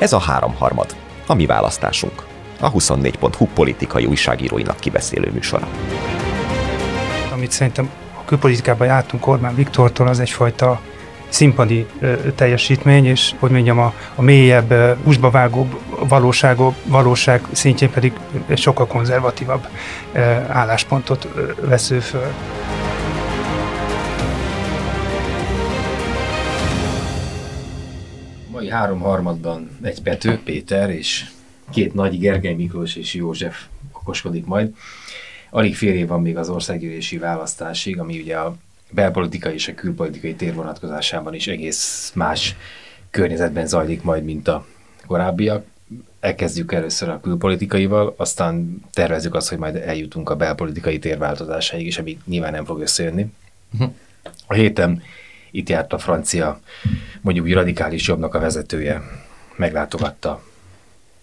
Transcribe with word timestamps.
Ez 0.00 0.12
a 0.12 0.18
háromharmad, 0.18 0.96
a 1.26 1.34
mi 1.34 1.46
választásunk. 1.46 2.24
A 2.60 2.72
24.hu 2.72 3.46
politikai 3.54 4.04
újságíróinak 4.04 4.80
kibeszélő 4.80 5.30
műsora. 5.32 5.68
Amit 7.32 7.50
szerintem 7.50 7.90
a 8.20 8.24
külpolitikában 8.24 8.86
jártunk 8.86 9.26
Orbán 9.26 9.54
Viktortól, 9.54 10.06
az 10.06 10.20
egyfajta 10.20 10.80
színpadi 11.28 11.86
ö, 12.00 12.14
teljesítmény, 12.34 13.06
és 13.06 13.34
hogy 13.38 13.50
mondjam, 13.50 13.78
a, 13.78 13.92
a 14.14 14.22
mélyebb, 14.22 14.70
ö, 14.70 14.92
húsba 15.04 15.30
vágóbb 15.30 15.78
valóságok, 16.08 16.74
valóság 16.84 17.42
szintjén 17.52 17.90
pedig 17.90 18.12
sokkal 18.54 18.86
konzervatívabb 18.86 19.66
ö, 20.12 20.20
álláspontot 20.48 21.28
ö, 21.34 21.52
vesző 21.60 22.00
föl. 22.00 22.32
Három 28.70 29.00
harmadban 29.00 29.78
egy 29.82 30.02
Pető, 30.02 30.40
Péter 30.44 30.90
és 30.90 31.24
két 31.70 31.94
nagy 31.94 32.18
Gergely 32.18 32.54
Miklós 32.54 32.96
és 32.96 33.14
József 33.14 33.64
okoskodik 33.92 34.46
majd. 34.46 34.74
Alig 35.50 35.76
fél 35.76 35.94
év 35.94 36.06
van 36.06 36.22
még 36.22 36.36
az 36.36 36.48
országgyűlési 36.48 37.18
választásig, 37.18 37.98
ami 37.98 38.20
ugye 38.20 38.36
a 38.36 38.56
belpolitikai 38.90 39.54
és 39.54 39.68
a 39.68 39.74
külpolitikai 39.74 40.34
tér 40.34 40.54
vonatkozásában 40.54 41.34
is 41.34 41.46
egész 41.46 42.12
más 42.14 42.56
környezetben 43.10 43.66
zajlik 43.66 44.02
majd, 44.02 44.24
mint 44.24 44.48
a 44.48 44.66
korábbiak. 45.06 45.64
Elkezdjük 46.20 46.72
először 46.72 47.08
a 47.08 47.20
külpolitikaival, 47.20 48.14
aztán 48.16 48.84
tervezzük 48.92 49.34
azt, 49.34 49.48
hogy 49.48 49.58
majd 49.58 49.76
eljutunk 49.76 50.30
a 50.30 50.36
belpolitikai 50.36 50.98
tér 50.98 51.18
változásáig 51.18 51.86
is, 51.86 51.98
ami 51.98 52.18
nyilván 52.26 52.52
nem 52.52 52.64
fog 52.64 52.80
összejönni. 52.80 53.32
A 54.46 54.54
héten 54.54 55.02
itt 55.50 55.68
járt 55.68 55.92
a 55.92 55.98
francia, 55.98 56.60
mondjuk 57.20 57.46
úgy 57.46 57.52
radikális 57.52 58.06
jobbnak 58.06 58.34
a 58.34 58.38
vezetője, 58.38 59.02
meglátogatta 59.56 60.42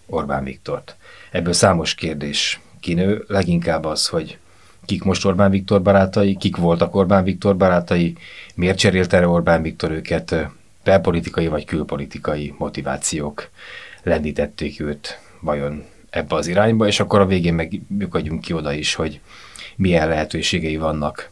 Orbán 0.06 0.44
Viktort. 0.44 0.96
Ebből 1.30 1.52
számos 1.52 1.94
kérdés 1.94 2.60
kinő, 2.80 3.24
leginkább 3.26 3.84
az, 3.84 4.06
hogy 4.06 4.38
kik 4.84 5.02
most 5.02 5.24
Orbán 5.24 5.50
Viktor 5.50 5.82
barátai, 5.82 6.36
kik 6.36 6.56
voltak 6.56 6.94
Orbán 6.94 7.24
Viktor 7.24 7.56
barátai, 7.56 8.16
miért 8.54 8.78
cserélt 8.78 9.12
erre 9.12 9.28
Orbán 9.28 9.62
Viktor 9.62 9.90
őket, 9.90 10.34
belpolitikai 10.84 11.48
vagy 11.48 11.64
külpolitikai 11.64 12.54
motivációk 12.58 13.48
lendítették 14.02 14.80
őt 14.80 15.20
vajon 15.40 15.84
ebbe 16.10 16.34
az 16.34 16.46
irányba, 16.46 16.86
és 16.86 17.00
akkor 17.00 17.20
a 17.20 17.26
végén 17.26 17.54
meg 17.54 17.80
ki 18.40 18.52
oda 18.52 18.72
is, 18.72 18.94
hogy 18.94 19.20
milyen 19.76 20.08
lehetőségei 20.08 20.76
vannak 20.76 21.30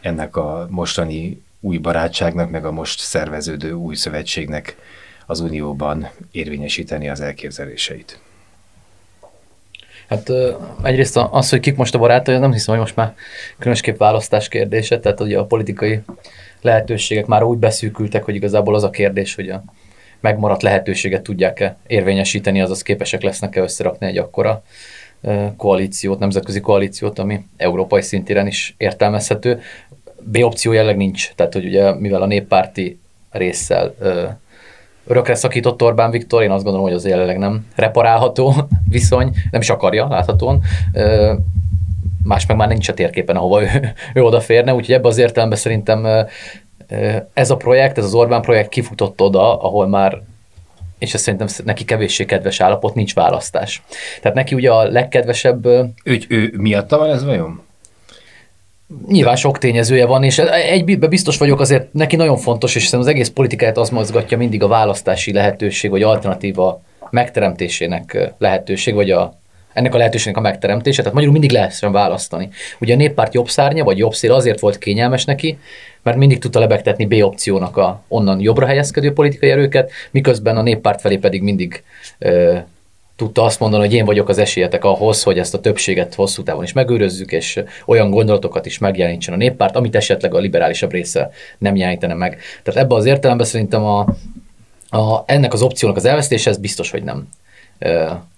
ennek 0.00 0.36
a 0.36 0.66
mostani 0.70 1.42
új 1.64 1.78
barátságnak, 1.78 2.50
meg 2.50 2.64
a 2.64 2.72
most 2.72 3.00
szerveződő 3.00 3.72
új 3.72 3.94
szövetségnek 3.94 4.76
az 5.26 5.40
Unióban 5.40 6.08
érvényesíteni 6.32 7.08
az 7.08 7.20
elképzeléseit. 7.20 8.18
Hát 10.08 10.30
egyrészt 10.82 11.16
az, 11.30 11.50
hogy 11.50 11.60
kik 11.60 11.76
most 11.76 11.94
a 11.94 11.98
barátai, 11.98 12.38
nem 12.38 12.52
hiszem, 12.52 12.74
hogy 12.74 12.82
most 12.82 12.96
már 12.96 13.14
különösképp 13.58 13.98
választás 13.98 14.48
kérdése, 14.48 15.00
tehát 15.00 15.20
ugye 15.20 15.38
a 15.38 15.44
politikai 15.44 16.00
lehetőségek 16.60 17.26
már 17.26 17.42
úgy 17.42 17.58
beszűkültek, 17.58 18.24
hogy 18.24 18.34
igazából 18.34 18.74
az 18.74 18.82
a 18.82 18.90
kérdés, 18.90 19.34
hogy 19.34 19.48
a 19.48 19.62
megmaradt 20.20 20.62
lehetőséget 20.62 21.22
tudják-e 21.22 21.76
érvényesíteni, 21.86 22.60
azaz 22.60 22.82
képesek 22.82 23.22
lesznek-e 23.22 23.60
összerakni 23.60 24.06
egy 24.06 24.18
akkora 24.18 24.62
koalíciót, 25.56 26.18
nemzetközi 26.18 26.60
koalíciót, 26.60 27.18
ami 27.18 27.44
európai 27.56 28.02
szintéren 28.02 28.46
is 28.46 28.74
értelmezhető. 28.76 29.60
B 30.24 30.36
opció 30.42 30.72
jelleg 30.72 30.96
nincs, 30.96 31.32
tehát 31.34 31.52
hogy 31.52 31.64
ugye 31.64 31.94
mivel 31.94 32.22
a 32.22 32.26
néppárti 32.26 33.00
résszel 33.30 33.94
örökre 35.06 35.34
szakított 35.34 35.82
Orbán 35.82 36.10
Viktor, 36.10 36.42
én 36.42 36.50
azt 36.50 36.62
gondolom, 36.62 36.86
hogy 36.86 36.96
az 36.96 37.06
jelenleg 37.06 37.38
nem 37.38 37.66
reparálható 37.74 38.54
viszony, 38.88 39.32
nem 39.50 39.60
is 39.60 39.70
akarja 39.70 40.08
láthatóan. 40.08 40.62
Más 42.22 42.46
meg 42.46 42.56
már 42.56 42.68
nincs 42.68 42.88
a 42.88 42.94
térképen, 42.94 43.36
ahova 43.36 43.62
ő, 43.62 43.68
ő 44.14 44.22
odaférne, 44.22 44.74
úgyhogy 44.74 44.94
ebben 44.94 45.10
az 45.10 45.18
értelemben 45.18 45.58
szerintem 45.58 46.26
ez 47.32 47.50
a 47.50 47.56
projekt, 47.56 47.98
ez 47.98 48.04
az 48.04 48.14
Orbán 48.14 48.42
projekt 48.42 48.68
kifutott 48.68 49.20
oda, 49.20 49.60
ahol 49.60 49.88
már 49.88 50.22
és 50.98 51.14
ez 51.14 51.20
szerintem 51.20 51.48
neki 51.64 51.84
kevéssé 51.84 52.24
kedves 52.24 52.60
állapot, 52.60 52.94
nincs 52.94 53.14
választás. 53.14 53.82
Tehát 54.20 54.36
neki 54.36 54.54
ugye 54.54 54.70
a 54.70 54.82
legkedvesebb... 54.82 55.66
Ő, 56.04 56.20
ő 56.28 56.52
miatta 56.56 56.98
van 56.98 57.10
ez 57.10 57.24
vajon? 57.24 57.63
Nyilván 59.08 59.36
sok 59.36 59.58
tényezője 59.58 60.06
van, 60.06 60.24
és 60.24 60.38
egyben 60.38 61.08
biztos 61.08 61.38
vagyok 61.38 61.60
azért 61.60 61.92
neki 61.92 62.16
nagyon 62.16 62.36
fontos, 62.36 62.74
és 62.74 62.92
az 62.92 63.06
egész 63.06 63.28
politikáját 63.28 63.78
az 63.78 63.90
mozgatja 63.90 64.36
mindig 64.36 64.62
a 64.62 64.68
választási 64.68 65.32
lehetőség, 65.32 65.90
vagy 65.90 66.02
alternatíva 66.02 66.82
megteremtésének 67.10 68.32
lehetőség, 68.38 68.94
vagy 68.94 69.10
a, 69.10 69.38
ennek 69.72 69.94
a 69.94 69.96
lehetőségnek 69.96 70.36
a 70.36 70.40
megteremtése, 70.40 70.98
tehát 70.98 71.14
magyarul 71.14 71.38
mindig 71.38 71.56
lehessen 71.56 71.92
választani. 71.92 72.48
Ugye 72.80 72.94
a 72.94 72.96
néppárt 72.96 73.34
jobb 73.34 73.48
szárnya, 73.48 73.84
vagy 73.84 73.98
jobb 73.98 74.14
szél 74.14 74.32
azért 74.32 74.60
volt 74.60 74.78
kényelmes 74.78 75.24
neki, 75.24 75.58
mert 76.02 76.16
mindig 76.16 76.38
tudta 76.38 76.58
lebegtetni 76.58 77.06
B 77.06 77.12
opciónak 77.12 77.76
a 77.76 78.02
onnan 78.08 78.40
jobbra 78.40 78.66
helyezkedő 78.66 79.12
politikai 79.12 79.50
erőket, 79.50 79.90
miközben 80.10 80.56
a 80.56 80.62
néppárt 80.62 81.00
felé 81.00 81.16
pedig 81.16 81.42
mindig 81.42 81.82
tudta 83.16 83.42
azt 83.42 83.60
mondani, 83.60 83.82
hogy 83.84 83.94
én 83.94 84.04
vagyok 84.04 84.28
az 84.28 84.38
esélyetek 84.38 84.84
ahhoz, 84.84 85.22
hogy 85.22 85.38
ezt 85.38 85.54
a 85.54 85.60
többséget 85.60 86.14
hosszú 86.14 86.42
távon 86.42 86.64
is 86.64 86.72
megőrözzük, 86.72 87.32
és 87.32 87.62
olyan 87.86 88.10
gondolatokat 88.10 88.66
is 88.66 88.78
megjelenítsen 88.78 89.34
a 89.34 89.36
néppárt, 89.36 89.76
amit 89.76 89.96
esetleg 89.96 90.34
a 90.34 90.38
liberálisabb 90.38 90.90
része 90.90 91.30
nem 91.58 91.76
jelenítene 91.76 92.14
meg. 92.14 92.38
Tehát 92.62 92.80
ebben 92.80 92.98
az 92.98 93.04
értelemben 93.04 93.46
szerintem 93.46 93.84
a, 93.84 94.06
a, 94.88 95.22
ennek 95.26 95.52
az 95.52 95.62
opciónak 95.62 95.96
az 95.96 96.04
elvesztése, 96.04 96.50
ez 96.50 96.56
biztos, 96.58 96.90
hogy 96.90 97.02
nem, 97.02 97.28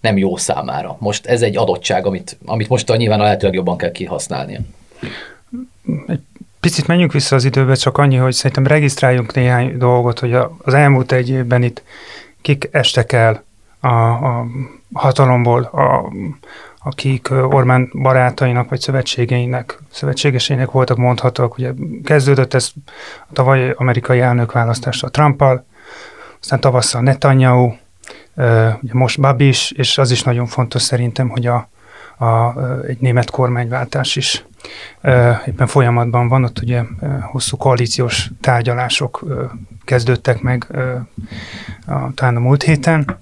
nem 0.00 0.18
jó 0.18 0.36
számára. 0.36 0.96
Most 1.00 1.26
ez 1.26 1.42
egy 1.42 1.56
adottság, 1.56 2.06
amit, 2.06 2.36
amit 2.44 2.68
most 2.68 2.96
nyilván 2.96 3.20
a 3.20 3.22
lehetőleg 3.22 3.54
jobban 3.54 3.76
kell 3.76 3.90
kihasználnia. 3.90 4.60
Egy 6.06 6.20
picit 6.60 6.86
menjünk 6.86 7.12
vissza 7.12 7.36
az 7.36 7.44
időbe, 7.44 7.74
csak 7.74 7.98
annyi, 7.98 8.16
hogy 8.16 8.32
szerintem 8.32 8.66
regisztráljunk 8.66 9.34
néhány 9.34 9.78
dolgot, 9.78 10.18
hogy 10.18 10.34
az 10.62 10.74
elmúlt 10.74 11.12
egy 11.12 11.28
évben 11.28 11.62
itt 11.62 11.82
kik 12.42 12.68
estek 12.72 13.12
el 13.12 13.44
a, 13.80 13.88
a 13.88 14.46
hatalomból, 14.92 15.62
a, 15.62 16.12
akik 16.86 17.30
Orbán 17.30 17.90
barátainak 17.92 18.68
vagy 18.68 18.80
szövetségeinek, 18.80 19.82
szövetségeseinek 19.90 20.70
voltak 20.70 20.96
mondhatók. 20.96 21.58
Ugye 21.58 21.72
kezdődött 22.04 22.54
ez 22.54 22.70
a 23.28 23.32
tavaly 23.32 23.74
amerikai 23.76 24.20
elnökválasztással 24.20 25.10
Trumpal, 25.10 25.64
aztán 26.40 26.60
tavasszal 26.60 27.02
Netanyahu, 27.02 27.72
ugye 28.82 28.92
most 28.92 29.20
Babis, 29.20 29.70
és 29.70 29.98
az 29.98 30.10
is 30.10 30.22
nagyon 30.22 30.46
fontos 30.46 30.82
szerintem, 30.82 31.28
hogy 31.28 31.46
a, 31.46 31.68
a, 32.18 32.60
egy 32.86 32.98
német 33.00 33.30
kormányváltás 33.30 34.16
is 34.16 34.44
éppen 35.46 35.66
folyamatban 35.66 36.28
van, 36.28 36.44
ott 36.44 36.58
ugye 36.58 36.82
hosszú 37.22 37.56
koalíciós 37.56 38.30
tárgyalások 38.40 39.24
kezdődtek 39.84 40.40
meg 40.40 40.66
talán 42.14 42.36
a 42.36 42.40
múlt 42.40 42.62
héten, 42.62 43.18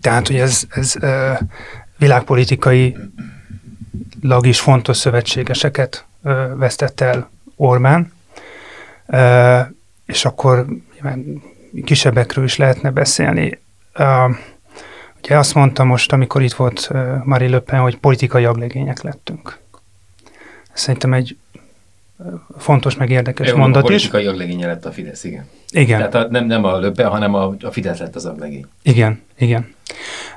tehát, 0.00 0.26
hogy 0.26 0.36
ez, 0.36 0.66
ez 0.70 0.94
világpolitikai 1.98 2.96
lag 4.20 4.46
is 4.46 4.60
fontos 4.60 4.96
szövetségeseket 4.96 6.04
vesztett 6.54 7.00
el 7.00 7.30
Orbán, 7.56 8.12
és 10.06 10.24
akkor 10.24 10.66
kisebbekről 11.84 12.44
is 12.44 12.56
lehetne 12.56 12.90
beszélni. 12.90 13.58
Ugye 15.22 15.38
azt 15.38 15.54
mondta 15.54 15.84
most, 15.84 16.12
amikor 16.12 16.42
itt 16.42 16.52
volt 16.52 16.90
Marie 17.24 17.48
Le 17.48 17.60
Pen, 17.60 17.80
hogy 17.80 17.98
politikai 17.98 18.44
aglegények 18.44 19.02
lettünk. 19.02 19.58
Szerintem 20.72 21.12
egy 21.12 21.36
fontos, 22.58 22.96
meg 22.96 23.10
érdekes 23.10 23.48
Jó, 23.48 23.56
mondat 23.56 23.82
is. 23.82 23.88
Politikai 23.88 24.26
aglegénye 24.26 24.66
lett 24.66 24.84
a 24.84 24.92
Fidesz, 24.92 25.24
igen. 25.24 25.48
Igen. 25.70 25.98
Tehát 25.98 26.14
a, 26.14 26.30
nem, 26.30 26.46
nem 26.46 26.64
a 26.64 26.78
Löbbe, 26.78 27.04
hanem 27.04 27.34
a, 27.34 27.54
a 27.60 27.70
Fidesz 27.70 27.98
lett 27.98 28.14
az 28.14 28.26
aglegény. 28.26 28.66
Igen, 28.82 29.22
igen. 29.38 29.74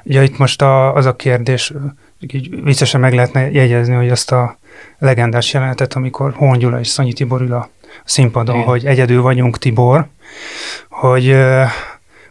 Ugye 0.04 0.24
itt 0.24 0.38
most 0.38 0.62
a, 0.62 0.96
az 0.96 1.06
a 1.06 1.16
kérdés, 1.16 1.74
így 2.20 2.64
viccesen 2.64 3.00
meg 3.00 3.14
lehetne 3.14 3.52
jegyezni, 3.52 3.94
hogy 3.94 4.10
azt 4.10 4.32
a 4.32 4.58
legendás 4.98 5.54
jelenetet, 5.54 5.94
amikor 5.94 6.34
Hon 6.34 6.58
Gyula 6.58 6.80
és 6.80 6.88
Szanyi 6.88 7.14
Tibor 7.14 7.42
ül 7.42 7.54
a 7.54 7.70
színpadon, 8.04 8.56
igen. 8.56 8.68
hogy 8.68 8.86
egyedül 8.86 9.22
vagyunk 9.22 9.58
Tibor, 9.58 10.08
hogy 10.90 11.26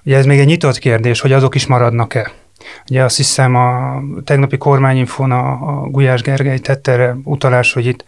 ugye 0.05 0.17
ez 0.17 0.27
még 0.27 0.39
egy 0.39 0.47
nyitott 0.47 0.79
kérdés, 0.79 1.21
hogy 1.21 1.33
azok 1.33 1.55
is 1.55 1.67
maradnak-e. 1.67 2.33
Ugye 2.91 3.03
azt 3.03 3.17
hiszem 3.17 3.55
a 3.55 4.01
tegnapi 4.25 4.57
kormányinfón 4.57 5.31
a, 5.31 5.51
a 5.51 5.89
Gulyás 5.89 6.23
Gergely 6.23 6.59
tette 6.59 6.93
erre 6.93 7.17
utalás, 7.25 7.73
hogy 7.73 7.87
itt 7.87 8.05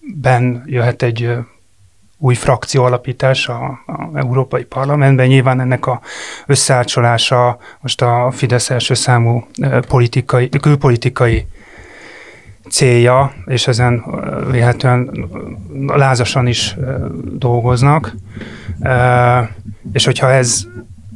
decemberben 0.00 0.62
jöhet 0.66 1.02
egy 1.02 1.36
új 2.18 2.34
frakció 2.34 2.84
alapítás 2.84 3.48
a, 3.48 3.64
a 3.86 4.10
Európai 4.14 4.64
Parlamentben. 4.64 5.26
Nyilván 5.26 5.60
ennek 5.60 5.86
a 5.86 6.00
összeácsolása 6.46 7.58
most 7.80 8.02
a 8.02 8.30
Fidesz 8.30 8.70
első 8.70 8.94
számú 8.94 9.46
politikai, 9.88 10.48
külpolitikai 10.48 11.46
célja, 12.70 13.32
és 13.46 13.66
ezen 13.66 14.04
véletlenül 14.50 15.28
lázasan 15.86 16.46
is 16.46 16.76
dolgoznak. 17.32 18.14
És 19.92 20.04
hogyha 20.04 20.30
ez 20.30 20.66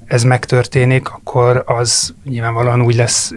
ez 0.07 0.23
megtörténik, 0.23 1.09
akkor 1.09 1.63
az 1.67 2.15
nyilvánvalóan 2.25 2.83
úgy 2.83 2.95
lesz 2.95 3.33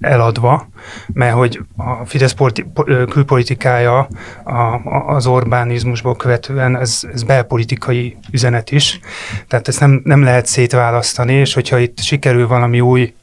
eladva, 0.00 0.68
mert 1.12 1.34
hogy 1.34 1.60
a 1.76 2.04
Fidesz 2.04 2.32
politi- 2.32 2.66
külpolitikája 3.08 4.08
a, 4.44 4.80
az 5.06 5.26
Orbánizmusból 5.26 6.16
követően 6.16 6.76
ez, 6.76 7.00
ez 7.12 7.22
belpolitikai 7.22 8.16
üzenet 8.30 8.70
is, 8.70 9.00
tehát 9.48 9.68
ezt 9.68 9.80
nem, 9.80 10.00
nem 10.04 10.22
lehet 10.22 10.46
szétválasztani, 10.46 11.32
és 11.32 11.54
hogyha 11.54 11.78
itt 11.78 12.00
sikerül 12.00 12.46
valami 12.46 12.80
új 12.80 13.14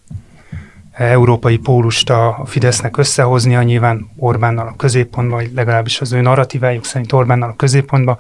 európai 0.98 1.57
pólust 1.57 2.10
a 2.10 2.42
Fidesznek 2.45 2.98
összehoznia, 2.98 3.62
nyilván 3.62 4.10
Orbánnal 4.18 4.68
a 4.68 4.75
középpontban, 4.77 5.38
vagy 5.38 5.51
legalábbis 5.56 6.01
az 6.01 6.12
ő 6.12 6.22
narratívájuk 6.22 6.86
szerint 6.86 7.12
Orbánnal 7.12 7.50
a 7.50 7.56
középpontban, 7.56 8.18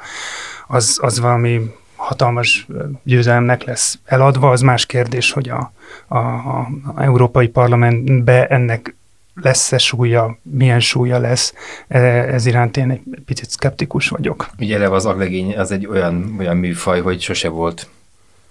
az, 0.67 0.99
az 1.01 1.19
valami 1.19 1.61
hatalmas 1.95 2.67
győzelemnek 3.03 3.63
lesz 3.63 3.99
eladva, 4.05 4.49
az 4.49 4.61
más 4.61 4.85
kérdés, 4.85 5.31
hogy 5.31 5.49
a, 5.49 5.71
a, 6.07 6.17
a, 6.17 6.67
Európai 6.97 7.47
Parlamentbe 7.47 8.47
ennek 8.47 8.95
lesz-e 9.41 9.77
súlya, 9.77 10.37
milyen 10.41 10.79
súlya 10.79 11.19
lesz, 11.19 11.53
e, 11.87 11.99
ez 12.33 12.45
iránt 12.45 12.77
én 12.77 12.89
egy 12.89 13.01
picit 13.25 13.49
szkeptikus 13.49 14.07
vagyok. 14.07 14.49
Ugye 14.59 14.75
eleve 14.75 14.95
az 14.95 15.05
aglegény 15.05 15.57
az 15.57 15.71
egy 15.71 15.85
olyan, 15.85 16.35
olyan 16.39 16.57
műfaj, 16.57 17.01
hogy 17.01 17.21
sose 17.21 17.49
volt 17.49 17.87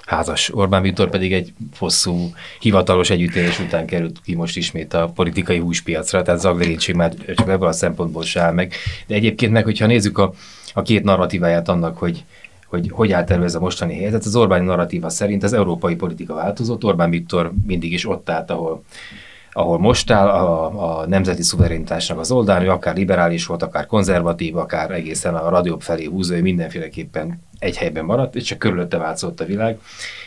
házas. 0.06 0.54
Orbán 0.54 0.82
Viktor 0.82 1.10
pedig 1.10 1.32
egy 1.32 1.52
hosszú 1.78 2.34
hivatalos 2.60 3.10
együttélés 3.10 3.58
után 3.58 3.86
került 3.86 4.20
ki 4.24 4.34
most 4.34 4.56
ismét 4.56 4.94
a 4.94 5.12
politikai 5.14 5.58
húspiacra, 5.58 6.22
tehát 6.22 6.44
aglegénység 6.44 6.94
már 6.94 7.14
csak 7.34 7.48
ebből 7.48 7.68
a 7.68 7.72
szempontból 7.72 8.22
se 8.22 8.50
meg. 8.50 8.72
De 9.06 9.14
egyébként 9.14 9.52
meg, 9.52 9.64
hogyha 9.64 9.86
nézzük 9.86 10.18
a, 10.18 10.32
a 10.74 10.82
két 10.82 11.04
narratíváját 11.04 11.68
annak, 11.68 11.98
hogy 11.98 12.24
hogy 12.68 12.90
hogy 12.90 13.12
állt 13.12 13.30
elő 13.30 13.44
ez 13.44 13.54
a 13.54 13.60
mostani 13.60 13.94
helyzet. 13.94 14.24
Az 14.24 14.36
Orbáni 14.36 14.64
narratíva 14.64 15.08
szerint 15.08 15.42
az 15.42 15.52
európai 15.52 15.94
politika 15.94 16.34
változott, 16.34 16.84
Orbán 16.84 17.10
Viktor 17.10 17.52
mindig 17.66 17.92
is 17.92 18.08
ott 18.08 18.30
állt, 18.30 18.50
ahol, 18.50 18.82
ahol 19.52 19.78
most 19.78 20.10
áll, 20.10 20.28
a, 20.28 21.00
a 21.00 21.06
nemzeti 21.06 21.42
szuverenitásnak 21.42 22.18
az 22.18 22.30
oldalán, 22.30 22.62
ő 22.62 22.70
akár 22.70 22.96
liberális 22.96 23.46
volt, 23.46 23.62
akár 23.62 23.86
konzervatív, 23.86 24.56
akár 24.56 24.90
egészen 24.90 25.34
a 25.34 25.48
radióbb 25.48 25.80
felé 25.80 26.04
húzó, 26.04 26.40
mindenféleképpen 26.40 27.42
egy 27.64 27.76
helyben 27.76 28.04
maradt, 28.04 28.34
és 28.34 28.42
csak 28.42 28.58
körülötte 28.58 28.98
változott 28.98 29.40
a 29.40 29.44
világ, 29.44 29.78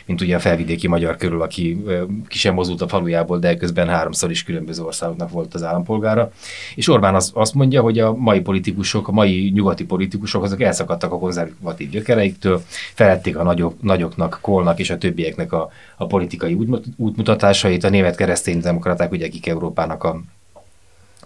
mint 0.06 0.20
ugye 0.20 0.36
a 0.36 0.38
felvidéki 0.38 0.88
magyar 0.88 1.16
körül, 1.16 1.42
aki 1.42 1.84
ki 2.28 2.38
sem 2.38 2.54
mozult 2.54 2.82
a 2.82 2.88
falujából, 2.88 3.38
de 3.38 3.56
közben 3.56 3.88
háromszor 3.88 4.30
is 4.30 4.42
különböző 4.42 4.82
országoknak 4.82 5.30
volt 5.30 5.54
az 5.54 5.62
állampolgára. 5.62 6.32
És 6.74 6.88
Orbán 6.88 7.14
az, 7.14 7.30
azt 7.34 7.54
mondja, 7.54 7.82
hogy 7.82 7.98
a 7.98 8.14
mai 8.14 8.40
politikusok, 8.40 9.08
a 9.08 9.12
mai 9.12 9.50
nyugati 9.54 9.84
politikusok, 9.84 10.42
azok 10.42 10.60
elszakadtak 10.60 11.12
a 11.12 11.18
konzervatív 11.18 11.90
gyökereiktől, 11.90 12.62
felették 12.94 13.36
a 13.38 13.42
nagyok, 13.42 13.82
nagyoknak, 13.82 14.38
Kolnak 14.40 14.78
és 14.78 14.90
a 14.90 14.98
többieknek 14.98 15.52
a, 15.52 15.70
a 15.96 16.06
politikai 16.06 16.58
útmutatásait, 16.96 17.84
a 17.84 17.88
német 17.88 18.16
keresztény 18.16 18.60
demokraták, 18.60 19.10
ugye 19.10 19.26
akik 19.26 19.46
Európának 19.46 20.04
a 20.04 20.20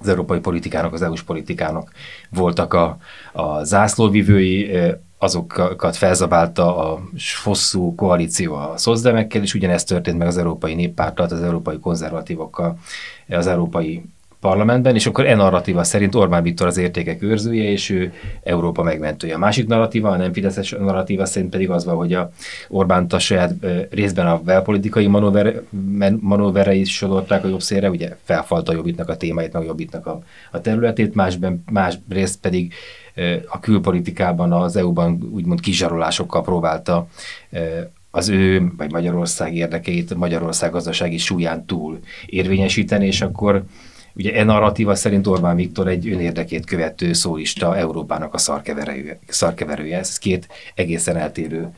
az 0.02 0.08
európai 0.08 0.38
politikának, 0.38 0.92
az 0.92 1.02
EU-s 1.02 1.22
politikának 1.22 1.92
voltak 2.30 2.74
a, 2.74 2.98
a 3.32 3.64
zászlóvivői, 3.64 4.70
azokat 5.22 5.96
felzabálta 5.96 6.76
a 6.76 7.00
hosszú 7.44 7.94
koalíció 7.94 8.54
a 8.54 8.72
szozdemekkel, 8.76 9.42
és 9.42 9.54
ugyanezt 9.54 9.88
történt 9.88 10.18
meg 10.18 10.26
az 10.26 10.38
Európai 10.38 10.74
Néppárttal, 10.74 11.26
az 11.26 11.42
európai 11.42 11.78
konzervatívokkal, 11.78 12.78
az 13.28 13.46
Európai 13.46 14.02
Parlamentben, 14.40 14.94
és 14.94 15.06
akkor 15.06 15.26
e 15.26 15.34
narratíva 15.34 15.84
szerint 15.84 16.14
Orbán 16.14 16.42
Viktor 16.42 16.66
az 16.66 16.76
értékek 16.76 17.22
őrzője, 17.22 17.70
és 17.70 17.90
ő 17.90 18.12
Európa 18.42 18.82
megmentője. 18.82 19.34
A 19.34 19.38
másik 19.38 19.66
narratíva, 19.66 20.10
a 20.10 20.16
nem 20.16 20.32
fideszes 20.32 20.70
narratíva 20.70 21.24
szerint 21.24 21.50
pedig 21.50 21.70
az 21.70 21.84
van, 21.84 21.96
hogy 21.96 22.12
a 22.12 22.30
Orbán 22.68 23.06
a 23.08 23.18
saját 23.18 23.54
részben 23.90 24.26
a 24.26 24.40
belpolitikai 24.40 25.06
manőverei 26.20 26.80
is 26.80 26.96
sodorták 26.96 27.44
a 27.44 27.48
jobb 27.48 27.62
szélre, 27.62 27.90
ugye 27.90 28.16
felfalta 28.22 28.72
a 28.72 28.74
jobbitnak 28.74 29.08
a 29.08 29.16
témáit, 29.16 29.52
meg 29.52 29.62
a 29.62 29.66
jobbitnak 29.66 30.06
a, 30.06 30.22
a 30.50 30.60
területét, 30.60 31.14
másben, 31.14 31.64
más 31.70 31.98
részt 32.08 32.40
pedig 32.40 32.72
a 33.48 33.60
külpolitikában, 33.60 34.52
az 34.52 34.76
EU-ban 34.76 35.28
úgymond 35.32 35.60
kizsarolásokkal 35.60 36.42
próbálta 36.42 37.08
az 38.10 38.28
ő, 38.28 38.72
vagy 38.76 38.92
Magyarország 38.92 39.54
érdekeit 39.54 40.14
Magyarország 40.14 40.70
gazdasági 40.70 41.18
súlyán 41.18 41.64
túl 41.64 41.98
érvényesíteni, 42.26 43.06
és 43.06 43.20
akkor 43.20 43.64
ugye 44.14 44.34
e 44.34 44.44
narratíva 44.44 44.94
szerint 44.94 45.26
Orbán 45.26 45.56
Viktor 45.56 45.88
egy 45.88 46.08
önérdekét 46.08 46.66
követő 46.66 47.12
szólista 47.12 47.76
Európának 47.76 48.34
a 48.34 48.38
szarkeverője. 48.38 49.18
szarkeverője. 49.28 49.98
Ez 49.98 50.18
két 50.18 50.48
egészen 50.74 51.16
eltérő 51.16 51.68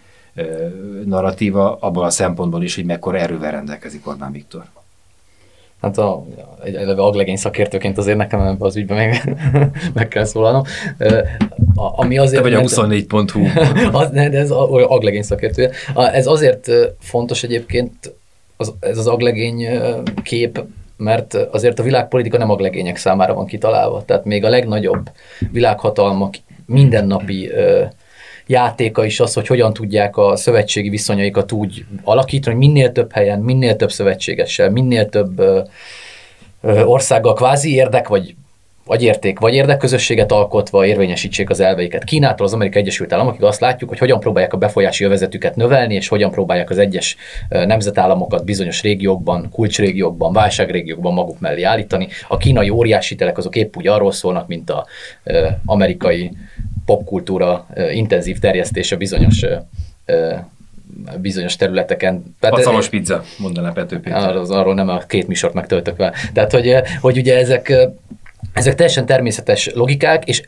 narratíva, 1.04 1.76
abban 1.76 2.04
a 2.04 2.10
szempontból 2.10 2.62
is, 2.62 2.74
hogy 2.74 2.84
mekkora 2.84 3.18
erővel 3.18 3.50
rendelkezik 3.50 4.06
Orbán 4.06 4.32
Viktor 4.32 4.64
hát 5.84 5.98
a, 5.98 6.24
egy 6.64 6.74
eleve 6.74 7.02
aglegény 7.02 7.36
szakértőként 7.36 7.98
azért 7.98 8.16
nekem 8.16 8.40
ebbe 8.40 8.64
az 8.64 8.76
ügyben 8.76 8.96
meg, 8.96 9.36
meg 9.94 10.08
kell 10.08 10.24
szólalnom. 10.24 10.62
A, 11.74 12.00
ami 12.00 12.18
azért, 12.18 12.42
Te 12.42 12.48
vagy 12.48 12.58
a 12.58 12.60
24.hu. 12.60 13.46
az, 13.98 14.10
ne, 14.10 14.28
de 14.28 14.38
ez 14.38 14.50
aglegény 14.50 15.22
szakértője. 15.22 15.70
Ez 15.94 16.26
azért 16.26 16.70
fontos 16.98 17.42
egyébként, 17.42 18.14
az, 18.56 18.72
ez 18.80 18.98
az 18.98 19.06
aglegény 19.06 19.66
kép, 20.22 20.64
mert 20.96 21.34
azért 21.34 21.78
a 21.78 21.82
világpolitika 21.82 22.38
nem 22.38 22.50
aglegények 22.50 22.96
számára 22.96 23.34
van 23.34 23.46
kitalálva. 23.46 24.04
Tehát 24.04 24.24
még 24.24 24.44
a 24.44 24.48
legnagyobb 24.48 25.10
világhatalmak 25.52 26.34
mindennapi 26.66 27.50
játéka 28.46 29.04
is 29.04 29.20
az, 29.20 29.34
hogy 29.34 29.46
hogyan 29.46 29.72
tudják 29.72 30.16
a 30.16 30.36
szövetségi 30.36 30.88
viszonyaikat 30.88 31.52
úgy 31.52 31.84
alakítani, 32.02 32.56
hogy 32.56 32.66
minél 32.66 32.92
több 32.92 33.12
helyen, 33.12 33.40
minél 33.40 33.76
több 33.76 33.92
szövetségessel, 33.92 34.70
minél 34.70 35.08
több 35.08 35.38
ö, 35.38 35.60
ö, 36.60 36.82
országgal 36.82 37.34
kvázi 37.34 37.74
érdek, 37.74 38.08
vagy 38.08 38.34
vagy 38.86 39.02
érték, 39.02 39.38
vagy 39.38 39.54
érdekközösséget 39.54 40.32
alkotva 40.32 40.86
érvényesítsék 40.86 41.50
az 41.50 41.60
elveiket. 41.60 42.04
Kínától 42.04 42.46
az 42.46 42.52
Amerikai 42.52 42.80
Egyesült 42.80 43.12
Államokig 43.12 43.42
azt 43.42 43.60
látjuk, 43.60 43.88
hogy 43.90 43.98
hogyan 43.98 44.20
próbálják 44.20 44.52
a 44.52 44.56
befolyási 44.56 45.04
övezetüket 45.04 45.56
növelni, 45.56 45.94
és 45.94 46.08
hogyan 46.08 46.30
próbálják 46.30 46.70
az 46.70 46.78
egyes 46.78 47.16
nemzetállamokat 47.48 48.44
bizonyos 48.44 48.82
régiókban, 48.82 49.48
kulcsrégiókban, 49.52 50.32
válságrégiókban 50.32 51.12
maguk 51.12 51.40
mellé 51.40 51.62
állítani. 51.62 52.08
A 52.28 52.36
kínai 52.36 52.70
óriási 52.70 53.14
telek 53.14 53.38
azok 53.38 53.56
épp 53.56 53.76
úgy 53.76 53.86
arról 53.86 54.12
szólnak, 54.12 54.48
mint 54.48 54.70
az 54.70 54.82
amerikai 55.64 56.30
popkultúra 56.86 57.66
intenzív 57.92 58.38
terjesztése 58.38 58.96
bizonyos 58.96 59.44
bizonyos 61.20 61.56
területeken. 61.56 62.36
Tehát, 62.40 62.88
pizza, 62.90 63.24
mondaná 63.38 63.70
Pető 63.70 64.00
Péter. 64.00 64.36
Az, 64.36 64.50
arról 64.50 64.74
nem 64.74 64.88
a 64.88 64.98
két 64.98 65.26
műsort 65.26 65.54
megtöltök 65.54 65.96
vele. 65.96 66.12
Tehát, 66.32 66.52
hogy, 66.52 66.74
hogy 67.00 67.18
ugye 67.18 67.38
ezek, 67.38 67.72
ezek 68.52 68.74
teljesen 68.74 69.06
természetes 69.06 69.70
logikák, 69.74 70.24
és 70.24 70.42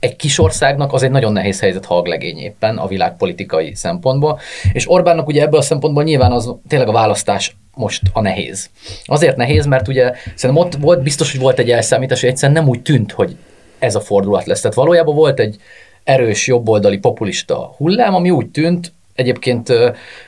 egy 0.00 0.16
kis 0.16 0.38
országnak 0.38 0.92
az 0.92 1.02
egy 1.02 1.10
nagyon 1.10 1.32
nehéz 1.32 1.60
helyzet, 1.60 1.84
ha 1.84 1.96
aglegény 1.96 2.38
éppen 2.38 2.76
a 2.76 2.86
világpolitikai 2.86 3.74
szempontból. 3.74 4.40
És 4.72 4.90
Orbánnak 4.90 5.26
ugye 5.26 5.42
ebből 5.42 5.58
a 5.58 5.62
szempontból 5.62 6.02
nyilván 6.02 6.32
az 6.32 6.54
tényleg 6.68 6.88
a 6.88 6.92
választás 6.92 7.56
most 7.74 8.02
a 8.12 8.20
nehéz. 8.20 8.70
Azért 9.04 9.36
nehéz, 9.36 9.66
mert 9.66 9.88
ugye 9.88 10.12
szerintem 10.34 10.64
ott 10.64 10.74
volt, 10.74 11.02
biztos, 11.02 11.30
hogy 11.30 11.40
volt 11.40 11.58
egy 11.58 11.70
elszámítás, 11.70 12.20
hogy 12.20 12.30
egyszerűen 12.30 12.62
nem 12.62 12.68
úgy 12.68 12.82
tűnt, 12.82 13.12
hogy 13.12 13.36
ez 13.78 13.94
a 13.94 14.00
fordulat 14.00 14.46
lesz. 14.46 14.60
Tehát 14.60 14.76
valójában 14.76 15.14
volt 15.14 15.40
egy 15.40 15.56
erős 16.04 16.46
jobboldali 16.46 16.98
populista 16.98 17.74
hullám, 17.76 18.14
ami 18.14 18.30
úgy 18.30 18.46
tűnt, 18.46 18.92
egyébként 19.14 19.72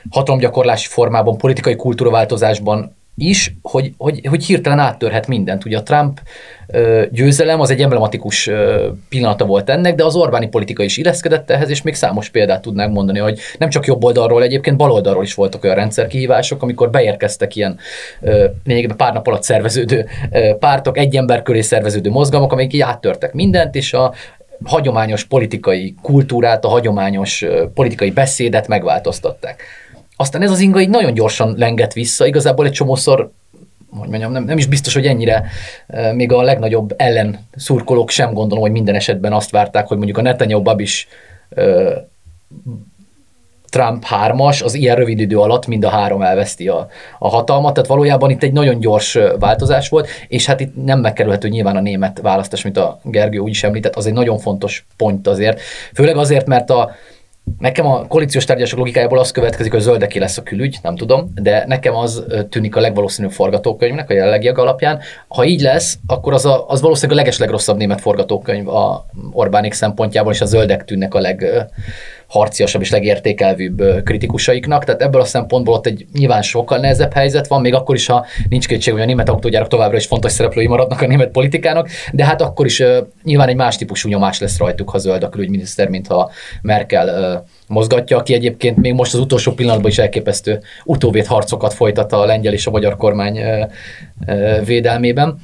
hatalomgyakorlási 0.09 0.87
formában, 0.87 1.37
politikai 1.37 1.75
kultúraváltozásban 1.75 2.95
is, 3.15 3.55
hogy, 3.61 3.93
hogy, 3.97 4.21
hogy 4.27 4.45
hirtelen 4.45 4.79
áttörhet 4.79 5.27
mindent. 5.27 5.65
Ugye 5.65 5.77
a 5.77 5.83
Trump 5.83 6.19
győzelem 7.11 7.59
az 7.59 7.69
egy 7.69 7.81
emblematikus 7.81 8.49
pillanata 9.09 9.45
volt 9.45 9.69
ennek, 9.69 9.95
de 9.95 10.05
az 10.05 10.15
Orbáni 10.15 10.47
politika 10.47 10.83
is 10.83 10.97
illeszkedett 10.97 11.49
ehhez, 11.49 11.69
és 11.69 11.81
még 11.81 11.95
számos 11.95 12.29
példát 12.29 12.61
tudnánk 12.61 12.93
mondani, 12.93 13.19
hogy 13.19 13.39
nem 13.57 13.69
csak 13.69 13.85
jobb 13.85 14.03
oldalról, 14.03 14.43
egyébként 14.43 14.77
bal 14.77 14.91
oldalról 14.91 15.23
is 15.23 15.33
voltak 15.33 15.63
olyan 15.63 15.75
rendszerkihívások, 15.75 16.61
amikor 16.63 16.89
beérkeztek 16.89 17.55
ilyen 17.55 17.79
lényegében 18.63 18.97
pár 18.97 19.13
nap 19.13 19.27
alatt 19.27 19.43
szerveződő 19.43 20.07
pártok, 20.59 20.97
egy 20.97 21.15
ember 21.15 21.41
köré 21.41 21.61
szerveződő 21.61 22.09
mozgalmak, 22.09 22.51
amelyek 22.51 22.73
így 22.73 22.81
áttörtek 22.81 23.33
mindent, 23.33 23.75
és 23.75 23.93
a, 23.93 24.13
hagyományos 24.63 25.23
politikai 25.25 25.95
kultúrát, 26.01 26.65
a 26.65 26.67
hagyományos 26.67 27.45
politikai 27.73 28.11
beszédet 28.11 28.67
megváltoztatták. 28.67 29.63
Aztán 30.21 30.41
ez 30.41 30.51
az 30.51 30.59
inga 30.59 30.81
így 30.81 30.89
nagyon 30.89 31.13
gyorsan 31.13 31.55
lengett 31.57 31.93
vissza, 31.93 32.25
igazából 32.25 32.65
egy 32.65 32.71
csomószor 32.71 33.31
hogy 33.99 34.09
mondjam, 34.09 34.31
nem, 34.31 34.43
nem 34.43 34.57
is 34.57 34.65
biztos, 34.65 34.93
hogy 34.93 35.05
ennyire 35.05 35.43
még 36.13 36.31
a 36.31 36.41
legnagyobb 36.41 36.93
ellen 36.97 37.47
szurkolók 37.55 38.09
sem 38.09 38.33
gondolom, 38.33 38.63
hogy 38.63 38.71
minden 38.71 38.95
esetben 38.95 39.33
azt 39.33 39.49
várták, 39.51 39.87
hogy 39.87 39.97
mondjuk 39.97 40.17
a 40.17 40.21
Netanyahu 40.21 40.61
Babis 40.61 41.07
Trump 43.69 44.03
hármas, 44.03 44.61
az 44.61 44.73
ilyen 44.73 44.95
rövid 44.95 45.19
idő 45.19 45.39
alatt 45.39 45.67
mind 45.67 45.83
a 45.83 45.89
három 45.89 46.21
elveszti 46.21 46.67
a, 46.67 46.87
a 47.19 47.27
hatalmat, 47.27 47.73
tehát 47.73 47.89
valójában 47.89 48.29
itt 48.29 48.43
egy 48.43 48.53
nagyon 48.53 48.79
gyors 48.79 49.17
változás 49.39 49.89
volt, 49.89 50.07
és 50.27 50.45
hát 50.45 50.59
itt 50.59 50.85
nem 50.85 50.99
megkerülhető 50.99 51.47
nyilván 51.47 51.75
a 51.75 51.81
német 51.81 52.19
választás, 52.21 52.63
mint 52.63 52.77
a 52.77 52.99
Gergő 53.03 53.37
úgy 53.37 53.49
is 53.49 53.63
említett, 53.63 53.95
az 53.95 54.05
egy 54.05 54.13
nagyon 54.13 54.37
fontos 54.37 54.85
pont 54.97 55.27
azért, 55.27 55.61
főleg 55.93 56.17
azért, 56.17 56.47
mert 56.47 56.69
a, 56.69 56.91
Nekem 57.59 57.85
a 57.85 58.07
koalíciós 58.07 58.45
tárgyalások 58.45 58.79
logikájából 58.79 59.19
az 59.19 59.31
következik, 59.31 59.71
hogy 59.71 59.81
zöldeké 59.81 60.19
lesz 60.19 60.37
a 60.37 60.43
külügy, 60.43 60.77
nem 60.81 60.95
tudom, 60.95 61.31
de 61.35 61.63
nekem 61.67 61.95
az 61.95 62.23
tűnik 62.49 62.75
a 62.75 62.79
legvalószínűbb 62.79 63.31
forgatókönyvnek 63.31 64.09
a 64.09 64.13
jelenlegiek 64.13 64.57
alapján. 64.57 64.99
Ha 65.27 65.45
így 65.45 65.61
lesz, 65.61 65.97
akkor 66.07 66.33
az, 66.33 66.45
a, 66.45 66.65
az 66.67 66.81
valószínűleg 66.81 67.17
a 67.17 67.21
legeslegrosszabb 67.21 67.77
német 67.77 68.01
forgatókönyv 68.01 68.67
a 68.67 69.05
Orbánik 69.31 69.73
szempontjából, 69.73 70.31
és 70.31 70.41
a 70.41 70.45
zöldek 70.45 70.85
tűnnek 70.85 71.13
a 71.13 71.19
leg 71.19 71.45
harciasabb 72.31 72.81
és 72.81 72.91
legértékelvűbb 72.91 74.03
kritikusaiknak. 74.03 74.83
Tehát 74.83 75.01
ebből 75.01 75.21
a 75.21 75.25
szempontból 75.25 75.73
ott 75.73 75.85
egy 75.85 76.05
nyilván 76.13 76.41
sokkal 76.41 76.77
nehezebb 76.77 77.13
helyzet 77.13 77.47
van, 77.47 77.61
még 77.61 77.73
akkor 77.73 77.95
is, 77.95 78.05
ha 78.05 78.25
nincs 78.49 78.67
kétség, 78.67 78.93
hogy 78.93 79.01
a 79.01 79.05
német 79.05 79.29
autógyárak 79.29 79.67
továbbra 79.67 79.97
is 79.97 80.05
fontos 80.05 80.31
szereplői 80.31 80.67
maradnak 80.67 81.01
a 81.01 81.07
német 81.07 81.31
politikának, 81.31 81.89
de 82.11 82.25
hát 82.25 82.41
akkor 82.41 82.65
is 82.65 82.83
nyilván 83.23 83.47
egy 83.47 83.55
más 83.55 83.77
típusú 83.77 84.09
nyomás 84.09 84.39
lesz 84.39 84.57
rajtuk, 84.57 84.89
ha 84.89 84.97
zöld 84.97 85.23
a 85.23 85.29
külügyminiszter, 85.29 85.87
mint 85.87 86.07
ha 86.07 86.31
Merkel 86.61 87.43
mozgatja, 87.67 88.17
aki 88.17 88.33
egyébként 88.33 88.77
még 88.77 88.93
most 88.93 89.13
az 89.13 89.19
utolsó 89.19 89.51
pillanatban 89.51 89.91
is 89.91 89.97
elképesztő 89.97 90.59
utóvét 90.83 91.27
harcokat 91.27 91.73
folytat 91.73 92.13
a 92.13 92.25
lengyel 92.25 92.53
és 92.53 92.67
a 92.67 92.71
magyar 92.71 92.97
kormány 92.97 93.39
védelmében. 94.65 95.37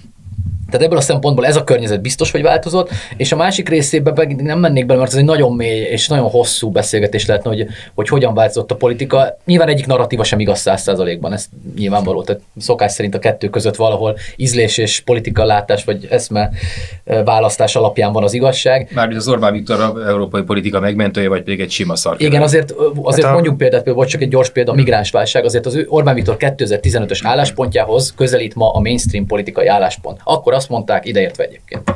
Tehát 0.69 0.85
ebből 0.85 0.97
a 0.97 1.01
szempontból 1.01 1.45
ez 1.45 1.55
a 1.55 1.63
környezet 1.63 2.01
biztos, 2.01 2.31
hogy 2.31 2.41
változott, 2.41 2.89
és 3.17 3.31
a 3.31 3.35
másik 3.35 3.69
részében 3.69 4.13
pedig 4.13 4.35
nem 4.35 4.59
mennék 4.59 4.85
bele, 4.85 4.99
mert 4.99 5.11
ez 5.11 5.17
egy 5.17 5.25
nagyon 5.25 5.55
mély 5.55 5.79
és 5.79 6.07
nagyon 6.07 6.29
hosszú 6.29 6.69
beszélgetés 6.69 7.25
lehetne, 7.25 7.49
hogy, 7.49 7.67
hogy 7.95 8.07
hogyan 8.07 8.33
változott 8.33 8.71
a 8.71 8.75
politika. 8.75 9.37
Nyilván 9.45 9.67
egyik 9.67 9.85
narratíva 9.85 10.23
sem 10.23 10.39
igaz 10.39 10.59
száz 10.59 10.81
százalékban, 10.81 11.33
ez 11.33 11.45
nyilvánvaló. 11.77 12.23
Tehát 12.23 12.41
szokás 12.57 12.91
szerint 12.91 13.15
a 13.15 13.19
kettő 13.19 13.49
között 13.49 13.75
valahol 13.75 14.17
ízlés 14.35 14.77
és 14.77 14.99
politika 14.99 15.45
látás 15.45 15.83
vagy 15.83 16.07
eszme 16.09 16.49
választás 17.25 17.75
alapján 17.75 18.11
van 18.11 18.23
az 18.23 18.33
igazság. 18.33 18.89
Mármint 18.93 19.19
az 19.19 19.27
Orbán 19.27 19.53
Viktor 19.53 19.79
a 19.81 20.07
európai 20.07 20.41
politika 20.41 20.79
megmentője, 20.79 21.29
vagy 21.29 21.43
pedig 21.43 21.59
egy 21.59 21.71
sima 21.71 21.95
szar. 21.95 22.15
Igen, 22.19 22.41
azért, 22.41 22.73
azért 23.01 23.23
hát 23.23 23.31
a... 23.31 23.33
mondjuk 23.33 23.57
példát, 23.57 23.89
vagy 23.93 24.07
csak 24.07 24.21
egy 24.21 24.29
gyors 24.29 24.49
példa, 24.49 24.71
a 24.71 24.75
migránsválság, 24.75 25.45
azért 25.45 25.65
az 25.65 25.75
ő 25.75 25.85
Orbán 25.89 26.15
Viktor 26.15 26.35
2015-ös 26.39 27.19
álláspontjához 27.23 28.13
közelít 28.17 28.55
ma 28.55 28.71
a 28.71 28.79
mainstream 28.79 29.25
politikai 29.25 29.67
álláspont. 29.67 30.19
Akkor 30.23 30.53
azt 30.57 30.69
mondták, 30.69 31.05
ideértve 31.05 31.43
egyébként. 31.43 31.93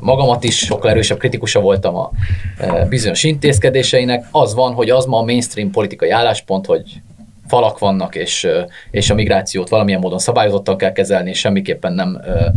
Magamat 0.00 0.44
is 0.44 0.58
sokkal 0.58 0.90
erősebb 0.90 1.18
kritikusa 1.18 1.60
voltam 1.60 1.96
a 1.96 2.10
e, 2.58 2.84
bizonyos 2.84 3.22
intézkedéseinek. 3.24 4.26
Az 4.30 4.54
van, 4.54 4.72
hogy 4.72 4.90
az 4.90 5.04
ma 5.04 5.18
a 5.18 5.22
mainstream 5.22 5.70
politikai 5.70 6.10
álláspont, 6.10 6.66
hogy 6.66 7.00
falak 7.46 7.78
vannak, 7.78 8.14
és, 8.14 8.44
e, 8.44 8.66
és 8.90 9.10
a 9.10 9.14
migrációt 9.14 9.68
valamilyen 9.68 10.00
módon 10.00 10.18
szabályozottan 10.18 10.76
kell 10.76 10.92
kezelni, 10.92 11.30
és 11.30 11.38
semmiképpen 11.38 11.92
nem 11.92 12.20
e, 12.24 12.52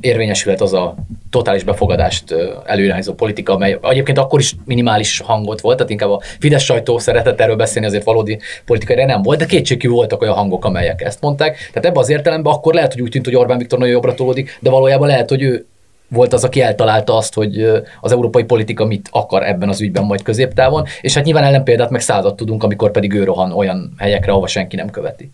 érvényesülhet 0.00 0.60
az 0.60 0.72
a 0.72 0.94
totális 1.30 1.64
befogadást 1.64 2.34
előirányzó 2.64 3.14
politika, 3.14 3.52
amely 3.52 3.78
egyébként 3.82 4.18
akkor 4.18 4.40
is 4.40 4.54
minimális 4.64 5.20
hangot 5.20 5.60
volt, 5.60 5.76
tehát 5.76 5.92
inkább 5.92 6.10
a 6.10 6.20
Fidesz 6.38 6.62
sajtó 6.62 6.98
szeretett 6.98 7.40
erről 7.40 7.56
beszélni, 7.56 7.86
azért 7.86 8.04
valódi 8.04 8.38
politikai 8.64 9.04
nem 9.04 9.22
volt, 9.22 9.38
de 9.38 9.46
kétségkívül 9.46 9.96
voltak 9.96 10.22
olyan 10.22 10.34
hangok, 10.34 10.64
amelyek 10.64 11.02
ezt 11.02 11.20
mondták. 11.20 11.56
Tehát 11.56 11.84
ebben 11.84 11.96
az 12.02 12.08
értelemben 12.08 12.52
akkor 12.52 12.74
lehet, 12.74 12.92
hogy 12.92 13.02
úgy 13.02 13.10
tűnt, 13.10 13.24
hogy 13.24 13.36
Orbán 13.36 13.58
Viktor 13.58 13.78
nagyon 13.78 13.94
jobbra 13.94 14.14
tolódik, 14.14 14.58
de 14.60 14.70
valójában 14.70 15.08
lehet, 15.08 15.28
hogy 15.28 15.42
ő 15.42 15.66
volt 16.08 16.32
az, 16.32 16.44
aki 16.44 16.60
eltalálta 16.60 17.16
azt, 17.16 17.34
hogy 17.34 17.62
az 18.00 18.12
európai 18.12 18.44
politika 18.44 18.84
mit 18.84 19.08
akar 19.10 19.42
ebben 19.42 19.68
az 19.68 19.80
ügyben 19.80 20.04
majd 20.04 20.22
középtávon, 20.22 20.84
és 21.00 21.14
hát 21.14 21.24
nyilván 21.24 21.44
ellenpéldát 21.44 21.90
meg 21.90 22.00
százat 22.00 22.36
tudunk, 22.36 22.62
amikor 22.62 22.90
pedig 22.90 23.12
ő 23.12 23.24
rohan 23.24 23.52
olyan 23.52 23.94
helyekre, 23.98 24.30
ahova 24.30 24.46
senki 24.46 24.76
nem 24.76 24.90
követi. 24.90 25.30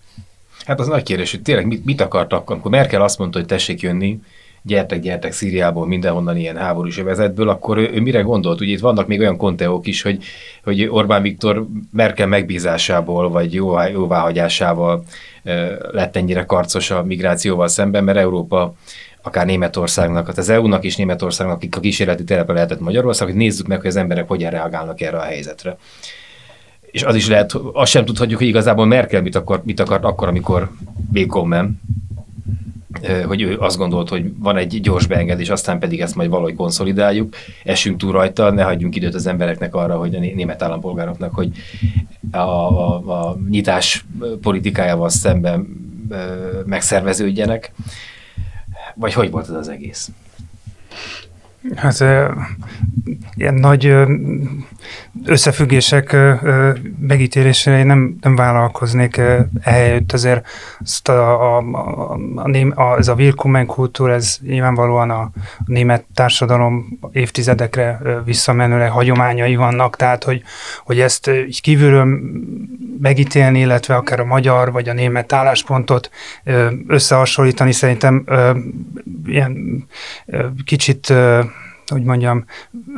Hát 0.67 0.81
az 0.81 0.87
nagy 0.87 1.03
kérdés, 1.03 1.31
hogy 1.31 1.43
tényleg 1.43 1.67
mit, 1.67 1.85
mit 1.85 2.01
akartak, 2.01 2.51
amikor 2.51 2.71
Merkel 2.71 3.03
azt 3.03 3.19
mondta, 3.19 3.39
hogy 3.39 3.47
tessék 3.47 3.81
jönni, 3.81 4.19
gyertek, 4.63 5.01
gyertek 5.01 5.33
Szíriából, 5.33 5.87
mindenhonnan 5.87 6.37
ilyen 6.37 6.57
háborús 6.57 6.99
övezetből, 6.99 7.49
akkor 7.49 7.79
ő, 7.79 7.91
ő 7.93 8.01
mire 8.01 8.21
gondolt? 8.21 8.61
Ugye 8.61 8.73
itt 8.73 8.81
vannak 8.81 9.07
még 9.07 9.21
olyan 9.21 9.37
konteók 9.37 9.87
is, 9.87 10.03
hogy, 10.03 10.25
hogy 10.65 10.87
Orbán 10.89 11.23
Viktor 11.23 11.67
Merkel 11.93 12.27
megbízásából, 12.27 13.31
vagy 13.31 13.55
jóvá, 13.55 13.89
jóváhagyásával 13.89 15.05
lett 15.91 16.17
ennyire 16.17 16.45
karcos 16.45 16.91
a 16.91 17.03
migrációval 17.03 17.69
szemben, 17.69 18.05
mert 18.05 18.19
Európa 18.19 18.75
akár 19.23 19.47
Németországnak, 19.47 20.27
hát 20.27 20.39
az 20.39 20.49
EU-nak 20.49 20.85
és 20.85 20.97
Németországnak, 20.97 21.57
akik 21.57 21.77
a 21.77 21.81
kísérleti 21.81 22.25
telepe 22.25 22.53
lehetett 22.53 22.81
Magyarország, 22.81 23.29
hogy 23.29 23.37
nézzük 23.37 23.67
meg, 23.67 23.79
hogy 23.79 23.87
az 23.87 23.97
emberek 23.97 24.29
hogyan 24.29 24.51
reagálnak 24.51 25.01
erre 25.01 25.19
a 25.19 25.23
helyzetre. 25.23 25.77
És 26.81 27.03
az 27.03 27.15
is 27.15 27.29
lehet, 27.29 27.53
azt 27.73 27.91
sem 27.91 28.05
tudhatjuk, 28.05 28.39
hogy 28.39 28.49
igazából 28.49 28.87
Merkel 28.87 29.23
mit, 29.23 29.35
akar, 29.35 29.61
mit 29.65 29.81
akart 29.81 30.05
akkor, 30.05 30.29
amikor 30.29 30.71
Békomen 31.11 31.81
hogy 33.27 33.43
ő 33.43 33.59
azt 33.59 33.77
gondolt, 33.77 34.09
hogy 34.09 34.33
van 34.39 34.57
egy 34.57 34.81
gyors 34.81 35.07
beengedés, 35.07 35.49
aztán 35.49 35.79
pedig 35.79 36.01
ezt 36.01 36.15
majd 36.15 36.31
valahogy 36.31 36.55
konszolidáljuk, 36.55 37.35
esünk 37.65 37.99
túl 37.99 38.13
rajta, 38.13 38.51
ne 38.51 38.63
hagyjunk 38.63 38.97
időt 38.97 39.15
az 39.15 39.27
embereknek 39.27 39.75
arra, 39.75 39.97
hogy 39.97 40.15
a 40.15 40.19
német 40.19 40.63
állampolgároknak, 40.63 41.35
hogy 41.35 41.51
a, 42.31 42.39
a, 42.39 42.95
a 42.95 43.39
nyitás 43.49 44.05
politikájával 44.41 45.09
szemben 45.09 45.67
megszerveződjenek. 46.65 47.73
Vagy 48.95 49.13
hogy 49.13 49.31
volt 49.31 49.49
ez 49.49 49.55
az 49.55 49.69
egész? 49.69 50.11
Hát 51.75 52.01
ilyen 53.35 53.55
nagy 53.55 53.95
összefüggések 55.25 56.17
megítélésére 57.01 57.85
nem, 57.85 58.17
nem 58.21 58.37
vállalkoznék 58.37 59.21
ehelyett, 59.61 60.13
azért 60.13 60.47
azt 60.81 61.09
a, 61.09 61.57
a, 61.57 61.63
a, 62.35 62.73
a, 62.75 62.97
ez 62.99 63.09
a 63.09 63.15
Willkommen 63.15 63.67
kultúra, 63.67 64.13
ez 64.13 64.39
nyilvánvalóan 64.43 65.11
a, 65.11 65.21
a 65.21 65.31
német 65.67 66.05
társadalom 66.15 66.99
évtizedekre 67.13 68.01
visszamenőleg 68.25 68.91
hagyományai 68.91 69.57
vannak, 69.57 69.97
tehát 69.97 70.25
hogy, 70.25 70.43
hogy 70.85 71.01
ezt 71.01 71.31
így 71.47 71.61
kívülről 71.61 72.19
megítélni, 73.01 73.59
illetve 73.59 73.95
akár 73.95 74.21
a 74.21 74.25
magyar 74.25 74.73
vagy 74.73 74.89
a 74.89 74.93
német 74.93 75.33
álláspontot 75.33 76.11
összehasonlítani 76.87 77.73
szerintem 77.73 78.25
ilyen 79.27 79.85
kicsit 80.65 81.13
hogy 81.87 82.03
mondjam, 82.03 82.45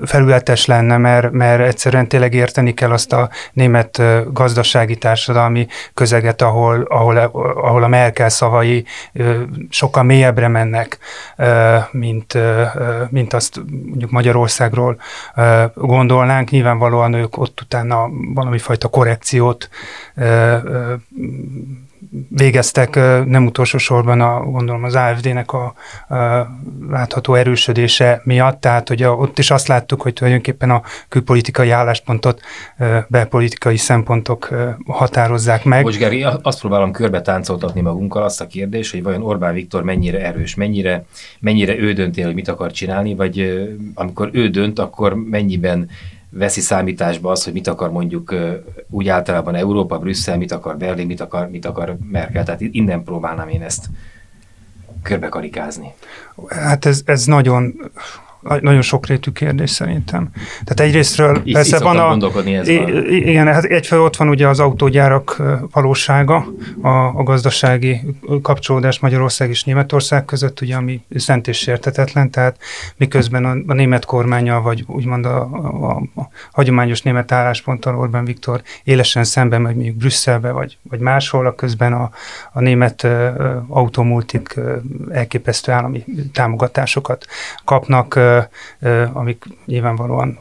felületes 0.05 0.67
lenne, 0.67 0.97
mert, 0.97 1.31
mert 1.31 1.63
egyszerűen 1.63 2.09
tényleg 2.09 2.35
érteni 2.35 2.75
kell 2.75 2.91
azt 2.91 3.13
a 3.13 3.31
német 3.53 4.03
gazdasági 4.33 4.97
társadalmi 4.97 5.67
közeget, 5.95 6.43
ahol, 6.43 6.87
ahol, 6.89 7.17
ahol 7.17 7.83
a 7.83 7.89
Merkel 7.89 8.29
szavai 8.29 8.85
sokkal 9.69 10.03
mélyebbre 10.03 10.49
mennek, 10.49 10.99
mint, 11.91 12.39
mint 13.11 13.33
azt 13.33 13.61
mondjuk 13.85 14.11
Magyarországról 14.11 15.01
gondolnánk. 15.75 16.51
Nyilvánvalóan 16.51 17.13
ők 17.13 17.39
ott 17.39 17.61
utána 17.61 18.09
valami 18.35 18.59
fajta 18.59 18.89
korrekciót 18.89 19.69
végeztek 22.29 22.95
nem 23.27 23.47
utolsó 23.47 23.79
sorban 23.79 24.21
a, 24.21 24.41
gondolom 24.41 24.85
az 24.85 24.95
AFD-nek 24.95 25.53
a, 25.53 25.65
a 25.65 25.75
látható 26.91 27.35
erősödése 27.35 28.21
miatt, 28.25 28.61
tehát 28.61 28.89
hogy 28.89 29.03
a, 29.03 29.11
ott 29.11 29.39
is 29.39 29.51
azt 29.51 29.69
láttuk, 29.69 30.03
hogy 30.03 30.13
tulajdonképpen 30.13 30.71
a 30.71 30.83
külpolitikai 31.09 31.71
álláspontot 31.71 32.41
belpolitikai 33.09 33.77
szempontok 33.77 34.49
határozzák 34.87 35.65
meg. 35.65 35.83
Bocs, 35.83 35.99
Geri, 35.99 36.27
azt 36.43 36.61
próbálom 36.61 36.93
körbe 36.93 37.23
táncoltatni 37.23 37.81
magunkkal 37.81 38.23
azt 38.23 38.41
a 38.41 38.47
kérdést, 38.47 38.93
hogy 38.93 39.03
vajon 39.03 39.23
Orbán 39.23 39.55
Viktor 39.55 39.83
mennyire 39.83 40.27
erős, 40.27 40.55
mennyire, 40.55 41.05
mennyire 41.41 41.79
ő 41.79 41.93
dönti 41.93 42.23
hogy 42.23 42.35
mit 42.35 42.49
akar 42.49 42.71
csinálni, 42.71 43.15
vagy 43.15 43.65
amikor 43.95 44.31
ő 44.33 44.49
dönt, 44.49 44.79
akkor 44.79 45.15
mennyiben 45.15 45.89
veszi 46.35 46.61
számításba 46.61 47.31
az, 47.31 47.45
hogy 47.45 47.53
mit 47.53 47.67
akar 47.67 47.91
mondjuk 47.91 48.35
úgy 48.91 49.09
általában 49.09 49.55
Európa, 49.55 49.99
Brüsszel, 49.99 50.37
mit 50.37 50.53
akar 50.53 50.77
Berlin, 50.77 51.07
mit 51.07 51.21
akar, 51.21 51.49
mit 51.51 51.67
akar 51.67 51.97
Merkel. 52.11 52.45
Tehát 52.45 52.61
innen 52.61 53.05
próbálnám 53.05 53.49
én 53.49 53.63
ezt 53.63 53.87
körbekarikázni. 55.03 55.95
Hát 56.49 56.85
ez, 56.85 57.03
ez 57.05 57.25
nagyon 57.25 57.91
nagyon 58.61 58.83
sokrétű 58.83 59.31
kérdés 59.31 59.71
szerintem. 59.71 60.31
Tehát 60.65 60.81
egyrésztről 60.81 61.41
így, 61.45 61.53
persze 61.53 61.77
így 61.77 61.83
van 61.83 61.97
a... 61.97 62.31
Ez 62.47 62.69
igen, 63.09 63.47
hát 63.47 63.65
egyfelől 63.65 64.05
ott 64.05 64.17
van 64.17 64.29
ugye 64.29 64.49
az 64.49 64.61
autógyárak 64.61 65.43
valósága, 65.73 66.47
a, 66.83 66.89
a 66.89 67.23
gazdasági 67.23 68.01
kapcsolódás 68.43 68.99
Magyarország 68.99 69.51
és 69.51 69.65
Németország 69.65 70.25
között, 70.25 70.61
ugye, 70.61 70.77
ami 70.77 71.01
szent 71.17 71.49
és 71.49 71.59
sértetetlen, 71.59 72.31
tehát 72.31 72.57
miközben 72.97 73.45
a, 73.45 73.57
a 73.67 73.75
német 73.75 74.05
kormánya, 74.05 74.61
vagy 74.61 74.85
úgymond 74.87 75.27
a, 75.27 75.41
a, 75.43 76.03
a 76.21 76.29
hagyományos 76.53 77.03
német 77.03 77.33
állásponttal 77.33 77.99
Orbán 77.99 78.25
Viktor 78.25 78.63
élesen 78.85 79.25
szemben 79.25 79.61
megy 79.61 79.75
mondjuk 79.75 79.97
Brüsszelbe, 79.97 80.51
vagy, 80.51 80.79
vagy 80.83 81.01
máshol, 81.01 81.47
a 81.47 81.55
közben 81.55 81.93
a, 81.93 82.11
a 82.53 82.61
német 82.61 83.07
automultik 83.69 84.61
elképesztő 85.11 85.73
állami 85.73 86.05
támogatásokat 86.33 87.27
kapnak, 87.65 88.15
amik 89.13 89.45
nyilvánvalóan 89.65 90.39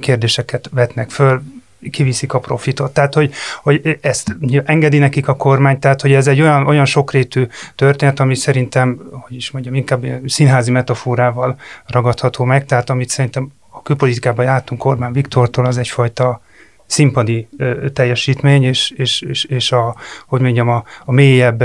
kérdéseket 0.00 0.68
vetnek 0.72 1.10
föl, 1.10 1.42
kiviszik 1.90 2.32
a 2.32 2.38
profitot. 2.38 2.92
Tehát, 2.92 3.14
hogy, 3.14 3.32
hogy 3.62 3.98
ezt 4.00 4.36
engedi 4.64 4.98
nekik 4.98 5.28
a 5.28 5.36
kormány, 5.36 5.78
tehát, 5.78 6.00
hogy 6.00 6.12
ez 6.12 6.26
egy 6.26 6.40
olyan, 6.40 6.66
olyan 6.66 6.84
sokrétű 6.84 7.46
történet, 7.74 8.20
ami 8.20 8.34
szerintem, 8.34 9.00
hogy 9.10 9.36
is 9.36 9.50
mondjam, 9.50 9.74
inkább 9.74 10.06
színházi 10.26 10.70
metaforával 10.70 11.56
ragadható 11.86 12.44
meg, 12.44 12.64
tehát 12.64 12.90
amit 12.90 13.08
szerintem 13.08 13.52
külpolitikában 13.82 14.44
jártunk 14.44 14.84
Orbán 14.84 15.12
Viktortól, 15.12 15.64
az 15.64 15.78
egyfajta 15.78 16.42
színpadi 16.86 17.48
ö, 17.56 17.88
teljesítmény, 17.88 18.62
és, 18.62 18.90
és, 18.90 19.20
és, 19.20 19.44
és 19.44 19.72
a, 19.72 19.96
hogy 20.26 20.40
mondjam, 20.40 20.68
a, 20.68 20.84
a 21.04 21.12
mélyebb, 21.12 21.60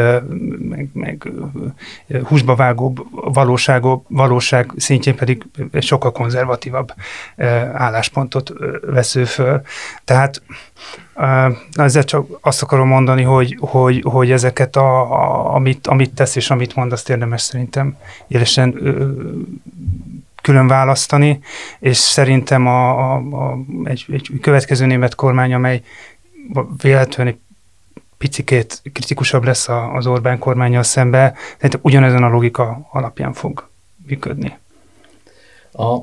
meg, 0.70 0.90
meg 0.94 1.32
húsba 2.24 2.56
vágóbb 2.56 3.06
valóságok, 3.34 4.06
valóság 4.08 4.72
szintjén 4.78 5.16
pedig 5.16 5.46
sokkal 5.80 6.12
konzervatívabb 6.12 6.94
ö, 7.36 7.46
álláspontot 7.74 8.54
vesző 8.82 9.26
föl. 9.26 9.62
Tehát 10.06 10.42
ö, 11.16 11.48
ezzel 11.74 12.04
csak 12.04 12.28
azt 12.42 12.62
akarom 12.62 12.88
mondani, 12.88 13.24
hogy, 13.24 13.58
hogy, 13.60 14.02
hogy 14.04 14.32
ezeket, 14.32 14.76
a, 14.76 15.12
a, 15.12 15.54
amit, 15.56 15.88
amit 15.88 16.14
tesz 16.14 16.36
és 16.36 16.50
amit 16.50 16.76
mond, 16.76 16.92
azt 16.92 17.10
érdemes 17.10 17.42
szerintem 17.42 17.98
élesen 18.28 18.74
külön 20.50 20.68
választani, 20.68 21.40
és 21.80 21.98
szerintem 21.98 22.68
a, 22.68 22.90
a, 22.90 23.16
a, 23.16 23.58
egy, 23.84 24.06
egy 24.12 24.30
következő 24.42 24.86
német 24.86 25.16
kormány, 25.16 25.54
amely 25.54 25.82
véletlenül 26.82 27.38
picikét 28.18 28.82
kritikusabb 28.94 29.44
lesz 29.44 29.68
az 29.94 30.08
Orbán 30.08 30.40
kormányjal 30.40 30.84
szembe, 30.84 31.34
tehát 31.58 31.80
ugyanezen 31.82 32.24
a 32.24 32.30
logika 32.30 32.88
alapján 32.92 33.34
fog 33.34 33.70
működni. 34.08 34.58
A, 35.72 35.94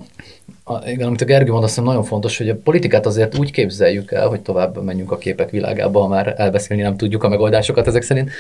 a, 0.65 0.89
igen, 0.89 1.07
amit 1.07 1.21
a 1.21 1.25
Gergő 1.25 1.51
mond, 1.51 1.65
azt 1.65 1.83
nagyon 1.83 2.05
fontos, 2.05 2.39
hogy 2.39 2.49
a 2.49 2.57
politikát 2.57 3.07
azért 3.07 3.39
úgy 3.39 3.51
képzeljük 3.51 4.13
el, 4.13 4.29
hogy 4.29 4.41
tovább 4.41 4.85
menjünk 4.85 5.13
a 5.13 5.19
képek 5.19 5.51
világába, 5.51 6.01
ha 6.01 6.09
már 6.09 6.35
elbeszélni 6.37 6.83
nem 6.83 6.97
tudjuk 6.97 7.23
a 7.23 7.29
megoldásokat 7.29 7.87
ezek 7.87 8.03
szerint, 8.03 8.31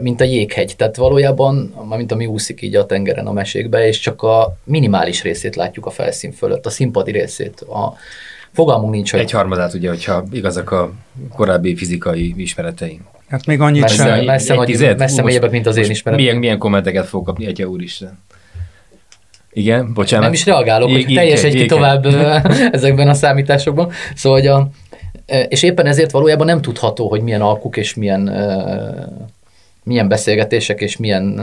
mint 0.00 0.20
a 0.20 0.24
jéghegy. 0.24 0.74
Tehát 0.76 0.96
valójában, 0.96 1.74
mint 1.96 2.12
ami 2.12 2.26
úszik 2.26 2.62
így 2.62 2.74
a 2.74 2.86
tengeren 2.86 3.26
a 3.26 3.32
mesékbe, 3.32 3.86
és 3.86 3.98
csak 3.98 4.22
a 4.22 4.56
minimális 4.64 5.22
részét 5.22 5.56
látjuk 5.56 5.86
a 5.86 5.90
felszín 5.90 6.32
fölött, 6.32 6.66
a 6.66 6.70
színpadi 6.70 7.10
részét. 7.10 7.60
A, 7.60 7.94
fogalmunk 8.52 8.92
nincs, 8.92 9.10
hogy... 9.10 9.20
Egy 9.20 9.30
harmadát 9.30 9.74
ugye, 9.74 9.88
hogyha 9.88 10.24
igazak 10.32 10.70
a 10.70 10.92
korábbi 11.34 11.76
fizikai 11.76 12.34
ismeretei. 12.36 13.00
Hát 13.28 13.46
még 13.46 13.60
annyit 13.60 13.80
messze, 13.80 14.06
sem. 14.06 14.24
Messze, 14.24 14.54
egy, 14.54 14.60
tized, 14.60 14.98
messze 14.98 15.22
mélyebben, 15.22 15.50
mint 15.50 15.66
az 15.66 15.76
én 15.76 15.90
ismeretem. 15.90 16.24
Milyen, 16.24 16.36
milyen 16.36 16.58
kommenteket 16.58 17.06
fog 17.06 17.24
kapni, 17.24 17.46
Atya 17.46 17.66
Úristen? 17.66 18.18
Igen, 19.52 19.92
bocsánat. 19.92 20.24
Nem 20.24 20.32
is 20.32 20.46
reagálok, 20.46 20.90
hogy 20.90 21.06
teljes 21.14 21.42
egy 21.42 21.66
tovább 21.66 22.06
ezekben 22.72 23.08
a 23.08 23.14
számításokban. 23.14 23.90
Szóval, 24.14 24.38
hogy 24.38 24.48
a, 24.48 24.68
és 25.48 25.62
éppen 25.62 25.86
ezért 25.86 26.10
valójában 26.10 26.46
nem 26.46 26.60
tudható, 26.60 27.08
hogy 27.08 27.20
milyen 27.20 27.40
alkuk 27.40 27.76
és 27.76 27.94
milyen 27.94 28.28
milyen 29.82 30.08
beszélgetések 30.08 30.80
és 30.80 30.96
milyen 30.96 31.40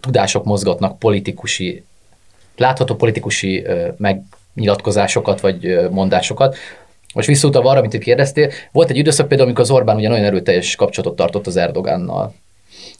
tudások 0.00 0.44
mozgatnak 0.44 0.98
politikusi, 0.98 1.84
látható 2.56 2.94
politikusi 2.94 3.66
megnyilatkozásokat 3.96 5.40
vagy 5.40 5.88
mondásokat. 5.90 6.56
Most 7.14 7.26
visszautalva 7.28 7.70
arra, 7.70 7.78
amit 7.78 7.92
itt 7.92 8.02
kérdeztél, 8.02 8.50
volt 8.72 8.90
egy 8.90 8.96
időszak 8.96 9.28
például, 9.28 9.48
amikor 9.48 9.64
az 9.64 9.70
Orbán 9.70 9.96
ugye 9.96 10.08
nagyon 10.08 10.24
erőteljes 10.24 10.76
kapcsolatot 10.76 11.16
tartott 11.16 11.46
az 11.46 11.56
Erdogánnal. 11.56 12.34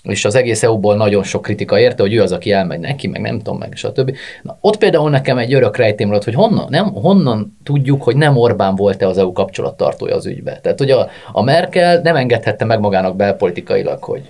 És 0.03 0.25
az 0.25 0.35
egész 0.35 0.63
EU-ból 0.63 0.97
nagyon 0.97 1.23
sok 1.23 1.43
kritika 1.43 1.79
érte, 1.79 2.03
hogy 2.03 2.15
ő 2.15 2.23
az, 2.23 2.33
aki 2.33 2.53
elmegy 2.53 2.79
neki, 2.79 3.07
meg 3.07 3.21
nem 3.21 3.39
tudom, 3.39 3.59
meg 3.59 3.73
stb. 3.75 4.17
Na, 4.43 4.59
ott 4.61 4.79
például 4.79 5.11
nekem 5.11 5.39
egy 5.39 5.55
örök 5.55 5.77
rejtém 5.77 6.09
volt, 6.09 6.25
hogy 6.25 6.35
honnan, 6.35 6.67
nem, 6.69 6.93
honnan 6.93 7.59
tudjuk, 7.65 8.03
hogy 8.03 8.17
nem 8.17 8.37
Orbán 8.37 8.75
volt-e 8.75 9.09
az 9.09 9.19
EU 9.19 9.33
kapcsolattartója 9.33 10.15
az 10.15 10.27
ügybe. 10.27 10.61
Tehát, 10.63 10.79
hogy 10.79 10.91
a, 10.91 11.09
a 11.33 11.43
Merkel 11.43 12.01
nem 12.01 12.17
engedhette 12.17 12.65
meg 12.65 12.81
magának 12.81 13.17
belpolitikailag, 13.17 14.03
hogy, 14.03 14.23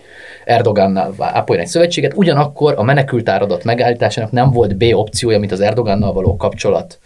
Erdogánnal 0.45 1.15
ápoljon 1.19 1.65
egy 1.65 1.71
szövetséget, 1.71 2.17
ugyanakkor 2.17 2.75
a 2.77 2.83
menekültáradat 2.83 3.65
megállításának 3.65 4.31
nem 4.31 4.51
volt 4.51 4.77
B 4.77 4.85
opciója, 4.93 5.39
mint 5.39 5.53
az 5.53 5.61
Erdogánnal 5.61 6.13
való 6.13 6.37
kapcsolat 6.37 6.99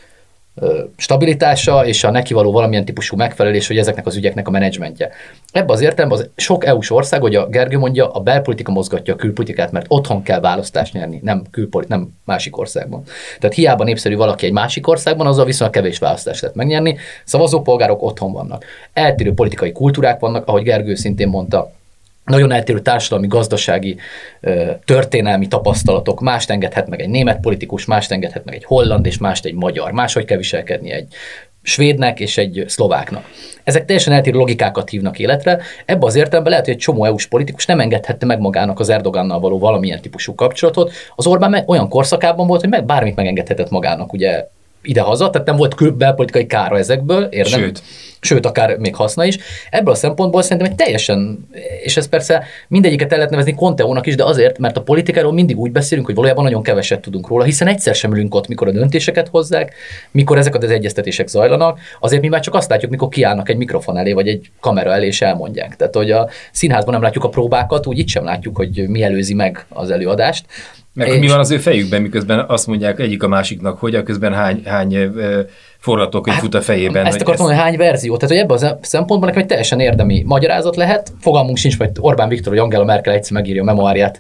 stabilitása 0.97 1.87
és 1.87 2.05
a 2.05 2.11
neki 2.11 2.35
való 2.35 2.53
valamilyen 2.53 2.85
típusú 2.85 3.17
megfelelés, 3.17 3.67
hogy 3.67 3.79
ezeknek 3.79 4.07
az 4.07 4.17
ügyeknek 4.17 4.49
a 4.49 4.51
menedzsmentje. 4.51 5.11
Ebben 5.53 5.77
az 5.77 5.81
értelemben 5.81 6.19
az 6.19 6.31
sok 6.37 6.65
EU-s 6.67 6.91
ország, 6.91 7.21
hogy 7.21 7.35
a 7.35 7.47
Gergő 7.47 7.79
mondja, 7.79 8.11
a 8.11 8.21
belpolitika 8.21 8.73
mozgatja 8.73 9.15
a 9.15 9.17
külpolitikát, 9.17 9.73
mert 9.73 9.87
otthon 9.89 10.23
kell 10.23 10.41
választást 10.41 10.93
nyerni, 10.93 11.21
nem, 11.23 11.43
külpolit, 11.51 11.89
nem 11.89 12.09
másik 12.25 12.59
országban. 12.59 13.03
Tehát 13.39 13.57
hiába 13.57 13.85
népszerű 13.85 14.17
valaki 14.17 14.47
egy 14.47 14.53
másik 14.53 14.89
országban, 14.89 15.27
azzal 15.27 15.45
viszonylag 15.45 15.75
kevés 15.77 15.99
választást 15.99 16.41
lehet 16.41 16.57
megnyerni. 16.57 16.97
Szavazópolgárok 17.25 18.03
otthon 18.03 18.33
vannak. 18.33 18.65
Eltérő 18.93 19.33
politikai 19.33 19.73
kultúrák 19.73 20.21
vannak, 20.21 20.47
ahogy 20.49 20.63
Gergő 20.63 20.95
szintén 20.95 21.29
mondta, 21.29 21.71
nagyon 22.29 22.53
eltérő 22.53 22.81
társadalmi, 22.81 23.27
gazdasági, 23.27 23.97
történelmi 24.85 25.47
tapasztalatok. 25.47 26.21
Mást 26.21 26.51
engedhet 26.51 26.89
meg 26.89 27.01
egy 27.01 27.09
német 27.09 27.41
politikus, 27.41 27.85
mást 27.85 28.13
engedhet 28.13 28.45
meg 28.45 28.55
egy 28.55 28.65
holland, 28.65 29.07
és 29.07 29.19
mást 29.19 29.45
egy 29.45 29.55
magyar. 29.55 29.93
Máshogy 29.93 30.25
kell 30.25 30.37
viselkedni 30.37 30.91
egy 30.91 31.15
svédnek 31.63 32.21
és 32.21 32.39
egy 32.39 32.65
szlováknak. 32.67 33.25
Ezek 33.65 33.85
teljesen 33.85 34.13
eltérő 34.13 34.39
logikákat 34.39 34.89
hívnak 34.89 35.19
életre. 35.19 35.61
Ebbe 35.85 36.07
az 36.07 36.15
értelemben 36.15 36.51
lehet, 36.51 36.65
hogy 36.67 36.75
egy 36.75 36.81
csomó 36.81 37.05
EU-s 37.05 37.27
politikus 37.27 37.67
nem 37.67 37.81
engedhette 37.81 38.27
meg 38.27 38.39
magának 38.39 38.81
az 38.81 38.89
Erdogannal 38.89 39.41
való 39.41 39.59
valamilyen 39.59 40.01
típusú 40.01 40.35
kapcsolatot. 40.35 40.93
Az 41.17 41.27
Orbán 41.27 41.63
olyan 41.67 41.89
korszakában 41.89 42.47
volt, 42.47 42.61
hogy 42.61 42.71
meg 42.71 42.85
bármit 42.85 43.17
megengedhetett 43.17 43.71
magának, 43.71 44.13
ugye 44.13 44.49
ide-haza, 44.89 45.31
tehát 45.31 45.47
nem 45.47 45.57
volt 45.57 45.97
belpolitikai 45.97 46.47
kára 46.47 46.79
ezekből, 46.79 47.23
érdem? 47.23 47.61
Sőt. 47.61 47.83
Sőt, 48.21 48.47
akár 48.47 48.79
még 48.79 48.95
haszna 48.95 49.25
is. 49.25 49.39
Ebből 49.71 49.93
a 49.93 49.97
szempontból 49.97 50.43
szerintem 50.43 50.67
egy 50.67 50.75
teljesen, 50.75 51.49
és 51.83 51.97
ez 51.97 52.09
persze 52.09 52.45
mindegyiket 52.69 53.11
el 53.11 53.17
lehet 53.17 53.31
nevezni 53.31 53.55
Conteónak 53.55 54.07
is, 54.07 54.15
de 54.15 54.25
azért, 54.25 54.59
mert 54.59 54.77
a 54.77 54.83
politikáról 54.83 55.33
mindig 55.33 55.59
úgy 55.59 55.73
beszélünk, 55.73 56.07
hogy 56.07 56.15
valójában 56.15 56.45
nagyon 56.45 56.63
keveset 56.63 57.01
tudunk 57.01 57.29
róla, 57.29 57.45
hiszen 57.45 57.69
egyszer 57.69 57.95
sem 57.95 58.13
ülünk 58.13 58.35
ott, 58.35 58.49
mikor 58.49 58.69
a 58.69 58.71
döntéseket 58.71 59.29
hozzák, 59.29 59.75
mikor 60.11 60.39
ezek 60.39 60.55
az 60.55 60.71
egyeztetések 60.71 61.29
zajlanak, 61.29 61.79
azért 62.01 62.23
mi 62.23 62.29
már 62.29 62.41
csak 62.41 62.55
azt 62.55 62.71
látjuk, 62.71 62.91
mikor 62.91 63.09
kiállnak 63.09 63.49
egy 63.49 63.57
mikrofon 63.57 63.97
elé, 63.97 64.13
vagy 64.13 64.29
egy 64.29 64.51
kamera 64.61 64.93
elé, 64.93 65.07
és 65.07 65.23
elmondják. 65.23 65.77
Tehát, 65.77 65.95
hogy 65.95 66.11
a 66.11 66.29
színházban 66.53 66.95
nem 66.95 67.03
látjuk 67.03 67.25
a 67.25 67.29
próbákat, 67.29 67.87
úgy 67.87 67.99
itt 67.99 68.09
sem 68.09 68.25
látjuk, 68.25 68.57
hogy 68.57 68.89
mi 68.89 69.03
előzi 69.03 69.35
meg 69.35 69.67
az 69.69 69.91
előadást. 69.91 70.45
Meg 70.99 71.09
és... 71.09 71.19
mi 71.19 71.29
van 71.29 71.39
az 71.39 71.51
ő 71.51 71.59
fejükben, 71.59 72.03
miközben 72.03 72.45
azt 72.49 72.67
mondják 72.67 73.01
egyik 73.01 73.23
a 73.23 73.29
másiknak, 73.29 73.79
hogy 73.79 73.95
a 73.95 74.03
közben 74.03 74.35
hány, 74.35 74.63
hány 74.65 75.11
forgatókönyv 75.79 76.35
hát, 76.35 76.45
fut 76.45 76.55
a 76.55 76.61
fejében. 76.61 77.07
Ezt 77.07 77.21
akartam 77.21 77.47
mondani, 77.47 77.67
hogy 77.67 77.71
hány 77.71 77.89
verzió. 77.89 78.17
Tehát, 78.17 78.35
hogy 78.35 78.45
ebben 78.45 78.71
a 78.71 78.79
szempontból 78.83 79.29
nekem 79.29 79.43
egy 79.43 79.49
teljesen 79.49 79.81
érdemi 79.81 80.23
magyarázat 80.27 80.77
lehet. 80.77 81.13
Fogalmunk 81.21 81.57
sincs, 81.57 81.77
hogy 81.77 81.91
Orbán 82.01 82.29
Viktor 82.29 82.53
vagy 82.53 82.63
Angela 82.63 82.85
Merkel 82.85 83.15
egyszer 83.15 83.33
megírja 83.33 83.63
a 83.63 83.65
memoáriát 83.65 84.19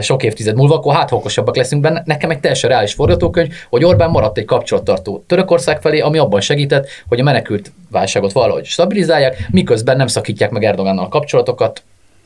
sok 0.00 0.22
évtized 0.22 0.56
múlva, 0.56 0.74
akkor 0.74 0.94
hát 0.94 1.12
okosabbak 1.12 1.56
leszünk 1.56 1.82
benne. 1.82 2.02
Nekem 2.04 2.30
egy 2.30 2.40
teljesen 2.40 2.70
reális 2.70 2.92
forgatókönyv, 2.92 3.52
hogy 3.70 3.84
Orbán 3.84 4.10
maradt 4.10 4.38
egy 4.38 4.44
kapcsolattartó 4.44 5.24
Törökország 5.26 5.80
felé, 5.80 6.00
ami 6.00 6.18
abban 6.18 6.40
segített, 6.40 6.88
hogy 7.08 7.20
a 7.20 7.22
menekült 7.22 7.72
válságot 7.90 8.32
valahogy 8.32 8.64
stabilizálják, 8.64 9.46
miközben 9.50 9.96
nem 9.96 10.06
szakítják 10.06 10.50
meg 10.50 10.64
Erdogannal 10.64 11.04
a 11.04 11.08
kapcsolatokat, 11.08 11.82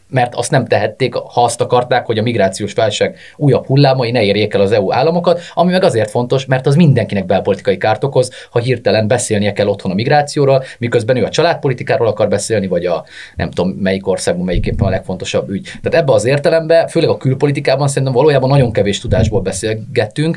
mert 0.08 0.34
azt 0.34 0.50
nem 0.50 0.66
tehették, 0.66 1.14
ha 1.14 1.42
azt 1.44 1.60
akarták, 1.60 2.06
hogy 2.06 2.18
a 2.18 2.22
migrációs 2.22 2.72
válság 2.72 3.16
újabb 3.36 3.66
hullámai 3.66 4.10
ne 4.10 4.22
érjék 4.22 4.54
el 4.54 4.60
az 4.60 4.72
EU 4.72 4.92
államokat, 4.92 5.40
ami 5.54 5.72
meg 5.72 5.82
azért 5.82 6.10
fontos, 6.10 6.46
mert 6.46 6.66
az 6.66 6.74
mindenkinek 6.74 7.26
belpolitikai 7.26 7.76
kárt 7.76 8.04
okoz, 8.04 8.30
ha 8.50 8.58
hirtelen 8.58 9.08
beszélnie 9.08 9.52
kell 9.52 9.66
otthon 9.66 9.90
a 9.90 9.94
migrációról, 9.94 10.64
miközben 10.78 11.16
ő 11.16 11.24
a 11.24 11.28
családpolitikáról 11.28 12.06
akar 12.06 12.28
beszélni, 12.28 12.66
vagy 12.66 12.86
a 12.86 13.04
nem 13.36 13.50
tudom 13.50 13.70
melyik 13.70 14.06
országban 14.06 14.44
melyik 14.44 14.74
a 14.78 14.88
legfontosabb 14.88 15.48
ügy. 15.48 15.64
Tehát 15.82 16.00
ebbe 16.02 16.12
az 16.12 16.24
értelemben, 16.24 16.88
főleg 16.88 17.08
a 17.08 17.16
külpolitikában 17.16 17.88
szerintem 17.88 18.12
valójában 18.12 18.48
nagyon 18.48 18.72
kevés 18.72 19.00
tudásból 19.00 19.40
beszélgettünk, 19.40 20.36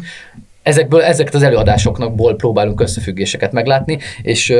ezekből, 0.63 1.01
ezeket 1.01 1.33
az 1.33 1.43
előadásoknakból 1.43 2.35
próbálunk 2.35 2.81
összefüggéseket 2.81 3.51
meglátni, 3.51 3.97
és, 4.21 4.53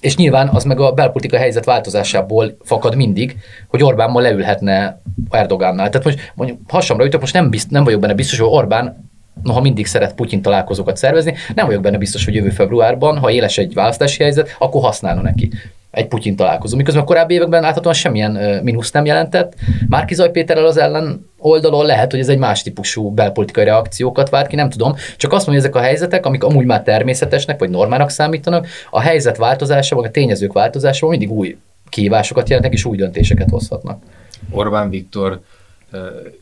és 0.00 0.16
nyilván 0.16 0.48
az 0.48 0.64
meg 0.64 0.80
a 0.80 0.92
belpolitika 0.92 1.36
helyzet 1.36 1.64
változásából 1.64 2.56
fakad 2.64 2.96
mindig, 2.96 3.36
hogy 3.68 3.82
Orbán 3.82 4.10
ma 4.10 4.20
leülhetne 4.20 5.00
Erdogánnal. 5.30 5.88
Tehát 5.88 6.06
most 6.06 6.32
mondjuk 6.34 6.58
hasamra 6.68 7.04
ütök, 7.04 7.20
most 7.20 7.34
nem, 7.34 7.50
bizt, 7.50 7.70
nem 7.70 7.84
vagyok 7.84 8.00
benne 8.00 8.14
biztos, 8.14 8.38
hogy 8.38 8.48
Orbán 8.50 9.10
noha 9.42 9.60
mindig 9.60 9.86
szeret 9.86 10.14
Putyin 10.14 10.42
találkozókat 10.42 10.96
szervezni, 10.96 11.34
nem 11.54 11.66
vagyok 11.66 11.82
benne 11.82 11.98
biztos, 11.98 12.24
hogy 12.24 12.34
jövő 12.34 12.50
februárban, 12.50 13.18
ha 13.18 13.30
éles 13.30 13.58
egy 13.58 13.74
választási 13.74 14.22
helyzet, 14.22 14.56
akkor 14.58 14.82
használna 14.82 15.20
neki 15.20 15.50
egy 15.90 16.08
Putyin 16.08 16.36
találkozó. 16.36 16.76
Miközben 16.76 17.02
a 17.02 17.06
korábbi 17.06 17.34
években 17.34 17.62
láthatóan 17.62 17.94
semmilyen 17.94 18.62
mínusz 18.62 18.90
nem 18.90 19.04
jelentett. 19.04 19.54
Márki 19.88 20.30
Péterrel 20.32 20.66
az 20.66 20.76
ellen 20.76 21.30
oldalon 21.38 21.86
lehet, 21.86 22.10
hogy 22.10 22.20
ez 22.20 22.28
egy 22.28 22.38
más 22.38 22.62
típusú 22.62 23.10
belpolitikai 23.10 23.64
reakciókat 23.64 24.30
várt 24.30 24.48
ki, 24.48 24.56
nem 24.56 24.70
tudom. 24.70 24.94
Csak 25.16 25.32
azt 25.32 25.46
mondja, 25.46 25.64
hogy 25.64 25.70
ezek 25.70 25.74
a 25.74 25.86
helyzetek, 25.86 26.26
amik 26.26 26.44
amúgy 26.44 26.64
már 26.64 26.82
természetesnek 26.82 27.58
vagy 27.58 27.70
normának 27.70 28.10
számítanak, 28.10 28.66
a 28.90 29.00
helyzet 29.00 29.36
változása, 29.36 29.96
vagy 29.96 30.04
a 30.04 30.10
tényezők 30.10 30.52
változása 30.52 31.08
mindig 31.08 31.30
új 31.30 31.56
kihívásokat 31.88 32.48
jelentek 32.48 32.72
és 32.72 32.84
új 32.84 32.96
döntéseket 32.96 33.50
hozhatnak. 33.50 34.02
Orbán 34.50 34.90
Viktor 34.90 35.40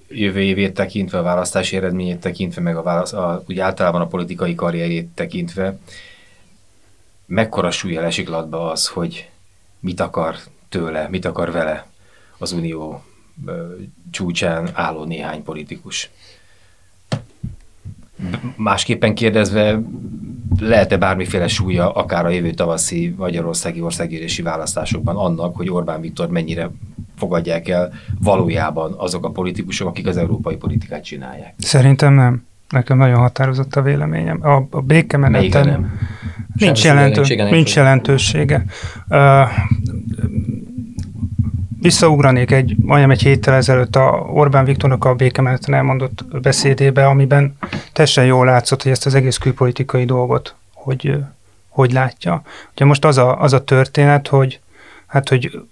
jövő 0.08 0.40
évét 0.40 0.74
tekintve, 0.74 1.18
a 1.18 1.22
választási 1.22 1.76
eredményét 1.76 2.20
tekintve, 2.20 2.60
meg 2.60 2.76
a, 2.76 2.82
válasz, 2.82 3.12
a 3.12 3.42
úgy 3.48 3.58
általában 3.58 4.00
a 4.00 4.06
politikai 4.06 4.54
karrierjét 4.54 5.08
tekintve, 5.14 5.78
mekkora 7.26 7.70
súlya 7.70 8.02
esik 8.02 8.28
az, 8.50 8.86
hogy 8.86 9.28
mit 9.86 10.00
akar 10.00 10.36
tőle, 10.68 11.08
mit 11.10 11.24
akar 11.24 11.52
vele 11.52 11.86
az 12.38 12.52
Unió 12.52 13.02
csúcsán 14.10 14.68
álló 14.72 15.04
néhány 15.04 15.42
politikus. 15.42 16.10
Másképpen 18.56 19.14
kérdezve, 19.14 19.80
lehet-e 20.58 20.96
bármiféle 20.96 21.48
súlya, 21.48 21.92
akár 21.92 22.24
a 22.24 22.28
jövő 22.28 22.50
tavaszi 22.50 23.14
magyarországi 23.16 23.80
országgyűlési 23.80 24.42
választásokban 24.42 25.16
annak, 25.16 25.56
hogy 25.56 25.70
Orbán 25.70 26.00
Viktor 26.00 26.28
mennyire 26.28 26.70
fogadják 27.16 27.68
el 27.68 27.92
valójában 28.20 28.94
azok 28.96 29.24
a 29.24 29.30
politikusok, 29.30 29.88
akik 29.88 30.06
az 30.06 30.16
európai 30.16 30.56
politikát 30.56 31.04
csinálják? 31.04 31.54
Szerintem 31.58 32.14
nem. 32.14 32.46
Nekem 32.68 32.96
nagyon 32.96 33.18
határozott 33.18 33.76
a 33.76 33.82
véleményem. 33.82 34.46
A, 34.46 34.66
a 34.70 34.80
békemeneten 34.80 35.98
nincs, 36.54 36.84
jelentő, 36.84 37.34
nincs 37.50 37.76
jelentősége. 37.76 38.64
Uh, 39.08 39.48
visszaugranék 41.80 42.50
egy, 42.50 42.76
majdnem 42.78 43.10
egy 43.10 43.22
héttel 43.22 43.54
ezelőtt 43.54 43.96
a 43.96 44.26
Orbán 44.32 44.64
Viktornak 44.64 45.04
a 45.04 45.14
békemeneten 45.14 45.74
elmondott 45.74 46.24
beszédébe, 46.42 47.06
amiben 47.06 47.56
teljesen 47.92 48.24
jól 48.24 48.44
látszott, 48.44 48.82
hogy 48.82 48.92
ezt 48.92 49.06
az 49.06 49.14
egész 49.14 49.36
külpolitikai 49.36 50.04
dolgot 50.04 50.54
hogy, 50.86 51.18
hogy 51.68 51.92
látja. 51.92 52.42
Ugye 52.72 52.84
most 52.84 53.04
az 53.04 53.18
a, 53.18 53.40
az 53.40 53.52
a 53.52 53.64
történet, 53.64 54.28
hogy 54.28 54.60
hát, 55.06 55.28
hogy 55.28 55.62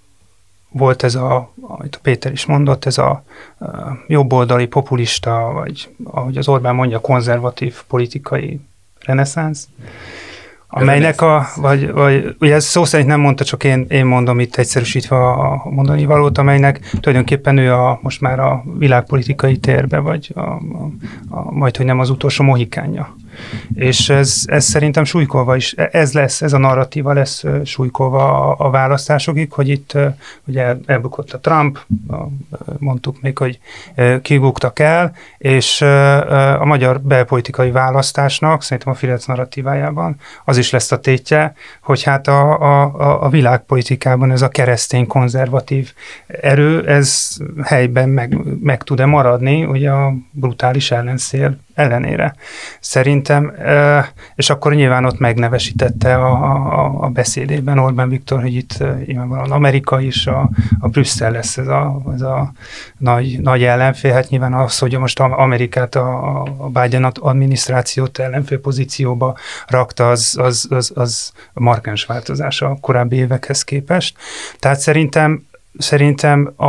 volt 0.75 1.03
ez 1.03 1.15
a, 1.15 1.53
amit 1.61 1.97
a 1.97 1.99
Péter 2.03 2.33
is 2.33 2.47
mondott, 2.47 2.85
ez 2.85 2.99
a, 2.99 3.11
a 3.11 3.65
jobboldali 4.07 4.67
populista, 4.67 5.51
vagy 5.53 5.89
ahogy 6.05 6.37
az 6.37 6.49
Orbán 6.49 6.75
mondja, 6.75 7.01
konzervatív 7.01 7.83
politikai 7.89 8.61
reneszánsz, 9.01 9.69
amelynek 10.69 11.21
a, 11.21 11.47
vagy, 11.57 11.93
vagy 11.93 12.37
ugye 12.41 12.55
ez 12.55 12.65
szó 12.65 12.85
szerint 12.85 13.09
nem 13.09 13.21
mondta, 13.21 13.45
csak 13.45 13.65
én, 13.65 13.87
én 13.89 14.07
mondom 14.07 14.41
itt 14.41 14.57
egyszerűsítve 14.57 15.17
a 15.17 15.63
mondani 15.71 16.05
valót, 16.05 16.39
amelynek 16.39 16.91
tulajdonképpen 17.01 17.59
ő 17.59 17.73
a, 17.73 17.99
most 18.03 18.21
már 18.21 18.41
a 18.41 18.63
világpolitikai 18.79 19.57
térbe, 19.57 19.99
vagy 19.99 20.33
a, 20.35 20.41
a, 20.41 20.91
a, 21.29 21.53
majd, 21.53 21.77
hogy 21.77 21.87
nem 21.87 21.99
az 21.99 22.11
utolsó 22.11 22.45
mohikánja. 22.45 23.15
És 23.75 24.09
ez, 24.09 24.43
ez 24.47 24.65
szerintem 24.65 25.05
súlykolva 25.05 25.57
is, 25.57 25.73
ez 25.73 26.13
lesz, 26.13 26.43
ez 26.43 26.53
a 26.53 26.59
narratíva 26.59 27.13
lesz 27.13 27.45
súlykolva 27.65 28.49
a, 28.49 28.67
a 28.67 28.71
választásokig, 28.71 29.53
hogy 29.53 29.69
itt 29.69 29.93
ugye 30.47 30.77
elbukott 30.87 31.33
a 31.33 31.39
Trump, 31.39 31.79
mondtuk 32.79 33.21
még, 33.21 33.39
hogy 33.39 33.59
kibuktak 34.23 34.79
el, 34.79 35.13
és 35.39 35.83
a 36.59 36.65
magyar 36.65 37.01
belpolitikai 37.01 37.71
választásnak, 37.71 38.63
szerintem 38.63 38.93
a 38.93 38.97
Fidesz 38.97 39.27
narratívájában 39.27 40.17
az 40.45 40.57
is 40.57 40.71
lesz 40.71 40.93
a 40.93 41.01
tétje, 41.01 41.55
hogy 41.83 42.03
hát 42.03 42.29
a, 42.29 42.61
a, 42.61 43.23
a 43.25 43.29
világpolitikában 43.29 44.31
ez 44.31 44.43
a 44.43 44.49
keresztény 44.49 45.07
konzervatív 45.07 45.93
erő, 46.27 46.89
ez 46.89 47.37
helyben 47.63 48.09
meg, 48.09 48.39
meg 48.61 48.83
tud-e 48.83 49.07
maradni, 49.07 49.65
ugye 49.65 49.91
a 49.91 50.15
brutális 50.31 50.91
ellenszél 50.91 51.59
ellenére. 51.75 52.35
Szerintem, 52.81 53.53
és 54.35 54.51
akkor 54.51 54.75
nyilván 54.75 55.05
ott 55.05 55.19
megnevesítette 55.19 56.15
a, 56.15 56.31
a, 56.31 57.05
a 57.05 57.09
beszédében 57.09 57.79
Orbán 57.79 58.09
Viktor, 58.09 58.41
hogy 58.41 58.55
itt 58.55 58.85
nyilvánvalóan 59.07 59.51
Amerika 59.51 60.01
is, 60.01 60.27
a, 60.27 60.51
a 60.81 60.89
Brüsszel 60.89 61.31
lesz 61.31 61.57
ez 61.57 61.67
a, 61.67 62.03
ez 62.15 62.21
a 62.21 62.53
nagy, 62.99 63.41
nagy 63.41 63.63
ellenfél. 63.63 64.13
Hát 64.13 64.29
nyilván 64.29 64.55
az, 64.55 64.79
hogy 64.79 64.99
most 64.99 65.21
Amerikát, 65.21 65.95
a, 65.95 66.41
a 66.43 66.69
Biden 66.69 67.05
adminisztrációt 67.05 68.19
ellenfél 68.19 68.61
pozícióba 68.61 69.37
rakta, 69.67 70.11
az, 70.11 70.37
az, 70.41 70.67
az, 70.71 70.93
az 70.95 71.33
markáns 71.53 72.05
változás 72.05 72.63
a 72.63 72.79
korábbi 72.81 73.17
évekhez 73.17 73.63
képest. 73.63 74.17
Tehát 74.59 74.79
szerintem 74.79 75.47
szerintem 75.79 76.53
a, 76.57 76.67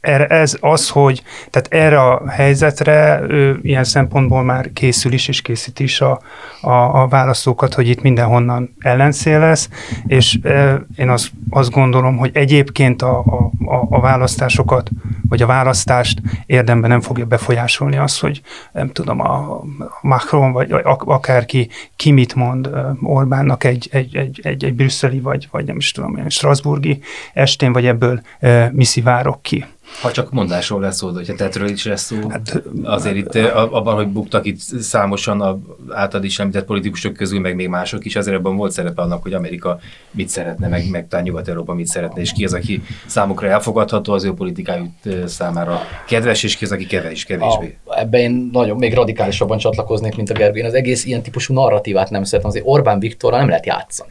erre, 0.00 0.26
ez 0.26 0.56
az, 0.60 0.88
hogy 0.88 1.22
tehát 1.50 1.72
erre 1.72 2.00
a 2.00 2.28
helyzetre 2.28 3.20
ő 3.28 3.58
ilyen 3.62 3.84
szempontból 3.84 4.42
már 4.42 4.72
készül 4.72 5.12
is, 5.12 5.28
és 5.28 5.42
készít 5.42 5.80
is 5.80 6.00
a, 6.00 6.20
a, 6.60 6.70
a 6.70 7.08
választókat, 7.08 7.74
hogy 7.74 7.88
itt 7.88 8.02
mindenhonnan 8.02 8.74
ellenszél 8.78 9.38
lesz, 9.38 9.68
és 10.06 10.38
e, 10.42 10.80
én 10.96 11.08
azt, 11.08 11.30
azt 11.50 11.70
gondolom, 11.70 12.16
hogy 12.16 12.30
egyébként 12.32 13.02
a, 13.02 13.18
a, 13.18 13.86
a 13.90 14.00
választásokat, 14.00 14.90
vagy 15.28 15.42
a 15.42 15.46
választást 15.46 16.20
érdemben 16.46 16.90
nem 16.90 17.00
fogja 17.00 17.24
befolyásolni 17.24 17.96
az, 17.96 18.18
hogy 18.18 18.40
nem 18.72 18.92
tudom, 18.92 19.20
a 19.20 19.60
Macron, 20.00 20.52
vagy 20.52 20.74
akárki 21.04 21.68
ki 21.96 22.10
mit 22.10 22.34
mond 22.34 22.70
Orbánnak 23.02 23.64
egy, 23.64 23.88
egy, 23.92 24.16
egy, 24.16 24.40
egy, 24.42 24.64
egy 24.64 24.74
brüsszeli, 24.74 25.20
vagy, 25.20 25.48
vagy 25.50 25.64
nem 25.64 25.76
is 25.76 25.92
tudom, 25.92 26.16
egy 26.16 26.30
strasburgi 26.30 27.02
estén, 27.32 27.72
vagy 27.72 27.86
ebből 27.86 28.20
e, 28.40 28.70
mi 28.72 28.84
szivárok 28.84 29.42
ki. 29.42 29.64
Ha 30.00 30.10
csak 30.10 30.30
mondásról 30.30 30.80
lesz 30.80 30.96
szó, 30.96 31.08
hogyha 31.08 31.34
tetről 31.34 31.68
is 31.68 31.84
lesz 31.84 32.02
szó, 32.02 32.28
hát, 32.28 32.62
azért 32.82 33.16
itt 33.16 33.34
abban, 33.54 33.94
hogy 33.94 34.08
buktak 34.08 34.46
itt 34.46 34.58
számosan 34.80 35.40
a 35.40 35.58
általad 35.88 36.24
is 36.24 36.38
említett 36.38 36.64
politikusok 36.64 37.12
közül, 37.12 37.40
meg 37.40 37.54
még 37.54 37.68
mások 37.68 38.04
is, 38.04 38.16
azért 38.16 38.36
ebben 38.36 38.56
volt 38.56 38.72
szerepe 38.72 39.02
annak, 39.02 39.22
hogy 39.22 39.32
Amerika 39.32 39.78
mit 40.10 40.28
szeretne, 40.28 40.68
meg, 40.68 40.90
meg 40.90 41.08
talán 41.08 41.24
Nyugat-Európa 41.24 41.74
mit 41.74 41.86
szeretne, 41.86 42.20
és 42.20 42.32
ki 42.32 42.44
az, 42.44 42.54
aki 42.54 42.82
számukra 43.06 43.48
elfogadható, 43.48 44.12
az 44.12 44.24
ő 44.24 44.32
politikájuk 44.32 44.90
számára 45.26 45.80
kedves, 46.06 46.42
és 46.42 46.56
ki 46.56 46.64
az, 46.64 46.72
aki 46.72 46.86
kevés, 46.86 47.24
kevésbé. 47.24 47.76
A, 47.84 47.98
ebben 47.98 48.20
én 48.20 48.48
nagyon 48.52 48.76
még 48.76 48.94
radikálisabban 48.94 49.58
csatlakoznék, 49.58 50.16
mint 50.16 50.30
a 50.30 50.34
Gergő. 50.34 50.58
Én 50.58 50.64
az 50.64 50.74
egész 50.74 51.04
ilyen 51.04 51.22
típusú 51.22 51.54
narratívát 51.54 52.10
nem 52.10 52.24
szeretem, 52.24 52.50
azért 52.50 52.66
Orbán 52.68 52.98
Viktorral 52.98 53.38
nem 53.38 53.48
lehet 53.48 53.66
játszani. 53.66 54.10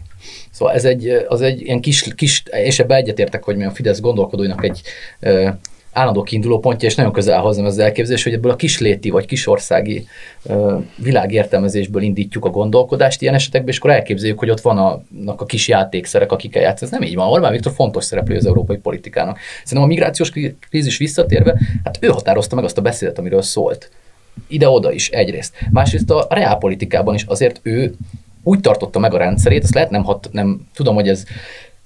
Szóval 0.51 0.73
ez 0.73 0.85
egy, 0.85 1.07
az 1.27 1.41
egy 1.41 1.61
ilyen 1.61 1.81
kis, 1.81 2.13
kis 2.15 2.43
és 2.51 2.79
ebbe 2.79 2.95
egyetértek, 2.95 3.43
hogy 3.43 3.55
mi 3.55 3.65
a 3.65 3.71
Fidesz 3.71 3.99
gondolkodóinak 3.99 4.63
egy 4.63 4.81
állandó 5.91 6.23
kiinduló 6.23 6.59
pontja, 6.59 6.87
és 6.87 6.95
nagyon 6.95 7.11
közel 7.11 7.39
hozzám 7.39 7.65
az 7.65 7.77
elképzelés, 7.77 8.23
hogy 8.23 8.33
ebből 8.33 8.51
a 8.51 8.55
kisléti 8.55 9.09
vagy 9.09 9.25
kisországi 9.25 10.05
ö, 10.43 10.77
világértelmezésből 10.95 12.01
indítjuk 12.01 12.45
a 12.45 12.49
gondolkodást 12.49 13.21
ilyen 13.21 13.33
esetekben, 13.33 13.69
és 13.69 13.77
akkor 13.77 13.91
elképzeljük, 13.91 14.39
hogy 14.39 14.49
ott 14.49 14.61
vannak 14.61 15.41
a 15.41 15.45
kis 15.45 15.67
játékszerek, 15.67 16.31
akikkel 16.31 16.61
játsz. 16.61 16.81
Ez 16.81 16.89
nem 16.89 17.01
így 17.01 17.15
van. 17.15 17.27
Orbán 17.27 17.51
Viktor 17.51 17.71
fontos 17.71 18.03
szereplő 18.03 18.35
az 18.35 18.45
európai 18.45 18.77
politikának. 18.77 19.37
Szerintem 19.63 19.83
a 19.83 19.93
migrációs 19.93 20.31
krízis 20.69 20.97
visszatérve, 20.97 21.59
hát 21.83 21.97
ő 22.01 22.07
határozta 22.07 22.55
meg 22.55 22.63
azt 22.63 22.77
a 22.77 22.81
beszédet, 22.81 23.19
amiről 23.19 23.41
szólt. 23.41 23.91
Ide-oda 24.47 24.91
is 24.91 25.09
egyrészt. 25.09 25.53
Másrészt 25.71 26.11
a 26.11 26.27
reálpolitikában 26.29 27.15
is 27.15 27.23
azért 27.23 27.59
ő 27.63 27.95
úgy 28.43 28.59
tartotta 28.59 28.99
meg 28.99 29.13
a 29.13 29.17
rendszerét, 29.17 29.63
ezt 29.63 29.73
lehet 29.73 29.89
nem, 29.89 30.03
hat, 30.03 30.29
nem 30.31 30.67
tudom, 30.73 30.95
hogy 30.95 31.07
ez 31.07 31.23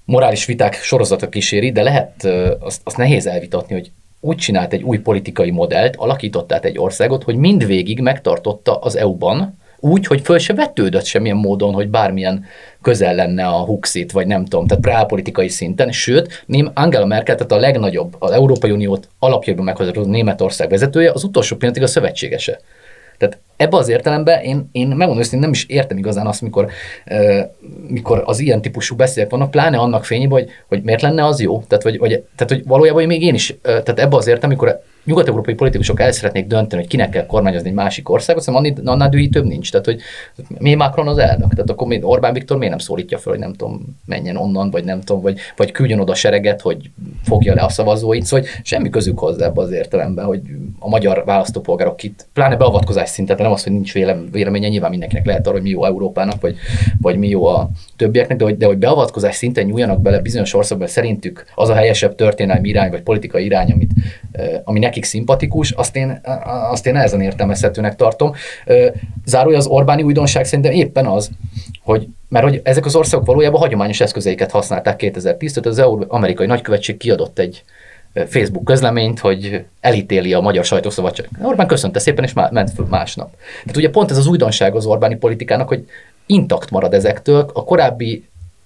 morális 0.05 0.45
viták 0.45 0.75
sorozata 0.75 1.29
kíséri, 1.29 1.71
de 1.71 1.83
lehet 1.83 2.23
azt, 2.59 2.81
azt 2.83 2.97
nehéz 2.97 3.27
elvitatni, 3.27 3.73
hogy 3.73 3.91
úgy 4.19 4.37
csinált 4.37 4.73
egy 4.73 4.83
új 4.83 4.97
politikai 4.97 5.51
modellt, 5.51 5.95
alakított 5.95 6.53
át 6.53 6.65
egy 6.65 6.79
országot, 6.79 7.23
hogy 7.23 7.35
mindvégig 7.35 7.99
megtartotta 7.99 8.79
az 8.79 8.95
EU-ban, 8.95 9.57
úgy, 9.79 10.07
hogy 10.07 10.21
föl 10.21 10.37
se 10.37 10.53
vetődött 10.53 11.05
semmilyen 11.05 11.37
módon, 11.37 11.73
hogy 11.73 11.89
bármilyen 11.89 12.45
közel 12.81 13.15
lenne 13.15 13.45
a 13.45 13.65
Huxit, 13.65 14.11
vagy 14.11 14.27
nem 14.27 14.45
tudom, 14.45 14.67
tehát 14.67 14.85
reálpolitikai 14.85 15.47
szinten, 15.47 15.91
sőt, 15.91 16.43
Ném 16.45 16.71
Angela 16.73 17.05
Merkel, 17.05 17.35
tehát 17.35 17.51
a 17.51 17.57
legnagyobb, 17.57 18.15
az 18.19 18.31
Európai 18.31 18.71
Uniót 18.71 19.07
alapjában 19.19 19.63
meghatározott 19.63 20.09
Németország 20.09 20.69
vezetője, 20.69 21.11
az 21.11 21.23
utolsó 21.23 21.55
pillanatig 21.55 21.83
a 21.83 21.87
szövetségese. 21.87 22.59
Tehát 23.23 23.39
ebbe 23.57 23.77
az 23.77 23.89
értelemben 23.89 24.41
én, 24.41 24.69
én 24.71 24.88
megmondom 24.88 25.17
őszintén 25.17 25.39
nem 25.39 25.51
is 25.51 25.65
értem 25.65 25.97
igazán 25.97 26.27
azt, 26.27 26.41
mikor, 26.41 26.67
mikor 27.88 28.23
az 28.25 28.39
ilyen 28.39 28.62
típusú 28.62 28.95
beszédek 28.95 29.29
vannak, 29.29 29.51
pláne 29.51 29.77
annak 29.77 30.05
fényében, 30.05 30.39
hogy, 30.39 30.49
hogy 30.67 30.81
miért 30.83 31.01
lenne 31.01 31.25
az 31.25 31.39
jó. 31.39 31.63
Tehát, 31.67 31.83
vagy, 31.83 31.97
vagy, 31.97 32.09
tehát 32.36 32.53
hogy 32.53 32.63
valójában 32.65 33.03
még 33.03 33.23
én 33.23 33.33
is, 33.33 33.55
tehát 33.62 33.99
ebbe 33.99 34.15
az 34.15 34.27
értem, 34.27 34.49
amikor 34.49 34.81
nyugat-európai 35.05 35.53
politikusok 35.53 35.99
el 35.99 36.12
szeretnék 36.12 36.47
dönteni, 36.47 36.81
hogy 36.81 36.91
kinek 36.91 37.09
kell 37.09 37.25
kormányozni 37.25 37.69
egy 37.69 37.75
másik 37.75 38.09
országot, 38.09 38.43
szerintem 38.43 38.73
annál, 38.86 38.93
annál 38.93 39.29
több 39.29 39.45
nincs. 39.45 39.71
Tehát, 39.71 39.86
hogy 39.86 40.01
mi 40.57 40.73
Macron 40.73 41.07
az 41.07 41.17
elnök? 41.17 41.49
Tehát 41.49 41.69
akkor 41.69 41.97
Orbán 42.01 42.33
Viktor 42.33 42.57
miért 42.57 42.71
nem 42.71 42.86
szólítja 42.86 43.17
fel, 43.17 43.31
hogy 43.31 43.41
nem 43.41 43.53
tudom, 43.53 43.97
menjen 44.05 44.36
onnan, 44.36 44.71
vagy 44.71 44.83
nem 44.83 45.01
tudom, 45.01 45.21
vagy, 45.21 45.38
vagy 45.55 45.71
küldjön 45.71 45.99
oda 45.99 46.15
sereget, 46.15 46.62
hogy 46.62 46.89
fogja 47.23 47.53
le 47.53 47.62
a 47.62 47.69
szavazóit, 47.69 48.25
szóval 48.25 48.45
hogy 48.45 48.59
semmi 48.63 48.89
közük 48.89 49.19
hozzá 49.19 49.45
ebbe 49.45 49.62
az 49.62 49.71
értelemben, 49.71 50.25
hogy 50.25 50.41
a 50.83 50.89
magyar 50.89 51.23
választópolgárok 51.25 52.03
itt, 52.03 52.27
pláne 52.33 52.55
beavatkozás 52.55 53.09
szinten, 53.09 53.37
nem 53.39 53.51
az, 53.51 53.63
hogy 53.63 53.71
nincs 53.71 53.93
véleménye, 54.31 54.67
nyilván 54.67 54.89
mindenkinek 54.89 55.25
lehet 55.25 55.47
arra, 55.47 55.55
hogy 55.55 55.61
mi 55.61 55.69
jó 55.69 55.85
Európának, 55.85 56.41
vagy, 56.41 56.55
vagy 57.01 57.17
mi 57.17 57.27
jó 57.27 57.45
a 57.45 57.69
többieknek, 57.95 58.37
de 58.37 58.43
hogy, 58.43 58.57
de 58.57 58.65
hogy 58.65 58.77
beavatkozás 58.77 59.35
szinten 59.35 59.65
nyúljanak 59.65 60.01
bele 60.01 60.19
bizonyos 60.19 60.53
országban, 60.53 60.87
szerintük 60.87 61.45
az 61.55 61.69
a 61.69 61.73
helyesebb 61.73 62.15
történelmi 62.15 62.69
irány, 62.69 62.89
vagy 62.89 63.01
politikai 63.01 63.45
irány, 63.45 63.71
amit, 63.71 63.91
ami 64.63 64.79
nekik 64.79 65.03
szimpatikus, 65.03 65.71
azt 65.71 65.95
én, 65.95 66.21
azt 66.71 66.87
én 66.87 66.95
ezen 66.95 67.21
értelmezhetőnek 67.21 67.95
tartom. 67.95 68.33
Zárója 69.25 69.57
az 69.57 69.67
Orbáni 69.67 70.03
újdonság 70.03 70.45
szerintem 70.45 70.71
éppen 70.71 71.05
az, 71.05 71.29
hogy 71.83 72.07
mert 72.29 72.45
hogy 72.45 72.61
ezek 72.63 72.85
az 72.85 72.95
országok 72.95 73.25
valójában 73.25 73.59
hagyományos 73.59 74.01
eszközeiket 74.01 74.51
használták 74.51 74.95
2010 74.95 75.53
tehát 75.53 75.79
az 75.79 76.05
amerikai 76.07 76.45
nagykövetség 76.45 76.97
kiadott 76.97 77.39
egy 77.39 77.63
Facebook 78.13 78.63
közleményt, 78.63 79.19
hogy 79.19 79.65
elítéli 79.80 80.34
a 80.34 80.39
magyar 80.39 80.65
sajtószabadság. 80.65 81.30
Orbán 81.41 81.67
köszönte 81.67 81.99
szépen, 81.99 82.23
és 82.23 82.34
ment 82.34 82.71
föl 82.71 82.86
másnap. 82.89 83.36
Tehát 83.62 83.78
ugye 83.78 83.89
pont 83.89 84.12
ez 84.12 84.17
az 84.17 84.28
újdonság 84.28 84.76
az 84.76 84.86
Orbáni 84.86 85.15
politikának, 85.15 85.67
hogy 85.67 85.86
intakt 86.26 86.69
marad 86.69 86.93
ezektől, 86.93 87.49
a 87.54 87.63
korábbi 87.63 88.23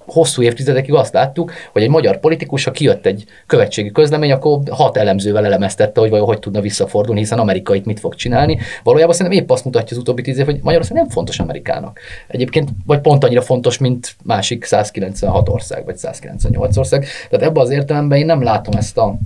hosszú 0.07 0.41
évtizedekig 0.41 0.93
azt 0.93 1.13
láttuk, 1.13 1.51
hogy 1.71 1.81
egy 1.81 1.89
magyar 1.89 2.19
politikus, 2.19 2.63
ha 2.63 2.71
kijött 2.71 3.05
egy 3.05 3.25
követségi 3.45 3.91
közlemény, 3.91 4.31
akkor 4.31 4.59
hat 4.69 4.97
elemzővel 4.97 5.45
elemeztette, 5.45 5.99
hogy 5.99 6.09
vajon 6.09 6.25
hogy 6.25 6.39
tudna 6.39 6.61
visszafordulni, 6.61 7.19
hiszen 7.19 7.39
Amerika 7.39 7.75
itt 7.75 7.85
mit 7.85 7.99
fog 7.99 8.15
csinálni. 8.15 8.59
Valójában 8.83 9.15
szerintem 9.15 9.41
épp 9.41 9.51
azt 9.51 9.65
mutatja 9.65 9.95
az 9.95 10.01
utóbbi 10.01 10.21
tíz 10.21 10.37
év, 10.37 10.45
hogy 10.45 10.59
Magyarország 10.61 10.97
nem 10.97 11.09
fontos 11.09 11.39
Amerikának. 11.39 11.99
Egyébként 12.27 12.69
vagy 12.85 12.99
pont 12.99 13.23
annyira 13.23 13.41
fontos, 13.41 13.77
mint 13.77 14.15
másik 14.23 14.63
196 14.63 15.49
ország, 15.49 15.85
vagy 15.85 15.97
198 15.97 16.77
ország. 16.77 17.05
Tehát 17.29 17.45
ebben 17.45 17.63
az 17.63 17.69
értelemben 17.69 18.17
én 18.17 18.25
nem 18.25 18.43
látom 18.43 18.73
ezt 18.77 18.97
a 18.97 19.17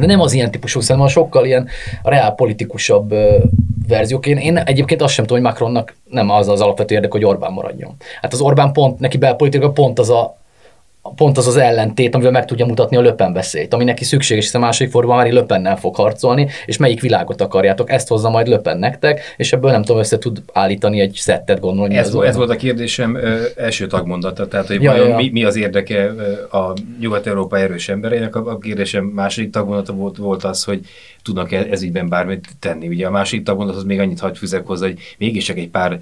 de 0.00 0.06
nem 0.06 0.20
az 0.20 0.32
ilyen 0.32 0.50
típusú, 0.50 0.80
szerintem 0.80 1.06
a 1.06 1.10
sokkal 1.10 1.46
ilyen 1.46 1.68
reál 2.02 2.34
politikusabb 2.34 3.14
verziók. 3.88 4.26
Én, 4.26 4.36
én 4.36 4.56
egyébként 4.56 5.02
azt 5.02 5.14
sem 5.14 5.24
tudom, 5.24 5.42
hogy 5.42 5.52
Macronnak 5.52 5.94
nem 6.04 6.30
az 6.30 6.48
az 6.48 6.60
alapvető 6.60 6.94
érdek, 6.94 7.12
hogy 7.12 7.24
Orbán 7.24 7.52
maradjon. 7.52 7.96
Hát 8.20 8.32
az 8.32 8.40
Orbán 8.40 8.72
pont, 8.72 8.98
neki 8.98 9.16
belpolitika 9.16 9.70
pont 9.70 9.98
az 9.98 10.10
a, 10.10 10.36
pont 11.16 11.38
az 11.38 11.46
az 11.46 11.56
ellentét, 11.56 12.14
amivel 12.14 12.32
meg 12.32 12.44
tudja 12.44 12.66
mutatni 12.66 12.96
a 12.96 13.00
Löpen 13.00 13.32
beszélt, 13.32 13.74
ami 13.74 13.84
neki 13.84 14.04
szükséges, 14.04 14.44
hiszen 14.44 14.62
a 14.62 14.64
második 14.64 14.92
fordulóban 14.92 15.24
már 15.24 15.32
Löpennel 15.32 15.76
fog 15.76 15.94
harcolni, 15.94 16.48
és 16.66 16.76
melyik 16.76 17.00
világot 17.00 17.40
akarjátok, 17.40 17.90
ezt 17.90 18.08
hozza 18.08 18.30
majd 18.30 18.48
Löpen 18.48 18.78
nektek, 18.78 19.34
és 19.36 19.52
ebből 19.52 19.70
nem 19.70 19.82
tudom, 19.82 20.00
össze 20.00 20.18
tud 20.18 20.42
állítani 20.52 21.00
egy 21.00 21.12
szettet 21.14 21.60
gondolni. 21.60 21.96
Ez, 21.96 22.14
ez 22.14 22.36
volt 22.36 22.50
a 22.50 22.56
kérdésem 22.56 23.14
ö, 23.14 23.42
első 23.56 23.86
tagmondata, 23.86 24.48
tehát 24.48 24.66
hogy 24.66 24.82
ja, 24.82 24.94
ja. 24.94 25.16
Mi, 25.16 25.30
mi, 25.32 25.44
az 25.44 25.56
érdeke 25.56 26.12
a 26.50 26.72
Nyugat-Európa 27.00 27.58
erős 27.58 27.88
embereinek, 27.88 28.36
a 28.36 28.58
kérdésem 28.58 29.04
második 29.04 29.50
tagmondata 29.50 29.92
volt, 29.92 30.16
volt 30.16 30.44
az, 30.44 30.64
hogy 30.64 30.80
tudnak 31.22 31.52
-e 31.52 31.66
ez 31.70 31.82
ügyben 31.82 32.08
bármit 32.08 32.48
tenni. 32.58 32.88
Ugye 32.88 33.06
a 33.06 33.10
második 33.10 33.44
tagmondat 33.44 33.76
az 33.76 33.84
még 33.84 34.00
annyit 34.00 34.20
hagy 34.20 34.38
fűzek 34.38 34.66
hozzá, 34.66 34.86
hogy 34.86 34.98
mégiscsak 35.18 35.56
egy 35.56 35.68
pár 35.68 36.00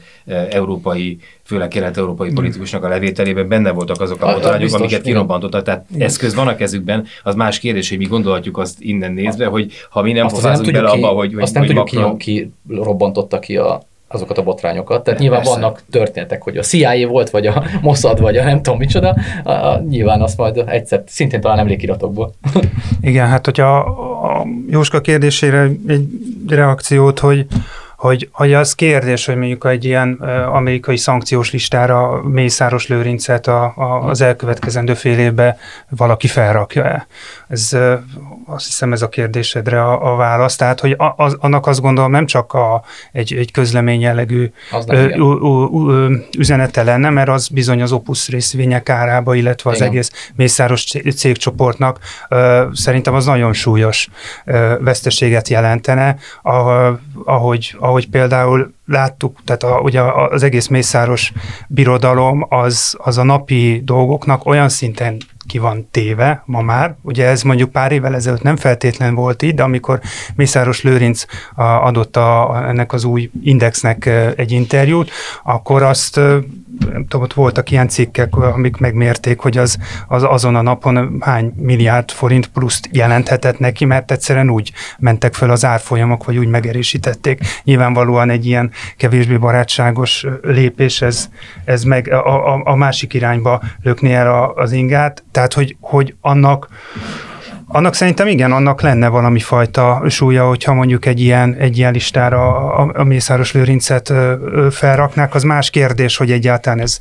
európai 0.51 1.19
főleg 1.47 1.69
kelet-európai 1.69 2.33
politikusnak 2.33 2.85
a 2.85 2.89
levételében 2.89 3.49
benne 3.49 3.71
voltak 3.71 4.01
azok 4.01 4.23
a 4.23 4.33
botrányok, 4.33 4.75
amiket 4.75 5.03
kirobbantottak. 5.03 5.63
Tehát 5.63 5.85
igen. 5.95 6.07
eszköz 6.07 6.35
van 6.35 6.49
a 6.49 6.57
kezükben, 6.57 7.07
az 7.23 7.35
más 7.35 7.59
kérdés, 7.59 7.89
hogy 7.89 7.99
mi 7.99 8.05
gondolhatjuk 8.05 8.59
azt 8.59 8.81
innen 8.81 9.13
nézve, 9.13 9.47
hogy 9.47 9.73
ha 9.91 10.03
mi 10.03 10.13
nem 10.13 10.29
fozázunk 10.29 10.73
bele 10.73 10.89
abba, 10.89 11.09
hogy, 11.09 11.35
hogy 11.35 11.43
Azt 11.43 11.55
nem 11.55 11.63
hogy 11.63 11.75
tudjuk 11.75 11.93
Macron... 11.93 12.17
ki, 12.17 12.33
ki 12.35 12.53
robbantotta 12.69 13.39
ki 13.39 13.57
a, 13.57 13.83
azokat 14.09 14.39
a 14.39 14.43
botrányokat. 14.43 15.05
Tehát 15.05 15.21
nyilván 15.21 15.41
Persze. 15.41 15.55
vannak 15.55 15.83
történetek, 15.91 16.43
hogy 16.43 16.57
a 16.57 16.63
CIA 16.63 17.09
volt, 17.09 17.31
vagy 17.31 17.47
a 17.47 17.65
Mossad, 17.83 18.21
vagy 18.21 18.37
a 18.37 18.45
nem 18.45 18.63
tudom 18.63 18.79
micsoda. 18.79 19.17
A, 19.45 19.51
a, 19.51 19.83
nyilván 19.89 20.23
azt 20.23 20.37
majd 20.37 20.63
egyszer, 20.67 21.03
szintén 21.07 21.41
talán 21.41 21.59
emlékiratokból. 21.59 22.33
Igen, 23.01 23.27
hát 23.27 23.45
hogyha 23.45 23.79
a 23.79 24.47
Jóska 24.71 25.01
kérdésére 25.01 25.71
egy 25.87 26.09
reakciót, 26.49 27.19
hogy 27.19 27.47
hogy, 27.97 28.29
hogy 28.33 28.55
az 28.55 28.75
kérdés, 28.75 29.27
hogy 29.27 29.37
mondjuk 29.37 29.65
egy 29.65 29.85
ilyen 29.85 30.13
amerikai 30.53 30.97
szankciós 30.97 31.53
listára 31.53 32.23
Mészáros 32.23 32.87
Lőrincet 32.87 33.47
a, 33.47 33.73
a, 33.77 34.09
az 34.09 34.21
elkövetkezendő 34.21 34.95
fél 34.95 35.19
évben 35.19 35.57
valaki 35.89 36.27
felrakja-e. 36.27 37.07
Ez, 37.49 37.77
azt 38.47 38.65
hiszem 38.65 38.93
ez 38.93 39.03
a 39.03 39.09
kérdésedre 39.09 39.83
a, 39.83 40.13
a 40.13 40.17
válasz. 40.17 40.57
Tehát, 40.57 40.81
hogy 40.81 40.97
az, 41.17 41.37
annak 41.41 41.67
azt 41.67 41.81
gondolom 41.81 42.11
nem 42.11 42.27
csak 42.27 42.53
a, 42.53 42.83
egy, 43.13 43.35
egy 43.35 43.51
közlemény 43.51 44.01
jellegű 44.01 44.51
ö, 44.87 45.09
ö, 45.17 45.67
ö, 45.89 46.15
üzenete 46.39 46.83
lenne, 46.83 47.11
mert 47.11 47.29
az 47.29 47.49
bizony 47.49 47.83
az 47.83 47.93
Opus 47.93 48.29
részvények 48.29 48.89
árába, 48.89 49.35
illetve 49.35 49.71
az 49.71 49.77
Igen. 49.77 49.89
egész 49.89 50.31
Mészáros 50.37 50.85
cégcsoportnak 51.17 51.99
ö, 52.29 52.67
szerintem 52.73 53.15
az 53.15 53.27
nagyon 53.27 53.53
súlyos 53.53 54.09
ö, 54.45 54.75
veszteséget 54.81 55.49
jelentene, 55.49 56.17
ahogy, 57.25 57.77
ahogy 57.87 58.09
például 58.09 58.73
láttuk, 58.87 59.39
tehát 59.45 59.63
a, 59.63 59.81
ugye 59.81 60.03
az 60.03 60.43
egész 60.43 60.67
Mészáros 60.67 61.33
birodalom 61.69 62.47
az, 62.49 62.97
az 62.99 63.19
a 63.19 63.25
napi 63.25 63.81
dolgoknak 63.85 64.47
olyan 64.47 64.69
szinten 64.69 65.17
ki 65.47 65.59
van 65.59 65.89
téve 65.91 66.43
ma 66.47 66.61
már. 66.61 66.97
Ugye 67.03 67.27
ez 67.27 67.43
mondjuk 67.43 67.71
pár 67.71 67.93
évvel 67.93 68.15
ezelőtt 68.15 68.43
nem 68.43 68.57
feltétlen 68.57 69.15
volt 69.15 69.43
így, 69.43 69.55
de 69.55 69.63
amikor 69.63 70.01
Mészáros 70.35 70.83
Lőrinc 70.83 71.25
adott 71.55 72.17
a, 72.17 72.63
ennek 72.69 72.93
az 72.93 73.05
új 73.05 73.31
indexnek 73.43 74.07
egy 74.37 74.53
interjút, 74.53 75.11
akkor 75.43 75.83
azt 75.83 76.21
nem 76.79 77.07
tudom, 77.07 77.23
ott 77.23 77.33
voltak 77.33 77.71
ilyen 77.71 77.89
cikkek, 77.89 78.37
amik 78.37 78.77
megmérték, 78.77 79.39
hogy 79.39 79.59
az, 79.59 79.79
az 80.09 80.23
azon 80.23 80.55
a 80.55 80.63
napon 80.63 81.17
hány 81.21 81.53
milliárd 81.57 82.11
forint 82.11 82.47
pluszt 82.47 82.89
jelenthetett 82.93 83.59
neki, 83.59 83.85
mert 83.85 84.11
egyszerűen 84.11 84.51
úgy 84.51 84.73
mentek 84.99 85.35
fel 85.35 85.51
az 85.51 85.65
árfolyamok, 85.65 86.25
vagy 86.25 86.37
úgy 86.37 86.49
megerősítették. 86.49 87.41
Nyilvánvalóan 87.65 88.31
egy 88.31 88.47
ilyen 88.47 88.71
kevésbé 88.97 89.37
barátságos 89.37 90.27
lépés, 90.43 91.03
ez, 91.03 91.29
ez 91.65 91.83
meg 91.83 92.13
a, 92.13 92.55
a, 92.55 92.61
a 92.65 92.75
másik 92.75 93.15
irányba 93.15 93.63
lökni 93.83 94.13
el 94.13 94.53
az 94.57 94.73
ingát, 94.73 95.25
tehát 95.37 95.55
hogy, 95.55 95.77
hogy 95.81 96.15
annak 96.21 96.69
annak 97.69 97.95
szerintem 97.95 98.27
igen, 98.27 98.53
annak 98.53 98.81
lenne 98.81 99.09
valami 99.09 99.39
fajta 99.39 100.03
súlya, 100.09 100.49
hogyha 100.49 100.75
mondjuk 100.75 101.07
egy 101.07 101.21
ilyen, 101.21 101.55
egy 101.55 101.79
ilyen 101.79 101.93
listára 101.93 102.71
a, 102.73 102.93
a 102.95 103.05
Mészáros 103.05 103.53
Lőrincet 103.53 104.13
felraknák, 104.71 105.35
az 105.35 105.43
más 105.43 105.71
kérdés, 105.71 106.17
hogy 106.17 106.31
egyáltalán 106.31 106.81
ez 106.81 107.01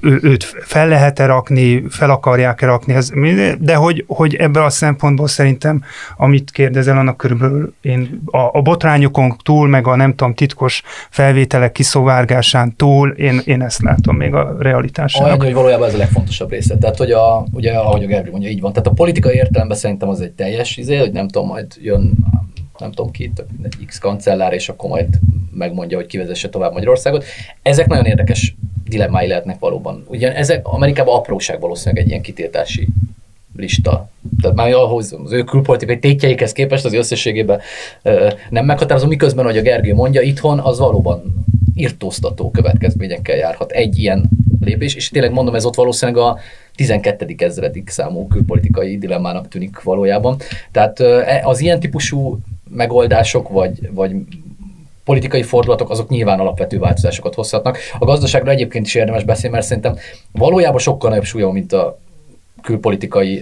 ő, 0.00 0.18
őt 0.22 0.44
fel 0.44 0.88
lehet-e 0.88 1.26
rakni, 1.26 1.84
fel 1.90 2.10
akarják-e 2.10 2.66
rakni, 2.66 2.94
ez, 2.94 3.10
de 3.58 3.74
hogy, 3.74 4.04
hogy 4.06 4.34
ebből 4.34 4.62
a 4.62 4.70
szempontból 4.70 5.28
szerintem, 5.28 5.82
amit 6.16 6.50
kérdezel, 6.50 6.98
annak 6.98 7.16
körülbelül 7.16 7.74
én 7.80 8.22
a, 8.24 8.38
a 8.38 8.62
botrányokon 8.62 9.36
túl, 9.42 9.68
meg 9.68 9.86
a 9.86 9.96
nem 9.96 10.14
tudom, 10.14 10.34
titkos 10.34 10.82
felvételek 11.10 11.72
kiszovárgásán 11.72 12.76
túl, 12.76 13.10
én, 13.10 13.40
én 13.44 13.62
ezt 13.62 13.82
látom 13.82 14.16
még 14.16 14.34
a 14.34 14.56
realitásának. 14.58 15.28
Olyan, 15.28 15.44
hogy 15.44 15.54
valójában 15.54 15.88
ez 15.88 15.94
a 15.94 15.98
legfontosabb 15.98 16.50
része. 16.50 16.76
Tehát, 16.78 16.96
hogy 16.96 17.10
a, 17.10 17.44
ugye, 17.52 17.72
ahogy 17.72 18.02
a 18.02 18.06
Gergely 18.06 18.30
mondja, 18.30 18.48
így 18.50 18.60
van. 18.60 18.72
Tehát 18.72 18.88
a 18.88 18.92
politikai 18.92 19.34
értelemben 19.34 19.76
szerintem 19.90 20.08
az 20.08 20.20
egy 20.20 20.32
teljes 20.32 20.76
izé, 20.76 20.96
hogy 20.96 21.12
nem 21.12 21.28
tudom, 21.28 21.48
majd 21.48 21.66
jön 21.82 22.12
nem 22.78 22.92
tudom 22.92 23.10
ki, 23.10 23.32
egy 23.62 23.86
X 23.86 23.98
kancellár, 23.98 24.52
és 24.52 24.68
akkor 24.68 24.90
majd 24.90 25.08
megmondja, 25.52 25.96
hogy 25.96 26.06
kivezesse 26.06 26.48
tovább 26.48 26.72
Magyarországot. 26.72 27.24
Ezek 27.62 27.86
nagyon 27.86 28.04
érdekes 28.04 28.54
dilemmái 28.88 29.26
lehetnek 29.26 29.58
valóban. 29.58 30.04
Ugye 30.08 30.34
ezek 30.36 30.66
Amerikában 30.66 31.14
apróság 31.14 31.60
valószínűleg 31.60 32.04
egy 32.04 32.10
ilyen 32.10 32.22
kitiltási 32.22 32.88
lista. 33.56 34.10
Tehát 34.40 34.56
már 34.56 34.72
ahhoz 34.72 35.16
az 35.24 35.32
ő 35.32 35.42
külpolitikai 35.42 35.98
tétjeikhez 35.98 36.52
képest 36.52 36.84
az 36.84 36.92
összességében 36.92 37.60
nem 38.50 38.64
meghatározó, 38.64 39.06
miközben, 39.06 39.44
hogy 39.44 39.58
a 39.58 39.62
Gergő 39.62 39.94
mondja, 39.94 40.20
itthon 40.20 40.58
az 40.58 40.78
valóban 40.78 41.44
irtóztató 41.74 42.50
következményekkel 42.50 43.36
járhat 43.36 43.70
egy 43.70 43.98
ilyen 43.98 44.28
lépés, 44.60 44.94
és 44.94 45.08
tényleg 45.08 45.32
mondom, 45.32 45.54
ez 45.54 45.64
ott 45.64 45.74
valószínűleg 45.74 46.22
a 46.22 46.38
12. 46.74 47.34
ezredik 47.38 47.88
számú 47.88 48.26
külpolitikai 48.26 48.98
dilemmának 48.98 49.48
tűnik 49.48 49.82
valójában. 49.82 50.36
Tehát 50.72 51.00
e, 51.00 51.40
az 51.44 51.60
ilyen 51.60 51.80
típusú 51.80 52.38
megoldások, 52.70 53.48
vagy, 53.48 53.92
vagy 53.92 54.12
politikai 55.04 55.42
fordulatok, 55.42 55.90
azok 55.90 56.08
nyilván 56.08 56.40
alapvető 56.40 56.78
változásokat 56.78 57.34
hozhatnak. 57.34 57.78
A 57.98 58.04
gazdaságra 58.04 58.50
egyébként 58.50 58.86
is 58.86 58.94
érdemes 58.94 59.24
beszélni, 59.24 59.54
mert 59.54 59.66
szerintem 59.66 59.96
valójában 60.32 60.78
sokkal 60.78 61.10
nagyobb 61.10 61.24
súlya, 61.24 61.50
mint 61.50 61.72
a 61.72 61.98
külpolitikai, 62.62 63.40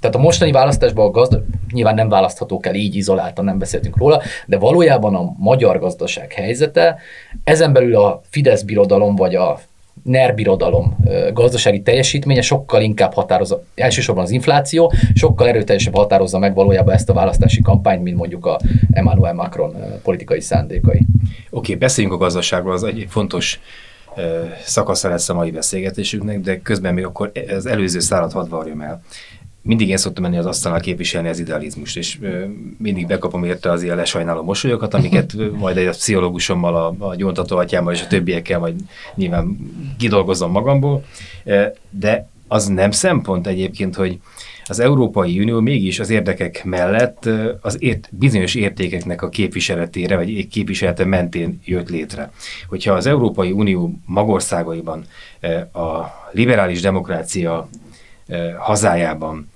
tehát 0.00 0.14
a 0.14 0.18
mostani 0.18 0.52
választásban 0.52 1.06
a 1.06 1.10
gazda, 1.10 1.42
nyilván 1.72 1.94
nem 1.94 2.08
választhatók 2.08 2.66
el 2.66 2.74
így 2.74 2.94
izoláltan, 2.94 3.44
nem 3.44 3.58
beszéltünk 3.58 3.96
róla, 3.96 4.22
de 4.46 4.58
valójában 4.58 5.14
a 5.14 5.34
magyar 5.38 5.78
gazdaság 5.78 6.32
helyzete, 6.32 6.98
ezen 7.44 7.72
belül 7.72 7.96
a 7.96 8.20
Fidesz 8.30 8.62
birodalom 8.62 9.16
vagy 9.16 9.34
a 9.34 9.60
NER 10.04 10.34
birodalom 10.34 10.96
gazdasági 11.32 11.82
teljesítménye 11.82 12.40
sokkal 12.40 12.82
inkább 12.82 13.12
határozza, 13.12 13.62
elsősorban 13.74 14.24
az 14.24 14.30
infláció, 14.30 14.92
sokkal 15.14 15.48
erőteljesebb 15.48 15.94
határozza 15.94 16.38
meg 16.38 16.54
valójában 16.54 16.94
ezt 16.94 17.10
a 17.10 17.12
választási 17.12 17.62
kampányt, 17.62 18.02
mint 18.02 18.16
mondjuk 18.16 18.46
a 18.46 18.60
Emmanuel 18.90 19.34
Macron 19.34 19.74
politikai 20.02 20.40
szándékai. 20.40 20.98
Oké, 20.98 21.06
okay, 21.50 21.74
beszéljünk 21.74 22.16
a 22.16 22.18
gazdaságról, 22.18 22.72
az 22.72 22.82
egy 22.82 23.06
fontos 23.08 23.60
szakasza 24.64 25.08
lesz 25.08 25.28
a 25.28 25.34
mai 25.34 25.50
beszélgetésünknek, 25.50 26.40
de 26.40 26.60
közben 26.60 26.94
még 26.94 27.04
akkor 27.04 27.32
az 27.48 27.66
előző 27.66 27.98
szállat 27.98 28.32
hadd 28.32 28.48
varjam 28.48 28.80
el. 28.80 29.02
Mindig 29.66 29.88
én 29.88 29.96
szoktam 29.96 30.22
menni 30.22 30.38
az 30.38 30.46
asztalnál 30.46 30.80
képviselni 30.80 31.28
az 31.28 31.38
idealizmust, 31.38 31.96
és 31.96 32.18
mindig 32.78 33.06
bekapom 33.06 33.44
érte 33.44 33.70
az 33.70 33.82
ilyen 33.82 33.96
lesajnáló 33.96 34.42
mosolyokat, 34.42 34.94
amiket 34.94 35.34
majd 35.62 35.76
egy 35.76 35.88
pszichológusommal, 35.88 36.76
a, 36.76 37.06
a 37.06 37.14
gyóntató 37.14 37.56
atyámmal 37.56 37.92
és 37.92 38.02
a 38.02 38.06
többiekkel 38.06 38.58
majd 38.58 38.74
nyilván 39.14 39.58
kidolgozom 39.98 40.50
magamból, 40.50 41.04
de 41.90 42.28
az 42.48 42.66
nem 42.66 42.90
szempont 42.90 43.46
egyébként, 43.46 43.94
hogy 43.94 44.18
az 44.66 44.80
Európai 44.80 45.40
Unió 45.40 45.60
mégis 45.60 46.00
az 46.00 46.10
érdekek 46.10 46.64
mellett 46.64 47.28
az 47.60 47.82
ért, 47.82 48.08
bizonyos 48.10 48.54
értékeknek 48.54 49.22
a 49.22 49.28
képviseletére, 49.28 50.16
vagy 50.16 50.48
képviselete 50.48 51.04
mentén 51.04 51.60
jött 51.64 51.88
létre. 51.88 52.30
Hogyha 52.68 52.92
az 52.92 53.06
Európai 53.06 53.50
Unió 53.50 53.92
magországaiban 54.06 55.04
a 55.72 56.04
liberális 56.32 56.80
demokrácia 56.80 57.68
hazájában 58.58 59.52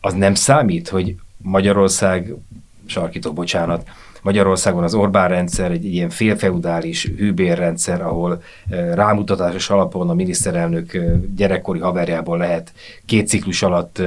az 0.00 0.12
nem 0.12 0.34
számít, 0.34 0.88
hogy 0.88 1.16
Magyarország, 1.36 2.34
sarkító 2.86 3.32
bocsánat, 3.32 3.88
Magyarországon 4.22 4.82
az 4.82 4.94
Orbán 4.94 5.28
rendszer 5.28 5.70
egy 5.70 5.84
ilyen 5.84 6.10
félfeudális 6.10 7.04
hűbérrendszer, 7.16 8.02
ahol 8.02 8.42
rámutatásos 8.94 9.70
alapon 9.70 10.10
a 10.10 10.14
miniszterelnök 10.14 10.98
gyerekkori 11.36 11.78
haverjából 11.78 12.38
lehet 12.38 12.72
két 13.06 13.28
ciklus 13.28 13.62
alatt 13.62 14.02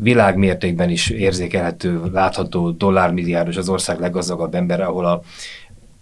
világmértékben 0.00 0.90
is 0.90 1.08
érzékelhető, 1.10 2.00
látható 2.12 2.70
dollármilliárdos 2.70 3.56
az 3.56 3.68
ország 3.68 4.00
leggazdagabb 4.00 4.54
ember, 4.54 4.80
ahol 4.80 5.06
a 5.06 5.22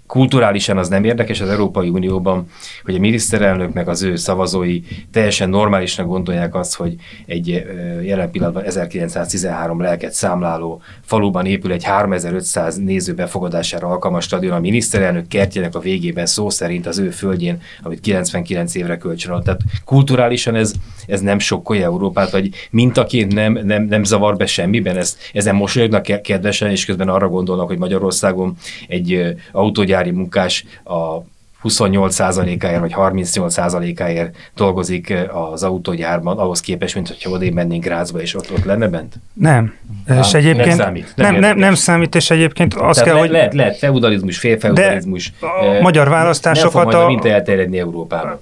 kulturálisan 0.09 0.79
az 0.79 0.88
nem 0.88 1.05
érdekes 1.05 1.40
az 1.40 1.49
Európai 1.49 1.88
Unióban, 1.88 2.47
hogy 2.85 2.94
a 2.94 2.99
miniszterelnök 2.99 3.73
meg 3.73 3.88
az 3.88 4.03
ő 4.03 4.16
szavazói 4.16 4.81
teljesen 5.12 5.49
normálisnak 5.49 6.07
gondolják 6.07 6.55
azt, 6.55 6.75
hogy 6.75 6.94
egy 7.27 7.66
jelen 8.03 8.31
pillanatban 8.31 8.64
1913 8.64 9.81
lelket 9.81 10.12
számláló 10.12 10.83
faluban 11.05 11.47
épül 11.47 11.73
egy 11.73 11.85
3500 11.85 12.77
néző 12.77 13.14
befogadására 13.14 13.88
alkalmas 13.88 14.25
stadion, 14.25 14.57
a 14.57 14.61
miniszterelnök 14.61 15.29
kertjének 15.29 15.75
a 15.75 15.81
végében 15.81 16.27
szó 16.27 16.51
szerint 16.51 16.87
az 16.87 16.99
ő 16.99 17.11
földjén, 17.11 17.61
amit 17.83 18.01
99 18.01 18.75
évre 18.75 18.97
kölcsön 18.97 19.42
Tehát 19.42 19.61
kulturálisan 19.85 20.55
ez, 20.55 20.73
ez 21.09 21.21
nem 21.21 21.38
sokkolja 21.38 21.85
Európát, 21.85 22.31
vagy 22.31 22.51
mintaként 22.71 23.35
nem, 23.35 23.53
nem, 23.53 23.85
nem 23.85 24.05
zavar 24.05 24.37
be 24.37 24.47
semmiben, 24.47 24.97
ez, 24.97 25.16
ezen 25.33 25.55
mosolyognak 25.55 26.23
kedvesen, 26.23 26.71
és 26.71 26.85
közben 26.85 27.09
arra 27.09 27.29
gondolnak, 27.29 27.66
hogy 27.66 27.79
Magyarországon 27.79 28.57
egy 28.88 29.35
autógyár 29.53 29.99
gyári 29.99 30.11
munkás 30.11 30.64
a 30.85 31.18
28%-áért 31.62 32.81
vagy 32.81 32.94
38%-áért 32.97 34.37
dolgozik 34.55 35.14
az 35.53 35.62
autógyárban, 35.62 36.38
ahhoz 36.38 36.61
képest, 36.61 36.94
mint 36.94 37.09
hogyha 37.09 37.31
odébb 37.31 37.53
mennénk 37.53 37.85
Grácsba, 37.85 38.21
és 38.21 38.35
ott, 38.35 38.53
ott 38.53 38.64
lenne 38.64 38.88
bent? 38.88 39.14
Nem. 39.33 39.75
Há, 40.07 40.18
és 40.18 40.35
egyébként 40.35 40.66
nem 40.66 40.77
számít. 40.77 41.12
Nem, 41.16 41.33
nem, 41.33 41.40
nem, 41.40 41.59
nem 41.59 41.75
számít, 41.75 42.14
és 42.14 42.31
egyébként 42.31 42.75
az 42.75 42.97
Tehát 42.97 43.05
kell, 43.05 43.14
le, 43.14 43.21
hogy... 43.21 43.31
Lehet, 43.31 43.55
lehet 43.55 43.77
feudalizmus, 43.77 44.38
félfeudalizmus. 44.38 45.33
A 45.40 45.81
magyar 45.83 46.09
választásokat... 46.09 46.73
Nem 46.73 46.92
fog 46.92 47.12
majd 47.12 47.25
a, 47.25 47.29
elterjedni 47.29 47.79
Európában. 47.79 48.38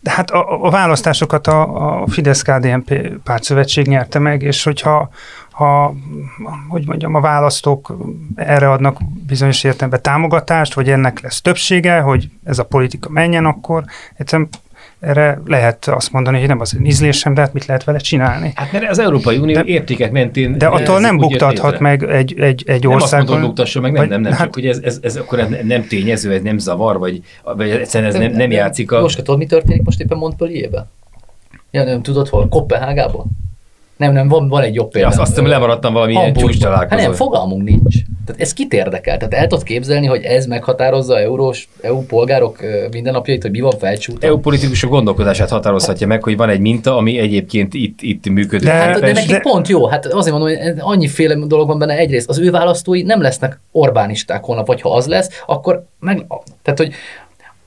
De 0.00 0.10
hát 0.10 0.30
a, 0.30 0.64
a 0.64 0.70
választásokat 0.70 1.46
a, 1.46 2.00
a 2.00 2.06
Fidesz-KDNP 2.06 3.12
pártszövetség 3.24 3.86
nyerte 3.86 4.18
meg, 4.18 4.42
és 4.42 4.62
hogyha 4.62 5.10
ha, 5.60 5.94
hogy 6.68 6.86
mondjam, 6.86 7.14
a 7.14 7.20
választók 7.20 7.96
erre 8.34 8.70
adnak 8.70 8.98
bizonyos 9.26 9.64
értelemben 9.64 10.02
támogatást, 10.02 10.74
vagy 10.74 10.88
ennek 10.88 11.20
lesz 11.20 11.40
többsége, 11.40 12.00
hogy 12.00 12.28
ez 12.44 12.58
a 12.58 12.64
politika 12.64 13.10
menjen, 13.10 13.44
akkor 13.44 13.84
egyszerűen 14.16 14.48
erre 15.00 15.40
lehet 15.44 15.88
azt 15.88 16.12
mondani, 16.12 16.38
hogy 16.38 16.48
nem 16.48 16.60
az 16.60 16.76
ízlésem, 16.82 17.34
de 17.34 17.40
hát 17.40 17.52
mit 17.52 17.66
lehet 17.66 17.84
vele 17.84 17.98
csinálni. 17.98 18.52
Hát 18.54 18.72
mert 18.72 18.90
az 18.90 18.98
Európai 18.98 19.36
Unió 19.36 19.54
de, 19.54 19.64
értékek 19.64 20.12
mentén... 20.12 20.58
De 20.58 20.66
attól 20.66 21.00
nem 21.00 21.16
buktathat 21.16 21.78
meg 21.78 22.02
egy, 22.02 22.40
egy, 22.40 22.62
egy 22.66 22.82
nem 22.82 22.92
országon... 22.92 23.26
Nem 23.26 23.34
azt 23.34 23.46
buktasson 23.46 23.82
meg, 23.82 23.92
nem, 23.92 24.08
nem, 24.08 24.20
nem, 24.20 24.32
hát, 24.32 24.40
csak 24.40 24.54
hogy 24.54 24.66
ez, 24.66 24.78
ez, 24.82 24.98
ez 25.02 25.16
akkor 25.16 25.48
nem 25.62 25.86
tényező, 25.86 26.32
ez 26.32 26.42
nem 26.42 26.58
zavar, 26.58 26.98
vagy, 26.98 27.22
vagy 27.42 27.70
egyszerűen 27.70 28.10
ez 28.10 28.18
nem, 28.18 28.32
nem 28.32 28.50
játszik 28.50 28.92
a... 28.92 29.00
Most 29.00 29.16
tudod, 29.16 29.38
mi 29.38 29.46
történik 29.46 29.82
most 29.82 30.00
éppen 30.00 30.18
Montpellierben? 30.18 30.88
Ja, 31.70 31.84
nem 31.84 32.02
tudod 32.02 32.28
hol? 32.28 32.48
Kopenhágában? 32.48 33.26
Nem, 34.00 34.12
nem, 34.12 34.28
van, 34.28 34.48
van 34.48 34.62
egy 34.62 34.74
jobb 34.74 34.90
példa. 34.90 35.08
Ja, 35.08 35.12
azt, 35.12 35.20
azt 35.20 35.30
hiszem 35.30 35.46
lemaradtam 35.46 35.92
valami 35.92 36.12
ilyen 36.12 36.34
csúcs 36.34 36.58
találkozó. 36.58 36.96
Hát 36.96 37.06
nem, 37.06 37.12
fogalmunk 37.12 37.62
nincs. 37.62 37.94
Tehát 38.26 38.40
ez 38.40 38.52
kit 38.52 38.72
érdekel? 38.72 39.16
Tehát 39.16 39.34
el 39.34 39.46
tudod 39.46 39.64
képzelni, 39.64 40.06
hogy 40.06 40.22
ez 40.22 40.46
meghatározza 40.46 41.20
eurós, 41.20 41.68
EU 41.80 42.02
polgárok 42.02 42.58
mindennapjait, 42.90 43.42
hogy 43.42 43.50
mi 43.50 43.60
van 43.60 43.78
felcsúton? 43.78 44.30
EU 44.30 44.38
politikusok 44.38 44.90
gondolkodását 44.90 45.48
határozhatja 45.48 46.06
meg, 46.06 46.22
hogy 46.22 46.36
van 46.36 46.48
egy 46.48 46.60
minta, 46.60 46.96
ami 46.96 47.18
egyébként 47.18 47.74
itt, 47.74 48.02
itt 48.02 48.28
működik. 48.28 48.68
De, 48.68 48.72
hát, 48.72 49.00
de 49.00 49.12
neki 49.12 49.26
de... 49.26 49.40
pont 49.40 49.68
jó. 49.68 49.86
Hát 49.86 50.06
azért 50.06 50.36
mondom, 50.36 50.56
hogy 50.56 50.74
annyiféle 50.78 51.34
dolog 51.46 51.68
van 51.68 51.78
benne. 51.78 51.96
Egyrészt 51.96 52.28
az 52.28 52.38
ő 52.38 52.50
választói 52.50 53.02
nem 53.02 53.20
lesznek 53.20 53.60
Orbánisták 53.72 54.44
holnap, 54.44 54.66
vagy 54.66 54.80
ha 54.80 54.94
az 54.94 55.06
lesz, 55.06 55.42
akkor 55.46 55.84
meg, 55.98 56.26
tehát, 56.62 56.78
hogy 56.78 56.92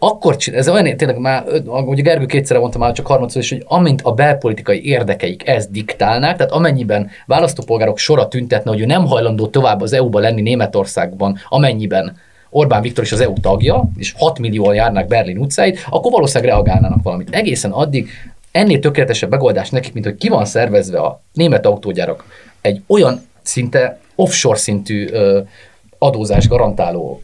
akkor 0.04 0.36
csinál, 0.36 0.60
ez 0.60 0.70
olyan 0.70 0.98
tényleg 0.98 1.18
már, 1.18 1.44
ugye 1.66 2.02
Gergő 2.02 2.26
kétszer 2.26 2.58
mondta 2.60 2.78
már 2.78 2.92
csak 2.92 3.08
harmadszor 3.08 3.42
is, 3.42 3.50
hogy 3.50 3.63
amint 3.68 4.02
a 4.02 4.12
belpolitikai 4.12 4.86
érdekeik 4.86 5.48
ezt 5.48 5.72
diktálnák, 5.72 6.38
tehát 6.38 6.52
amennyiben 6.52 7.10
választópolgárok 7.26 7.98
sora 7.98 8.28
tüntetne, 8.28 8.72
hogy 8.72 8.80
ő 8.80 8.86
nem 8.86 9.06
hajlandó 9.06 9.48
tovább 9.48 9.82
az 9.82 9.94
EU-ba 9.94 10.20
lenni 10.20 10.42
Németországban, 10.42 11.38
amennyiben 11.50 12.18
Orbán 12.50 12.82
Viktor 12.82 13.04
is 13.04 13.12
az 13.12 13.22
EU 13.22 13.34
tagja, 13.34 13.84
és 13.98 14.13
6 14.18 14.39
millióan 14.39 14.76
járnak 14.76 15.08
Berlin 15.08 15.38
utcáit, 15.38 15.86
akkor 15.89 16.12
valószínűleg 16.12 16.54
reagálnának 16.54 17.04
valamit. 17.04 17.30
Egészen 17.36 17.72
addig 17.72 18.10
ennél 18.52 18.80
tökéletesebb 18.80 19.30
megoldás 19.30 19.70
nekik, 19.70 19.94
mint 19.94 20.06
hogy 20.06 20.16
ki 20.16 20.30
van 20.30 20.46
szervezve 20.46 21.00
a 21.00 21.22
német 21.34 21.66
autógyárak 21.66 22.26
egy 22.62 22.82
olyan 22.88 23.22
szinte 23.42 24.00
offshore 24.16 24.58
szintű 24.58 25.08
ö, 25.12 25.39
adózás 26.06 26.48
garantáló 26.48 27.22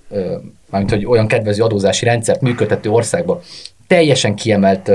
mármint 0.70 0.94
hogy 0.94 1.06
olyan 1.06 1.28
kedvező 1.28 1.64
adózási 1.64 2.06
rendszert 2.06 2.42
működtető 2.42 2.90
országban 2.90 3.40
teljesen 3.88 4.36
kiemelt 4.36 4.92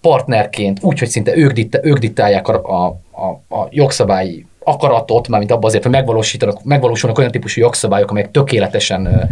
partnerként, 0.00 0.78
úgyhogy 0.82 1.08
szinte 1.08 1.36
ők, 1.36 1.52
ditta, 1.52 1.78
ők 1.82 1.98
diktálják 1.98 2.48
a, 2.48 2.62
a, 2.62 2.86
a, 3.10 3.56
a 3.56 3.68
jogszabályi 3.70 4.46
akaratot, 4.64 5.28
mármint 5.28 5.50
abban 5.50 5.64
azért, 5.64 5.82
hogy 5.82 5.92
megvalósítanak, 5.92 6.64
megvalósulnak 6.64 7.18
olyan 7.18 7.30
típusú 7.30 7.60
jogszabályok, 7.60 8.10
amelyek 8.10 8.30
tökéletesen 8.30 9.28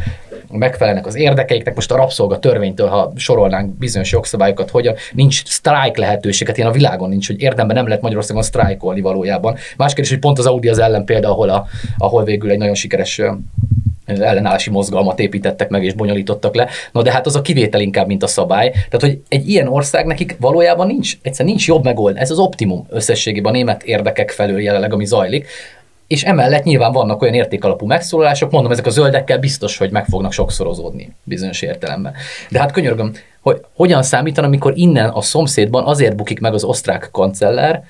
megfelelnek 0.50 1.06
az 1.06 1.16
érdekeiknek. 1.16 1.74
Most 1.74 1.92
a 1.92 1.96
rabszolga 1.96 2.38
törvénytől, 2.38 2.88
ha 2.88 3.12
sorolnánk 3.16 3.78
bizonyos 3.78 4.12
jogszabályokat, 4.12 4.70
hogy 4.70 4.90
nincs 5.12 5.44
sztrájk 5.44 5.96
lehetőséget, 5.96 6.56
ilyen 6.56 6.68
a 6.68 6.72
világon 6.72 7.08
nincs, 7.08 7.26
hogy 7.26 7.40
érdemben 7.40 7.76
nem 7.76 7.86
lehet 7.86 8.02
Magyarországon 8.02 8.42
sztrájkolni 8.42 9.00
valójában. 9.00 9.56
Más 9.76 9.92
kérdés, 9.92 10.12
hogy 10.12 10.22
pont 10.22 10.38
az 10.38 10.46
Audi 10.46 10.68
az 10.68 10.78
ellen 10.78 11.04
példa, 11.04 11.30
ahol, 11.30 11.48
a, 11.48 11.66
ahol 11.98 12.24
végül 12.24 12.50
egy 12.50 12.58
nagyon 12.58 12.74
sikeres 12.74 13.20
ellenállási 14.06 14.70
mozgalmat 14.70 15.18
építettek 15.18 15.68
meg 15.68 15.84
és 15.84 15.94
bonyolítottak 15.94 16.54
le. 16.54 16.68
Na 16.92 17.02
de 17.02 17.12
hát 17.12 17.26
az 17.26 17.36
a 17.36 17.42
kivétel 17.42 17.80
inkább, 17.80 18.06
mint 18.06 18.22
a 18.22 18.26
szabály. 18.26 18.70
Tehát, 18.70 19.00
hogy 19.00 19.20
egy 19.28 19.48
ilyen 19.48 19.68
ország 19.68 20.06
nekik 20.06 20.36
valójában 20.40 20.86
nincs, 20.86 21.18
egyszerűen 21.22 21.54
nincs 21.54 21.66
jobb 21.66 21.84
megoldás. 21.84 22.22
Ez 22.22 22.30
az 22.30 22.38
optimum 22.38 22.86
összességében 22.90 23.52
a 23.52 23.56
német 23.56 23.82
érdekek 23.82 24.30
felől 24.30 24.60
jelenleg, 24.60 24.92
ami 24.92 25.04
zajlik. 25.04 25.46
És 26.06 26.24
emellett 26.24 26.62
nyilván 26.62 26.92
vannak 26.92 27.22
olyan 27.22 27.34
értékalapú 27.34 27.86
megszólalások, 27.86 28.50
mondom, 28.50 28.72
ezek 28.72 28.86
a 28.86 28.90
zöldekkel 28.90 29.38
biztos, 29.38 29.76
hogy 29.76 29.90
meg 29.90 30.04
fognak 30.04 30.32
sokszorozódni 30.32 31.12
bizonyos 31.22 31.62
értelemben. 31.62 32.14
De 32.50 32.58
hát 32.60 32.72
könyörgöm, 32.72 33.12
hogy 33.40 33.60
hogyan 33.74 34.02
számítan, 34.02 34.44
amikor 34.44 34.72
innen 34.76 35.08
a 35.08 35.20
szomszédban 35.20 35.84
azért 35.84 36.16
bukik 36.16 36.40
meg 36.40 36.54
az 36.54 36.64
osztrák 36.64 37.08
kancellár, 37.12 37.84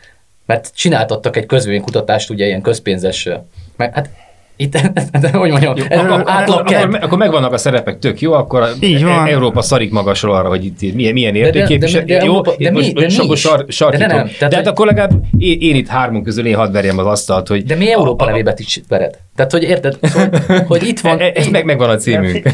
mert 0.47 0.71
csináltattak 0.75 1.37
egy 1.37 1.47
közvéleménykutatást, 1.47 2.31
ugye 2.31 2.47
ilyen 2.47 2.63
közpénzes, 2.63 3.29
meg 3.77 3.95
hát 3.95 4.11
itt, 4.57 4.73
de 5.23 5.31
hogy 5.31 5.51
mondjam, 5.51 5.77
jó, 5.77 5.99
akkor, 5.99 6.23
átlag 6.27 6.59
akkor, 6.59 6.99
akkor 7.01 7.19
megvannak 7.19 7.53
a 7.53 7.59
szerepek, 7.59 7.99
tök 7.99 8.21
jó, 8.21 8.33
akkor 8.33 8.69
Így 8.81 9.05
van. 9.05 9.27
Európa 9.27 9.63
szarik 9.63 9.93
magasról 9.93 10.35
arra, 10.35 10.49
hogy 10.49 10.65
itt 10.65 10.95
milyen, 10.95 11.13
milyen 11.13 11.35
értékképvisel. 11.35 12.05
De, 12.05 12.13
de, 12.13 12.19
de, 12.19 12.25
jó, 12.25 12.31
Európa, 12.31 12.55
de, 12.59 12.71
most, 12.71 12.95
mi, 12.95 13.07
de 13.07 13.25
most 13.27 13.49
sar, 13.69 13.91
de, 13.91 13.97
de, 13.97 14.07
nem, 14.07 14.27
tehát, 14.39 14.49
de 14.49 14.57
hát 14.57 14.67
akkor 14.67 14.87
legalább 14.87 15.13
én, 15.39 15.61
én, 15.61 15.75
itt 15.75 15.89
hármunk 15.89 16.25
közül 16.25 16.47
én 16.47 16.57
hadd 16.57 16.73
verjem 16.73 16.99
az 16.99 17.07
asztalt, 17.07 17.49
hogy... 17.49 17.65
De 17.65 17.75
mi 17.75 17.93
Európa 17.93 18.25
a, 18.25 18.29
nevében 18.29 18.55
is 18.59 18.81
vered? 18.89 19.19
Tehát, 19.37 19.53
hogy 19.53 19.63
érted, 19.63 19.99
hogy, 20.01 20.65
hogy 20.67 20.87
itt 20.87 21.01
van... 21.01 21.19
E, 21.21 21.33
ez 21.35 21.47
meg 21.47 21.65
megvan 21.65 21.91
a 21.91 21.97
címünk. 21.97 22.45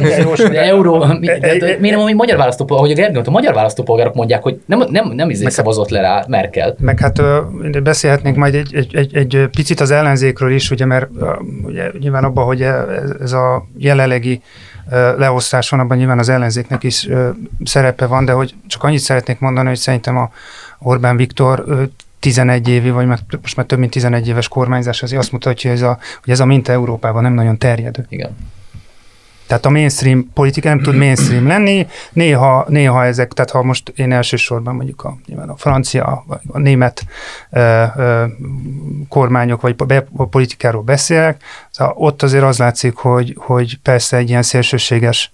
Euró, 0.53 1.05
mi, 1.21 1.27
de, 1.27 1.77
miért 1.81 1.97
nem 1.97 2.07
a 2.07 2.12
magyar 2.12 2.37
választópolgárok, 2.37 2.90
ahogy 2.90 2.90
a 2.90 2.95
Gergő, 2.95 3.21
a 3.25 3.31
magyar 3.31 3.55
választópolgárok 3.55 4.14
mondják, 4.14 4.42
hogy 4.42 4.61
nem, 4.66 4.85
nem, 4.90 5.09
nem 5.09 5.31
izé 5.31 5.49
szavazott 5.49 5.88
le 5.88 6.01
rá 6.01 6.25
Merkel. 6.29 6.75
Meg 6.79 6.99
hát 7.01 7.23
beszélhetnénk 7.83 8.37
majd 8.37 8.55
egy, 8.55 8.75
egy, 8.75 8.97
egy, 8.97 9.16
egy 9.16 9.49
picit 9.51 9.81
az 9.81 9.90
ellenzékről 9.90 10.53
is, 10.53 10.71
ugye, 10.71 10.85
mert 10.85 11.09
ugye, 11.62 11.90
nyilván 11.99 12.25
abban, 12.25 12.45
hogy 12.45 12.62
ez 13.21 13.33
a 13.33 13.66
jelenlegi 13.79 14.42
leosztás 15.18 15.68
van, 15.68 15.81
abban 15.81 15.97
nyilván 15.97 16.18
az 16.18 16.29
ellenzéknek 16.29 16.83
is 16.83 17.09
szerepe 17.64 18.07
van, 18.07 18.25
de 18.25 18.33
hogy 18.33 18.55
csak 18.66 18.85
annyit 18.85 19.01
szeretnék 19.01 19.38
mondani, 19.38 19.68
hogy 19.68 19.77
szerintem 19.77 20.16
a 20.16 20.31
Orbán 20.79 21.16
Viktor 21.16 21.64
11 22.22 22.68
évi, 22.68 22.90
vagy 22.90 23.06
most 23.06 23.56
már 23.56 23.66
több 23.66 23.78
mint 23.78 23.90
11 23.90 24.28
éves 24.28 24.48
kormányzás 24.48 25.02
azért 25.02 25.20
azt 25.20 25.32
mutatja, 25.32 25.70
hogy 25.70 25.78
ez 25.78 25.87
a, 25.87 25.98
hogy 26.22 26.32
ez 26.32 26.40
a 26.40 26.44
minta 26.44 26.72
Európában 26.72 27.22
nem 27.22 27.32
nagyon 27.32 27.58
terjedő. 27.58 28.06
Igen. 28.08 28.37
Tehát 29.46 29.66
a 29.66 29.70
mainstream 29.70 30.30
politika 30.35 30.68
nem 30.68 30.80
tud 30.80 30.96
mainstream 30.96 31.46
lenni, 31.46 31.87
néha, 32.12 32.64
néha 32.68 33.04
ezek, 33.04 33.32
tehát 33.32 33.50
ha 33.50 33.62
most 33.62 33.92
én 33.96 34.12
elsősorban 34.12 34.74
mondjuk 34.74 35.04
a, 35.04 35.16
nyilván 35.26 35.48
a 35.48 35.56
francia, 35.56 36.24
vagy 36.26 36.40
a 36.48 36.58
német 36.58 37.04
ö, 37.50 37.85
ö, 37.96 38.24
kormányok, 39.08 39.61
vagy 39.61 39.74
a 40.16 40.26
politikáról 40.26 40.82
beszélek, 40.82 41.42
szóval 41.70 41.94
ott 41.96 42.22
azért 42.22 42.44
az 42.44 42.58
látszik, 42.58 42.94
hogy, 42.94 43.37
hogy 43.38 43.78
persze 43.82 44.16
egy 44.16 44.28
ilyen 44.28 44.42
szélsőséges 44.42 45.32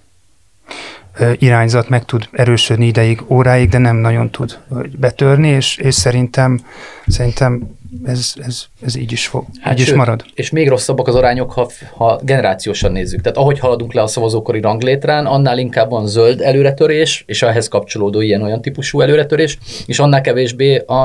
irányzat 1.38 1.88
meg 1.88 2.04
tud 2.04 2.28
erősödni 2.32 2.86
ideig, 2.86 3.22
óráig, 3.26 3.68
de 3.68 3.78
nem 3.78 3.96
nagyon 3.96 4.30
tud 4.30 4.58
betörni, 4.98 5.48
és, 5.48 5.76
és 5.76 5.94
szerintem, 5.94 6.60
szerintem 7.06 7.77
ez, 8.04 8.32
ez, 8.46 8.64
ez 8.80 8.96
így 8.96 9.12
is, 9.12 9.26
fog, 9.26 9.44
Hát 9.60 9.72
így 9.72 9.80
is 9.80 9.86
sőt, 9.86 9.96
marad. 9.96 10.24
És 10.34 10.50
még 10.50 10.68
rosszabbak 10.68 11.08
az 11.08 11.14
arányok, 11.14 11.52
ha, 11.52 11.70
ha 11.96 12.20
generációsan 12.22 12.92
nézzük. 12.92 13.20
Tehát 13.20 13.38
ahogy 13.38 13.58
haladunk 13.58 13.92
le 13.92 14.02
a 14.02 14.06
szavazókori 14.06 14.60
ranglétrán, 14.60 15.26
annál 15.26 15.58
inkább 15.58 15.90
van 15.90 16.06
zöld 16.06 16.40
előretörés, 16.40 17.24
és 17.26 17.42
ehhez 17.42 17.68
kapcsolódó 17.68 18.20
ilyen-olyan 18.20 18.62
típusú 18.62 19.00
előretörés, 19.00 19.58
és 19.86 19.98
annál 19.98 20.20
kevésbé 20.20 20.76
a, 20.76 21.02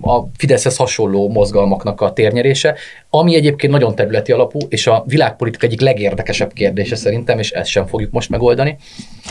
a 0.00 0.28
Fideszhez 0.36 0.76
hasonló 0.76 1.28
mozgalmaknak 1.28 2.00
a 2.00 2.12
térnyerése, 2.12 2.74
ami 3.10 3.34
egyébként 3.34 3.72
nagyon 3.72 3.94
területi 3.94 4.32
alapú, 4.32 4.58
és 4.68 4.86
a 4.86 5.04
világpolitika 5.06 5.66
egyik 5.66 5.80
legérdekesebb 5.80 6.52
kérdése 6.52 6.96
szerintem, 6.96 7.38
és 7.38 7.50
ezt 7.50 7.70
sem 7.70 7.86
fogjuk 7.86 8.10
most 8.10 8.30
megoldani. 8.30 8.76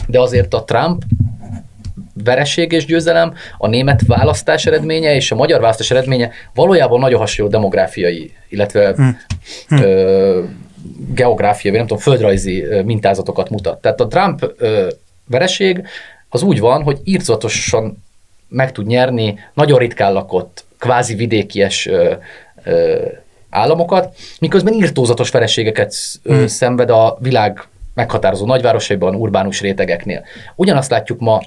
De 0.07 0.19
azért 0.19 0.53
a 0.53 0.63
Trump 0.63 1.03
vereség 2.23 2.71
és 2.71 2.85
győzelem, 2.85 3.33
a 3.57 3.67
német 3.67 4.01
választás 4.07 4.65
eredménye 4.65 5.15
és 5.15 5.31
a 5.31 5.35
magyar 5.35 5.59
választás 5.59 5.91
eredménye 5.91 6.31
valójában 6.53 6.99
nagyon 6.99 7.19
hasonló 7.19 7.51
demográfiai, 7.51 8.33
illetve 8.49 8.93
Hmm. 8.95 9.17
ö, 9.81 10.43
geográfiai, 11.13 11.69
vagy 11.71 11.79
nem 11.79 11.87
tudom, 11.87 12.03
földrajzi 12.03 12.65
mintázatokat 12.85 13.49
mutat. 13.49 13.81
Tehát 13.81 14.01
a 14.01 14.07
Trump 14.07 14.53
ö, 14.57 14.87
vereség 15.27 15.87
az 16.29 16.41
úgy 16.41 16.59
van, 16.59 16.83
hogy 16.83 16.99
írtozatosan 17.03 18.03
meg 18.47 18.71
tud 18.71 18.87
nyerni 18.87 19.39
nagyon 19.53 19.79
ritkán 19.79 20.13
lakott, 20.13 20.63
kvázi 20.79 21.15
vidékies 21.15 21.85
ö, 21.85 22.13
ö, 22.63 23.05
államokat, 23.49 24.15
miközben 24.39 24.73
írtózatos 24.73 25.29
vereségeket 25.29 25.95
Hmm. 26.23 26.47
szenved 26.47 26.89
a 26.89 27.17
világ 27.19 27.63
meghatározó 27.93 28.45
nagyvárosaiban, 28.45 29.15
urbánus 29.15 29.61
rétegeknél. 29.61 30.23
Ugyanazt 30.55 30.89
látjuk 30.89 31.19
ma 31.19 31.41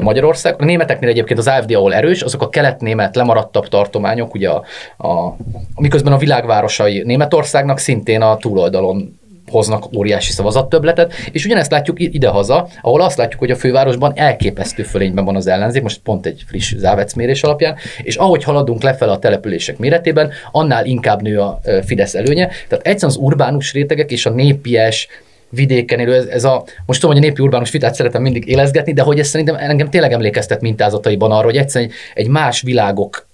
Magyarország. 0.00 0.54
A 0.58 0.64
németeknél 0.64 1.08
egyébként 1.08 1.38
az 1.38 1.46
AFD, 1.46 1.72
ahol 1.72 1.94
erős, 1.94 2.22
azok 2.22 2.42
a 2.42 2.48
kelet-német 2.48 3.16
lemaradtabb 3.16 3.68
tartományok, 3.68 4.34
ugye 4.34 4.50
a, 4.50 4.64
a, 5.08 5.36
miközben 5.76 6.12
a 6.12 6.16
világvárosai 6.18 7.02
Németországnak 7.02 7.78
szintén 7.78 8.22
a 8.22 8.36
túloldalon 8.36 9.18
hoznak 9.50 9.84
óriási 9.96 10.32
szavazattöbletet, 10.32 11.12
és 11.32 11.44
ugyanezt 11.44 11.70
látjuk 11.70 12.00
idehaza, 12.00 12.68
ahol 12.82 13.00
azt 13.00 13.16
látjuk, 13.16 13.40
hogy 13.40 13.50
a 13.50 13.56
fővárosban 13.56 14.12
elképesztő 14.14 14.82
fölényben 14.82 15.24
van 15.24 15.36
az 15.36 15.46
ellenzék, 15.46 15.82
most 15.82 16.00
pont 16.00 16.26
egy 16.26 16.42
friss 16.46 16.74
Závec 16.76 17.14
mérés 17.14 17.42
alapján, 17.42 17.76
és 18.02 18.16
ahogy 18.16 18.44
haladunk 18.44 18.82
lefelé 18.82 19.10
a 19.10 19.18
települések 19.18 19.78
méretében, 19.78 20.30
annál 20.50 20.86
inkább 20.86 21.22
nő 21.22 21.40
a 21.40 21.60
Fidesz 21.84 22.14
előnye. 22.14 22.46
Tehát 22.46 22.86
egyszerűen 22.86 23.16
az 23.16 23.16
urbánus 23.16 23.72
rétegek 23.72 24.10
és 24.10 24.26
a 24.26 24.30
népies, 24.30 25.08
vidéken 25.50 25.98
élő, 25.98 26.14
ez, 26.14 26.24
ez 26.24 26.44
a, 26.44 26.64
most 26.86 27.00
tudom, 27.00 27.16
hogy 27.16 27.24
a 27.24 27.28
népi 27.28 27.42
urbánus 27.42 27.70
vitát 27.70 27.94
szeretem 27.94 28.22
mindig 28.22 28.48
élezgetni, 28.48 28.92
de 28.92 29.02
hogy 29.02 29.18
ez 29.18 29.28
szerintem 29.28 29.54
engem 29.54 29.90
tényleg 29.90 30.12
emlékeztet 30.12 30.60
mintázataiban 30.60 31.30
arra, 31.30 31.44
hogy 31.44 31.56
egyszerűen 31.56 31.90
egy, 31.90 31.96
egy 32.14 32.28
más 32.28 32.60
világok 32.60 33.26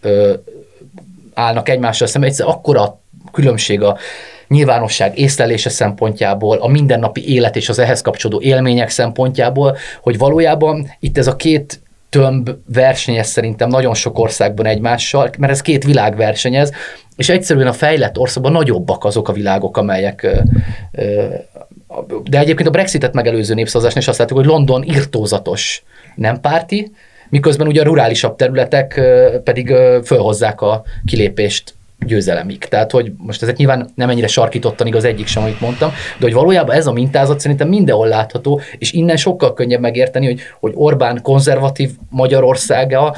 ö, 0.00 0.34
állnak 1.34 1.68
egymással 1.68 2.06
szemben, 2.06 2.30
egyszerűen 2.30 2.54
akkora 2.54 3.00
különbség 3.32 3.82
a 3.82 3.96
nyilvánosság 4.48 5.18
észlelése 5.18 5.70
szempontjából, 5.70 6.58
a 6.58 6.68
mindennapi 6.68 7.32
élet 7.32 7.56
és 7.56 7.68
az 7.68 7.78
ehhez 7.78 8.00
kapcsolódó 8.00 8.40
élmények 8.44 8.90
szempontjából, 8.90 9.76
hogy 10.00 10.18
valójában 10.18 10.90
itt 11.00 11.18
ez 11.18 11.26
a 11.26 11.36
két 11.36 11.80
tömb 12.10 12.50
versenyez 12.66 13.26
szerintem 13.26 13.68
nagyon 13.68 13.94
sok 13.94 14.18
országban 14.18 14.66
egymással, 14.66 15.30
mert 15.38 15.52
ez 15.52 15.60
két 15.60 15.84
világ 15.84 16.16
versenyez, 16.16 16.72
és 17.16 17.28
egyszerűen 17.28 17.66
a 17.66 17.72
fejlett 17.72 18.18
országban 18.18 18.52
nagyobbak 18.52 19.04
azok 19.04 19.28
a 19.28 19.32
világok, 19.32 19.76
amelyek 19.76 20.26
de 22.30 22.38
egyébként 22.38 22.68
a 22.68 22.72
Brexitet 22.72 23.12
megelőző 23.12 23.54
népszavazásnál 23.54 24.02
is 24.02 24.08
azt 24.08 24.18
látjuk, 24.18 24.38
hogy 24.38 24.48
London 24.48 24.82
irtózatos 24.82 25.82
nem 26.14 26.40
párti, 26.40 26.92
miközben 27.28 27.66
ugye 27.66 27.80
a 27.80 27.84
rurálisabb 27.84 28.36
területek 28.36 29.00
pedig 29.44 29.74
fölhozzák 30.04 30.60
a 30.60 30.82
kilépést 31.06 31.74
győzelemig. 32.06 32.58
Tehát, 32.58 32.90
hogy 32.90 33.12
most 33.16 33.42
ezek 33.42 33.56
nyilván 33.56 33.88
nem 33.94 34.10
ennyire 34.10 34.26
sarkítottan 34.26 34.86
igaz 34.86 35.04
egyik 35.04 35.26
sem, 35.26 35.42
amit 35.42 35.60
mondtam, 35.60 35.90
de 35.90 36.24
hogy 36.24 36.32
valójában 36.32 36.74
ez 36.74 36.86
a 36.86 36.92
mintázat 36.92 37.40
szerintem 37.40 37.68
mindenhol 37.68 38.08
látható, 38.08 38.60
és 38.78 38.92
innen 38.92 39.16
sokkal 39.16 39.54
könnyebb 39.54 39.80
megérteni, 39.80 40.26
hogy, 40.26 40.40
hogy 40.60 40.72
Orbán 40.74 41.22
konzervatív 41.22 41.90
Magyarországa 42.10 43.16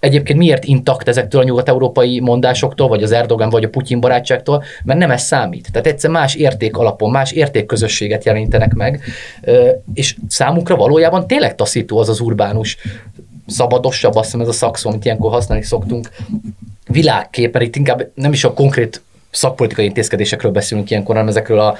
egyébként 0.00 0.38
miért 0.38 0.64
intakt 0.64 1.08
ezektől 1.08 1.40
a 1.40 1.44
nyugat-európai 1.44 2.20
mondásoktól, 2.20 2.88
vagy 2.88 3.02
az 3.02 3.12
Erdogan, 3.12 3.50
vagy 3.50 3.64
a 3.64 3.68
Putyin 3.68 4.00
barátságtól, 4.00 4.64
mert 4.84 4.98
nem 4.98 5.10
ez 5.10 5.22
számít. 5.22 5.68
Tehát 5.72 5.86
egyszer 5.86 6.10
más 6.10 6.34
érték 6.34 6.76
alapon, 6.76 7.10
más 7.10 7.32
értékközösséget 7.32 8.24
jelenítenek 8.24 8.74
meg, 8.74 9.02
és 9.94 10.16
számukra 10.28 10.76
valójában 10.76 11.26
tényleg 11.26 11.54
taszító 11.54 11.98
az 11.98 12.08
az 12.08 12.20
urbánus, 12.20 12.76
szabadosabb, 13.46 14.14
azt 14.14 14.24
hiszem 14.24 14.40
ez 14.40 14.48
a 14.48 14.52
szakszó, 14.52 14.90
amit 14.90 15.04
ilyenkor 15.04 15.30
használni 15.30 15.64
szoktunk, 15.64 16.10
világkép, 16.86 17.52
mert 17.52 17.64
itt 17.64 17.76
inkább 17.76 18.10
nem 18.14 18.32
is 18.32 18.44
a 18.44 18.52
konkrét 18.52 19.02
szakpolitikai 19.30 19.84
intézkedésekről 19.84 20.52
beszélünk 20.52 20.90
ilyenkor, 20.90 21.14
hanem 21.14 21.28
ezekről 21.28 21.58
a 21.58 21.76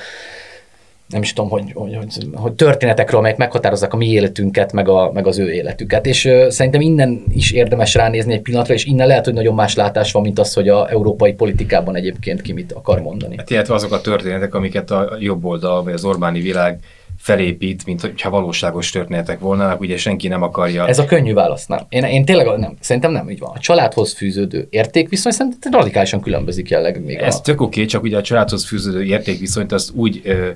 nem 1.09 1.23
is 1.23 1.33
tudom, 1.33 1.51
hogy, 1.51 1.73
hogy, 1.75 1.97
hogy, 1.97 2.29
hogy 2.35 2.53
történetekről, 2.53 3.19
amelyek 3.19 3.39
meghatározzák 3.39 3.93
a 3.93 3.97
mi 3.97 4.07
életünket, 4.07 4.73
meg, 4.73 4.89
a, 4.89 5.11
meg 5.13 5.27
az 5.27 5.39
ő 5.39 5.53
életüket. 5.53 6.07
És 6.07 6.25
ö, 6.25 6.47
szerintem 6.51 6.81
innen 6.81 7.25
is 7.29 7.53
érdemes 7.53 7.95
ránézni 7.95 8.33
egy 8.33 8.43
pillanatra, 8.43 8.75
és 8.75 8.85
innen 8.85 9.07
lehet, 9.07 9.25
hogy 9.25 9.35
nagyon 9.35 9.55
más 9.55 9.75
látás 9.75 10.13
van, 10.13 10.23
mint 10.23 10.39
az, 10.39 10.55
hogy 10.55 10.69
a 10.69 10.91
európai 10.91 11.33
politikában 11.33 11.97
egyébként 11.97 12.43
ki 12.43 12.53
mit 12.53 12.73
akar 12.73 13.01
mondani. 13.01 13.37
Hát 13.37 13.51
illetve 13.51 13.75
azok 13.75 13.93
a 13.93 14.01
történetek, 14.01 14.55
amiket 14.55 14.91
a 14.91 15.17
jobb 15.21 15.45
oldal, 15.45 15.83
vagy 15.83 15.93
az 15.93 16.05
Orbáni 16.05 16.41
világ 16.41 16.81
felépít, 17.19 17.87
mint 17.87 18.01
hogyha 18.01 18.31
valóságos 18.31 18.91
történetek 18.91 19.39
volnának, 19.39 19.81
ugye 19.81 19.97
senki 19.97 20.29
nem 20.29 20.43
akarja. 20.43 20.87
Ez 20.87 20.99
a 20.99 21.05
könnyű 21.05 21.33
válasz, 21.33 21.67
nem. 21.67 21.87
Én, 21.89 22.05
én 22.05 22.25
tényleg 22.25 22.59
nem, 22.59 22.77
szerintem 22.81 23.13
nem 23.13 23.31
így 23.31 23.39
van. 23.39 23.51
A 23.55 23.59
családhoz 23.59 24.15
fűződő 24.15 24.67
értékviszony 24.71 25.33
szerintem 25.33 25.73
radikálisan 25.73 26.21
különbözik 26.21 26.69
jelleg 26.69 27.05
még 27.05 27.17
Ez 27.17 27.35
a... 27.35 27.41
tök 27.41 27.61
oké, 27.61 27.85
csak 27.85 28.03
ugye 28.03 28.17
a 28.17 28.23
családhoz 28.23 28.67
fűződő 28.67 29.05
értékviszonyt 29.05 29.73
azt 29.73 29.91
úgy, 29.95 30.21
ö, 30.25 30.49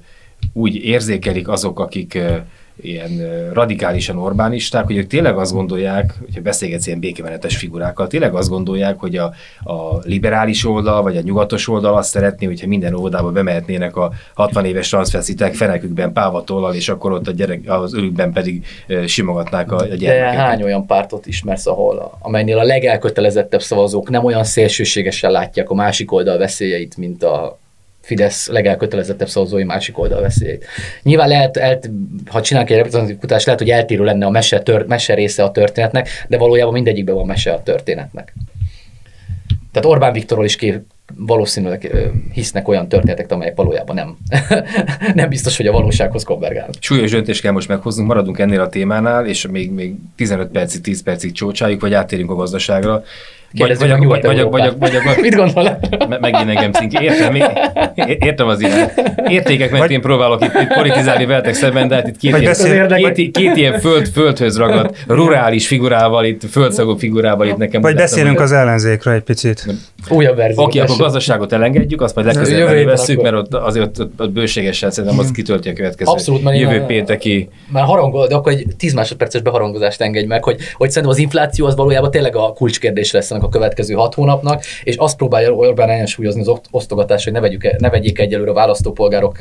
úgy 0.53 0.75
érzékelik 0.75 1.49
azok, 1.49 1.81
akik 1.81 2.19
ilyen 2.81 3.11
radikálisan 3.53 4.19
Orbánisták, 4.19 4.85
hogy 4.85 4.97
ők 4.97 5.07
tényleg 5.07 5.39
azt 5.39 5.53
gondolják, 5.53 6.15
hogyha 6.25 6.41
beszélgetsz 6.41 6.87
ilyen 6.87 7.01
békemenetes 7.01 7.57
figurákkal, 7.57 8.07
tényleg 8.07 8.35
azt 8.35 8.49
gondolják, 8.49 8.99
hogy 8.99 9.17
a, 9.17 9.25
a 9.65 9.99
liberális 10.05 10.67
oldal, 10.67 11.03
vagy 11.03 11.17
a 11.17 11.21
nyugatos 11.21 11.69
oldal 11.69 11.97
azt 11.97 12.11
szeretné, 12.11 12.47
hogyha 12.47 12.67
minden 12.67 12.95
óvodába 12.95 13.31
bemehetnének 13.31 13.97
a 13.97 14.13
60 14.35 14.65
éves 14.65 14.89
transvestitek 14.89 15.55
fenekükben 15.55 16.13
pávatollal, 16.13 16.75
és 16.75 16.89
akkor 16.89 17.13
ott 17.13 17.29
a 17.29 17.33
gyerek, 17.33 17.61
az 17.67 17.95
ölükben 17.95 18.33
pedig 18.33 18.65
simogatnák 19.07 19.73
a, 19.73 19.77
a 19.77 19.87
De 19.87 19.97
gyermekeket. 19.97 20.41
hány 20.41 20.63
olyan 20.63 20.87
pártot 20.87 21.27
ismersz, 21.27 21.67
ahol, 21.67 21.99
a- 21.99 22.19
amelynél 22.21 22.59
a 22.59 22.63
legelkötelezettebb 22.65 23.63
szavazók 23.63 24.11
nem 24.11 24.25
olyan 24.25 24.45
szélsőségesen 24.45 25.31
látják 25.31 25.71
a 25.71 25.75
másik 25.75 26.13
oldal 26.13 26.39
veszélyeit, 26.39 26.97
mint 26.97 27.23
a 27.23 27.61
Fidesz 28.03 28.49
legelkötelezettebb 28.49 29.29
szavazói 29.29 29.65
másik 29.65 29.99
oldal 29.99 30.21
veszélyeit. 30.21 30.67
Nyilván 31.03 31.29
lehet, 31.29 31.57
el, 31.57 31.79
ha 32.27 32.41
csinálunk 32.41 32.71
egy 32.71 32.77
reprezentatív 32.77 33.19
kutatást, 33.19 33.47
lehet, 33.47 33.61
hogy 33.61 33.71
eltérő 33.71 34.05
lenne 34.05 34.27
a 34.27 34.31
mese, 34.31 34.61
tör, 34.61 34.87
mese 34.87 35.15
része 35.15 35.45
a 35.45 35.51
történetnek, 35.51 36.09
de 36.29 36.39
valójában 36.39 36.73
mindegyikben 36.73 37.15
van 37.15 37.27
mese 37.27 37.53
a 37.53 37.63
történetnek. 37.63 38.35
Tehát 39.73 39.89
Orbán 39.89 40.13
Viktorról 40.13 40.45
is 40.45 40.57
ké, 40.57 40.81
valószínűleg 41.17 41.91
hisznek 42.33 42.69
olyan 42.69 42.89
történetek, 42.89 43.31
amelyek 43.31 43.57
valójában 43.57 43.95
nem, 43.95 44.17
nem 45.15 45.29
biztos, 45.29 45.57
hogy 45.57 45.67
a 45.67 45.73
valósághoz 45.73 46.25
konvergálnak. 46.25 46.75
Súlyos 46.81 47.11
döntést 47.11 47.41
kell 47.41 47.53
most 47.53 47.69
meghoznunk, 47.69 48.09
maradunk 48.09 48.39
ennél 48.39 48.61
a 48.61 48.69
témánál, 48.69 49.27
és 49.27 49.47
még, 49.47 49.71
még 49.71 49.95
15 50.17 50.49
percig, 50.49 50.81
10 50.81 51.03
percig 51.03 51.33
csócsáljuk, 51.33 51.81
vagy 51.81 51.95
áttérünk 51.95 52.31
a 52.31 52.35
gazdaságra. 52.35 53.03
Kérdezzük 53.55 53.89
vagy, 53.89 54.23
vagy, 54.23 54.23
vagy, 54.23 54.51
vagy, 54.51 54.73
vagy, 54.79 54.93
vagy, 55.05 55.17
Mit 55.21 55.35
gondol? 55.35 55.79
Me- 56.09 56.21
megint 56.21 56.49
engem 56.49 56.73
cink. 56.73 57.01
Értem, 57.01 57.35
értem 58.19 58.47
az 58.49 58.61
irány. 58.61 58.91
Értékek 59.29 59.71
mentén 59.71 59.89
Vagy- 59.89 60.01
próbálok 60.01 60.45
itt, 60.45 60.55
itt 60.61 60.75
politizálni 60.75 61.27
veletek 61.27 61.55
szemben, 61.55 61.89
de 61.89 61.95
hát 61.95 62.09
itt 62.09 62.17
két, 62.17 62.31
ilyen, 62.31 62.45
beszél- 62.45 63.13
két, 63.15 63.31
két, 63.31 63.57
ilyen 63.57 63.81
föld, 63.81 64.09
földhöz 64.09 64.59
ragadt, 64.59 64.97
rurális 65.07 65.67
figurával, 65.67 66.25
itt 66.25 66.43
földszagú 66.51 66.97
figurával 66.97 67.47
itt 67.47 67.57
nekem. 67.57 67.81
Vagy 67.81 67.95
beszélünk 67.95 68.41
az 68.41 68.53
ellenzékről 68.53 69.15
egy 69.15 69.23
picit. 69.23 69.67
Újabb 70.09 70.37
verzió. 70.37 70.65
Oké, 70.65 70.79
akkor 70.79 70.97
gazdaságot 70.97 71.53
elengedjük, 71.53 72.01
azt 72.01 72.15
majd 72.15 72.27
legközelebb 72.27 72.69
elővesszük, 72.69 73.23
mert 73.23 73.35
ott 73.35 73.55
azért 73.55 73.87
ott, 73.87 74.01
ott, 74.01 74.21
ott 74.21 74.31
bőségesen 74.31 74.91
szerintem 74.91 75.19
az 75.19 75.31
kitölti 75.31 75.69
a 75.69 75.73
következő 75.73 76.11
Abszolút, 76.11 76.43
mert 76.43 76.59
jövő 76.59 76.81
a- 76.81 76.87
pénteki 76.87 77.49
Már 77.73 77.85
harangol, 77.85 78.27
de 78.27 78.35
akkor 78.35 78.53
egy 78.53 78.67
10 78.79 78.93
másodperces 78.95 79.41
beharangozást 79.43 80.01
engedj 80.01 80.27
meg, 80.27 80.45
hogy, 80.45 80.57
hogy 80.75 80.89
szerintem 80.89 81.11
az 81.13 81.19
infláció 81.19 81.67
az 81.67 81.77
valójában 81.77 82.11
tényleg 82.11 82.37
a 82.37 82.53
kulcskérdés 82.53 83.13
lesz 83.13 83.31
a 83.43 83.49
következő 83.49 83.95
hat 83.95 84.15
hónapnak, 84.15 84.65
és 84.85 84.97
azt 84.97 85.17
próbálja 85.17 85.53
Orbán 85.53 85.91
ellensúlyozni 85.91 86.41
az 86.41 86.53
osztogatás, 86.71 87.25
hogy 87.25 87.33
ne, 87.33 87.41
vegyük, 87.41 87.79
ne 87.79 87.91
vegyék 87.91 88.19
egyelőre 88.19 88.51
a 88.51 88.55
választópolgárok 88.55 89.37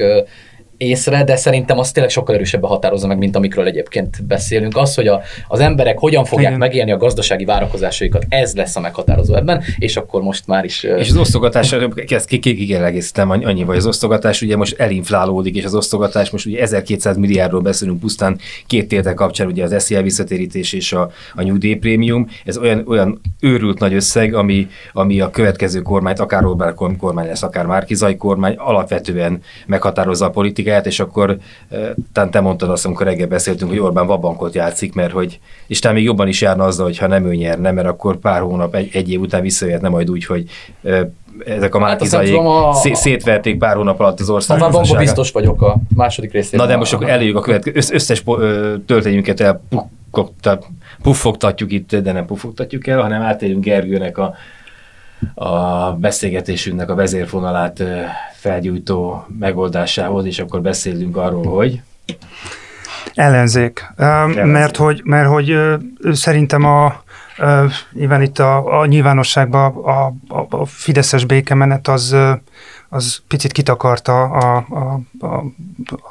észre, 0.81 1.23
de 1.23 1.35
szerintem 1.35 1.79
az 1.79 1.91
tényleg 1.91 2.11
sokkal 2.11 2.35
erősebben 2.35 2.69
határozza 2.69 3.07
meg, 3.07 3.17
mint 3.17 3.35
amikről 3.35 3.65
egyébként 3.65 4.23
beszélünk. 4.23 4.77
Az, 4.77 4.95
hogy 4.95 5.07
a, 5.07 5.21
az 5.47 5.59
emberek 5.59 5.97
hogyan 5.97 6.25
fogják 6.25 6.47
Igen. 6.47 6.59
megélni 6.59 6.91
a 6.91 6.97
gazdasági 6.97 7.45
várakozásaikat, 7.45 8.25
ez 8.29 8.55
lesz 8.55 8.75
a 8.75 8.79
meghatározó 8.79 9.35
ebben, 9.35 9.63
és 9.77 9.97
akkor 9.97 10.21
most 10.21 10.47
már 10.47 10.65
is... 10.65 10.83
És 10.83 11.09
az 11.09 11.17
osztogatás, 11.17 11.75
ezt 12.07 12.27
ki, 12.27 12.39
ki, 12.39 12.55
ki 12.55 12.65
kell 12.65 12.83
egészítem 12.83 13.29
annyi, 13.29 13.63
vagy 13.63 13.77
az 13.77 13.85
osztogatás 13.85 14.41
ugye 14.41 14.55
most 14.55 14.79
elinflálódik, 14.79 15.55
és 15.55 15.63
az 15.63 15.75
osztogatás 15.75 16.29
most 16.29 16.45
ugye 16.45 16.61
1200 16.61 17.17
milliárdról 17.17 17.61
beszélünk 17.61 17.99
pusztán 17.99 18.39
két 18.67 18.87
tétel 18.87 19.13
kapcsán, 19.13 19.47
ugye 19.47 19.63
az 19.63 19.83
SZIA 19.83 20.01
visszatérítés 20.01 20.73
és 20.73 20.93
a, 20.93 21.11
a 21.35 21.41
nyugdíjprémium. 21.41 22.27
Ez 22.45 22.57
olyan, 22.57 22.83
olyan 22.87 23.21
őrült 23.39 23.79
nagy 23.79 23.93
összeg, 23.93 24.33
ami, 24.33 24.67
ami 24.93 25.19
a 25.19 25.29
következő 25.29 25.81
kormányt, 25.81 26.19
akár 26.19 26.45
Orbán 26.45 26.75
kormány 26.97 27.27
lesz, 27.27 27.43
akár 27.43 27.65
Márkizai 27.65 28.17
kormány, 28.17 28.55
alapvetően 28.57 29.41
meghatározza 29.65 30.25
a 30.25 30.29
politikát, 30.29 30.70
és 30.85 30.99
akkor 30.99 31.37
talán 32.13 32.31
te 32.31 32.39
mondtad 32.39 32.69
azt, 32.69 32.85
amikor 32.85 33.05
reggel 33.05 33.27
beszéltünk, 33.27 33.69
hogy 33.71 33.79
Orbán 33.79 34.07
vabankot 34.07 34.53
játszik, 34.53 34.93
mert 34.93 35.11
hogy, 35.11 35.39
és 35.67 35.79
talán 35.79 35.95
még 35.97 36.05
jobban 36.05 36.27
is 36.27 36.41
járna 36.41 36.63
azzal, 36.63 36.85
hogyha 36.85 37.07
nem 37.07 37.25
ő 37.25 37.35
nyerne, 37.35 37.71
mert 37.71 37.87
akkor 37.87 38.17
pár 38.17 38.41
hónap, 38.41 38.75
egy, 38.75 38.89
egy 38.93 39.11
év 39.11 39.19
után 39.19 39.41
visszajöhetne 39.41 39.89
majd 39.89 40.09
úgy, 40.09 40.25
hogy 40.25 40.45
ezek 41.45 41.75
a 41.75 41.79
Hát 41.79 41.87
márkizai 41.87 42.25
tudom, 42.25 42.45
a- 42.47 42.73
szé- 42.73 42.95
szétverték 42.95 43.57
pár 43.57 43.75
hónap 43.75 43.99
alatt 43.99 44.19
az 44.19 44.29
ország. 44.29 44.61
Abban 44.61 44.83
abban 44.83 44.97
biztos 44.97 45.31
vagyok 45.31 45.61
a 45.61 45.75
második 45.95 46.31
részében. 46.31 46.65
Na 46.65 46.71
de 46.71 46.77
most 46.77 46.93
akkor 46.93 47.09
előjük 47.09 47.35
a 47.37 47.41
következő, 47.41 47.75
össz- 47.77 47.93
összes 47.93 48.23
töltényünket 48.85 49.39
elpuffogtat- 49.39 50.67
puffogtatjuk 51.01 51.71
itt, 51.71 51.95
de 51.95 52.11
nem 52.11 52.25
puffogtatjuk 52.25 52.87
el, 52.87 53.01
hanem 53.01 53.21
átérünk 53.21 53.63
Gergőnek 53.63 54.17
a, 54.17 54.33
a 55.33 55.91
beszélgetésünknek 55.93 56.89
a 56.89 56.95
vezérfonalát 56.95 57.83
felgyújtó 58.33 59.25
megoldásához, 59.39 60.25
és 60.25 60.39
akkor 60.39 60.61
beszélünk 60.61 61.17
arról, 61.17 61.45
hogy 61.45 61.81
Ellenzék. 63.13 63.91
Ellenzék. 63.97 64.43
Mert 64.43 64.77
hogy, 64.77 65.01
mert 65.03 65.27
hogy 65.27 65.57
szerintem 66.11 66.65
a, 66.65 67.03
nyilván 67.91 68.21
itt 68.21 68.39
a, 68.39 68.79
a 68.79 68.85
nyilvánosságban 68.85 69.75
a, 69.75 70.05
a, 70.27 70.45
a 70.49 70.65
fideszes 70.65 71.25
békemenet 71.25 71.87
az, 71.87 72.15
az 72.93 73.21
picit 73.27 73.51
kitakarta 73.51 74.23
a, 74.23 74.65
a, 74.69 74.99
a, 75.25 75.43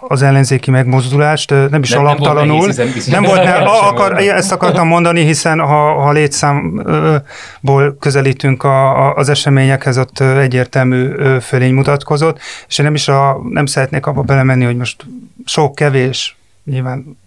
az 0.08 0.22
ellenzéki 0.22 0.70
megmozdulást, 0.70 1.50
nem 1.50 1.82
is 1.82 1.90
Nem- 1.90 2.02
nem 2.02 2.16
volt 2.16 2.20
alaptalanul. 2.20 2.66
nehéz, 2.66 3.06
nem 3.06 3.22
volt, 3.22 3.44
ne, 3.44 3.54
a, 3.54 3.88
akar, 3.88 4.18
ezt 4.18 4.52
akartam 4.52 4.86
mondani, 4.86 5.24
hiszen 5.24 5.58
ha, 5.58 5.92
ha 5.92 6.12
létszámból 6.12 7.96
közelítünk 7.98 8.62
a, 8.62 9.06
a, 9.06 9.14
az 9.14 9.28
eseményekhez, 9.28 9.98
ott 9.98 10.20
egyértelmű 10.20 11.08
fölény 11.40 11.74
mutatkozott, 11.74 12.38
és 12.68 12.78
én 12.78 12.84
nem 12.84 12.94
is 12.94 13.08
a, 13.08 13.40
nem 13.48 13.66
szeretnék 13.66 14.06
abba 14.06 14.22
belemenni, 14.22 14.64
hogy 14.64 14.76
most 14.76 15.06
sok, 15.44 15.74
kevés, 15.74 16.36
nyilván 16.64 17.18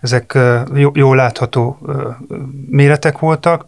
ezek 0.00 0.38
jó- 0.74 0.92
jól 0.94 1.16
látható 1.16 1.78
méretek 2.70 3.18
voltak, 3.18 3.66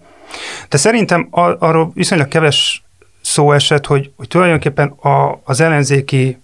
de 0.68 0.76
szerintem 0.76 1.26
arról 1.30 1.90
viszonylag 1.94 2.28
keves 2.28 2.82
szó 3.32 3.52
esett, 3.52 3.86
hogy, 3.86 4.10
hogy 4.16 4.28
tulajdonképpen 4.28 4.88
a, 4.88 5.40
az 5.44 5.60
ellenzéki, 5.60 6.40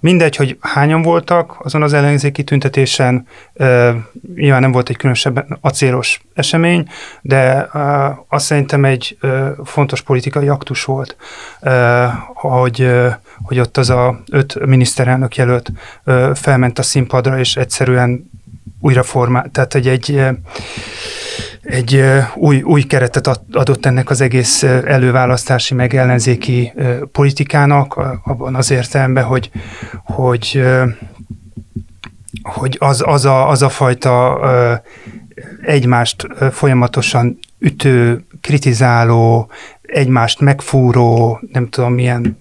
mindegy, 0.00 0.36
hogy 0.36 0.56
hányan 0.60 1.02
voltak 1.02 1.56
azon 1.58 1.82
az 1.82 1.92
ellenzéki 1.92 2.44
tüntetésen, 2.44 3.26
ö, 3.52 3.90
nyilván 4.34 4.60
nem 4.60 4.72
volt 4.72 4.88
egy 4.88 4.96
különösebben 4.96 5.58
acélos 5.60 6.20
esemény, 6.34 6.88
de 7.20 7.68
ö, 7.72 8.08
azt 8.28 8.44
szerintem 8.44 8.84
egy 8.84 9.16
ö, 9.20 9.50
fontos 9.64 10.00
politikai 10.00 10.48
aktus 10.48 10.84
volt, 10.84 11.16
ö, 11.60 12.04
hogy, 12.34 12.80
ö, 12.80 13.08
hogy 13.42 13.58
ott 13.58 13.76
az 13.76 13.90
a 13.90 14.22
öt 14.30 14.66
miniszterelnök 14.66 15.36
jelölt 15.36 15.72
ö, 16.04 16.30
felment 16.34 16.78
a 16.78 16.82
színpadra, 16.82 17.38
és 17.38 17.56
egyszerűen 17.56 18.30
újra 18.80 19.02
formál, 19.02 19.48
tehát 19.52 19.74
egy, 19.74 19.88
egy, 19.88 20.20
egy 21.62 22.04
új, 22.34 22.62
új 22.62 22.82
keretet 22.82 23.26
ad- 23.26 23.56
adott 23.56 23.86
ennek 23.86 24.10
az 24.10 24.20
egész 24.20 24.62
előválasztási 24.62 25.74
meg 25.74 25.94
ellenzéki 25.94 26.72
politikának, 27.12 27.96
abban 28.24 28.54
az 28.54 28.70
értelemben, 28.70 29.24
hogy, 29.24 29.50
hogy, 30.04 30.62
hogy 32.42 32.76
az, 32.80 33.02
az, 33.06 33.24
a, 33.24 33.48
az 33.48 33.62
a 33.62 33.68
fajta 33.68 34.40
egymást 35.62 36.26
folyamatosan 36.52 37.38
ütő, 37.58 38.24
kritizáló, 38.40 39.50
egymást 39.82 40.40
megfúró, 40.40 41.40
nem 41.52 41.68
tudom 41.68 41.92
milyen 41.92 42.38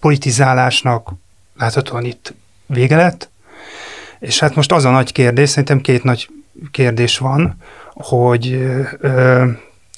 politizálásnak 0.00 1.12
láthatóan 1.58 2.04
itt 2.04 2.34
vége 2.66 2.96
lett. 2.96 3.30
És 4.18 4.38
hát 4.38 4.54
most 4.54 4.72
az 4.72 4.84
a 4.84 4.90
nagy 4.90 5.12
kérdés, 5.12 5.48
szerintem 5.48 5.80
két 5.80 6.02
nagy 6.02 6.28
kérdés 6.70 7.18
van, 7.18 7.56
hogy 7.94 8.52
ö, 9.00 9.44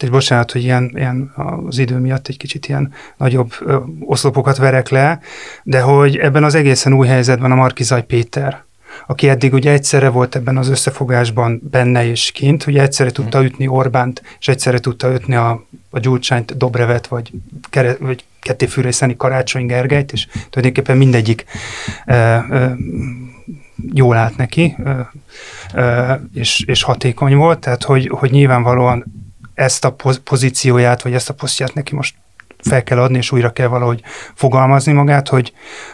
és 0.01 0.11
bocsánat, 0.11 0.53
hogy 0.53 0.63
ilyen, 0.63 0.93
ilyen 0.95 1.33
az 1.67 1.79
idő 1.79 1.99
miatt 1.99 2.29
egy 2.29 2.37
kicsit 2.37 2.67
ilyen 2.67 2.93
nagyobb 3.17 3.53
ö, 3.61 3.77
oszlopokat 4.01 4.57
verek 4.57 4.89
le, 4.89 5.21
de 5.63 5.81
hogy 5.81 6.17
ebben 6.17 6.45
az 6.45 6.55
egészen 6.55 6.93
új 6.93 7.07
helyzetben 7.07 7.51
a 7.51 7.55
Markizaj 7.55 8.05
Péter, 8.05 8.65
aki 9.07 9.29
eddig 9.29 9.53
ugye 9.53 9.71
egyszerre 9.71 10.09
volt 10.09 10.35
ebben 10.35 10.57
az 10.57 10.69
összefogásban 10.69 11.61
benne 11.71 12.07
és 12.07 12.31
kint, 12.31 12.63
hogy 12.63 12.79
egyszerre 12.79 13.11
tudta 13.11 13.45
ütni 13.45 13.67
Orbánt, 13.67 14.23
és 14.41 14.49
egyszerre 14.49 14.79
tudta 14.79 15.13
ütni 15.13 15.35
a, 15.35 15.65
a 15.91 15.99
Gyurcsányt, 15.99 16.57
Dobrevet, 16.57 17.07
vagy, 17.07 17.31
kere, 17.71 17.97
vagy 18.01 18.25
kettéfűrészeni 18.41 19.17
Karácsony 19.17 19.67
Gergelyt, 19.67 20.13
és 20.13 20.27
tulajdonképpen 20.51 20.97
mindegyik 20.97 21.45
ö, 22.07 22.37
ö, 22.51 22.67
jól 23.93 24.17
állt 24.17 24.37
neki, 24.37 24.77
és, 26.35 26.61
és 26.67 26.83
hatékony 26.83 27.37
volt, 27.37 27.59
tehát 27.59 27.83
hogy, 27.83 28.09
hogy 28.09 28.31
nyilvánvalóan 28.31 29.05
ezt 29.55 29.85
a 29.85 29.93
poz- 29.93 30.19
pozícióját, 30.19 31.03
vagy 31.03 31.15
ezt 31.15 31.31
a 31.31 31.35
posztját 31.35 31.75
neki 31.75 31.95
most 31.95 32.15
fel 32.59 32.83
kell 32.83 32.99
adni, 32.99 33.17
és 33.17 33.33
újra 33.33 33.53
kell 33.53 33.67
valahogy 33.67 34.03
fogalmazni 34.35 34.93
magát, 34.93 35.29
hogy, 35.29 35.53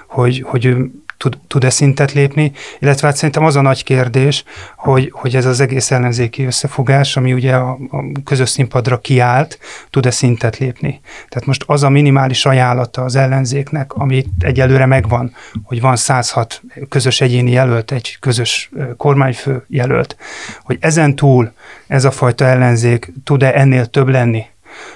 hogy, 0.09 0.45
hogy 0.47 0.64
ő 0.64 0.91
tud, 1.21 1.39
tud-e 1.47 1.71
szintet 1.71 2.12
lépni, 2.12 2.53
illetve 2.79 3.07
hát 3.07 3.16
szerintem 3.16 3.45
az 3.45 3.57
a 3.57 3.61
nagy 3.61 3.85
kérdés, 3.85 4.45
hogy, 4.77 5.11
hogy 5.12 5.37
ez 5.37 5.45
az 5.45 5.61
egész 5.61 5.91
ellenzéki 5.91 6.45
összefogás, 6.45 7.16
ami 7.16 7.33
ugye 7.33 7.55
a, 7.55 7.71
a 7.71 8.05
közös 8.25 8.49
színpadra 8.49 8.99
kiállt, 8.99 9.59
tud-e 9.91 10.11
szintet 10.11 10.59
lépni. 10.59 11.01
Tehát 11.29 11.47
most 11.47 11.64
az 11.66 11.83
a 11.83 11.89
minimális 11.89 12.47
ajánlata 12.47 13.03
az 13.03 13.16
ellenzéknek, 13.16 13.93
ami 13.93 14.25
egyelőre 14.39 14.87
megvan, 14.87 15.35
hogy 15.62 15.81
van 15.81 15.97
106 15.97 16.62
közös 16.89 17.21
egyéni 17.21 17.51
jelölt, 17.51 17.93
egy 17.93 18.16
közös 18.21 18.71
kormányfő 18.97 19.64
jelölt, 19.68 20.16
hogy 20.62 20.77
ezen 20.81 21.16
túl 21.16 21.53
ez 21.87 22.05
a 22.05 22.11
fajta 22.11 22.45
ellenzék 22.45 23.12
tud-e 23.25 23.53
ennél 23.55 23.87
több 23.87 24.09
lenni? 24.09 24.45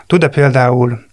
Tud-e 0.07 0.29
például 0.29 1.05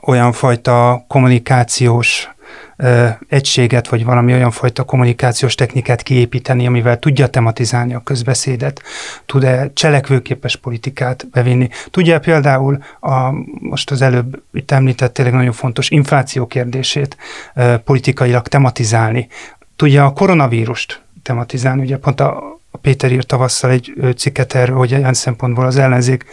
olyan 0.00 0.32
fajta 0.32 1.04
kommunikációs 1.08 2.28
ö, 2.76 3.06
egységet, 3.28 3.88
vagy 3.88 4.04
valami 4.04 4.32
olyan 4.32 4.50
fajta 4.50 4.82
kommunikációs 4.82 5.54
technikát 5.54 6.02
kiépíteni, 6.02 6.66
amivel 6.66 6.98
tudja 6.98 7.26
tematizálni 7.26 7.94
a 7.94 8.02
közbeszédet, 8.02 8.82
tud-e 9.26 9.70
cselekvőképes 9.74 10.56
politikát 10.56 11.28
bevinni. 11.30 11.68
Tudja 11.90 12.20
például 12.20 12.78
a, 13.00 13.30
most 13.60 13.90
az 13.90 14.02
előbb 14.02 14.42
itt 14.52 14.70
említett 14.70 15.12
tényleg 15.12 15.34
nagyon 15.34 15.52
fontos 15.52 15.90
infláció 15.90 16.46
kérdését 16.46 17.16
ö, 17.54 17.74
politikailag 17.84 18.48
tematizálni. 18.48 19.28
Tudja 19.76 20.04
a 20.04 20.12
koronavírust 20.12 21.02
tematizálni, 21.22 21.82
ugye 21.82 21.96
pont 21.96 22.20
a, 22.20 22.58
a 22.70 22.78
Péter 22.78 23.12
írt 23.12 23.26
tavasszal 23.26 23.70
egy 23.70 23.92
cikket 24.16 24.54
erről, 24.54 24.76
hogy 24.76 24.90
ilyen 24.90 25.14
szempontból 25.14 25.66
az 25.66 25.76
ellenzék 25.76 26.24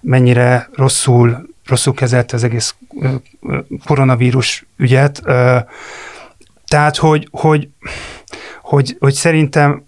mennyire 0.00 0.68
rosszul, 0.74 1.54
rosszul 1.66 1.94
kezelte 1.94 2.36
az 2.36 2.44
egész 2.44 2.74
koronavírus 3.84 4.66
ügyet. 4.76 5.22
Tehát, 6.66 6.96
hogy, 6.96 7.28
hogy, 7.30 7.68
hogy, 8.62 8.96
hogy 8.98 9.12
szerintem 9.12 9.86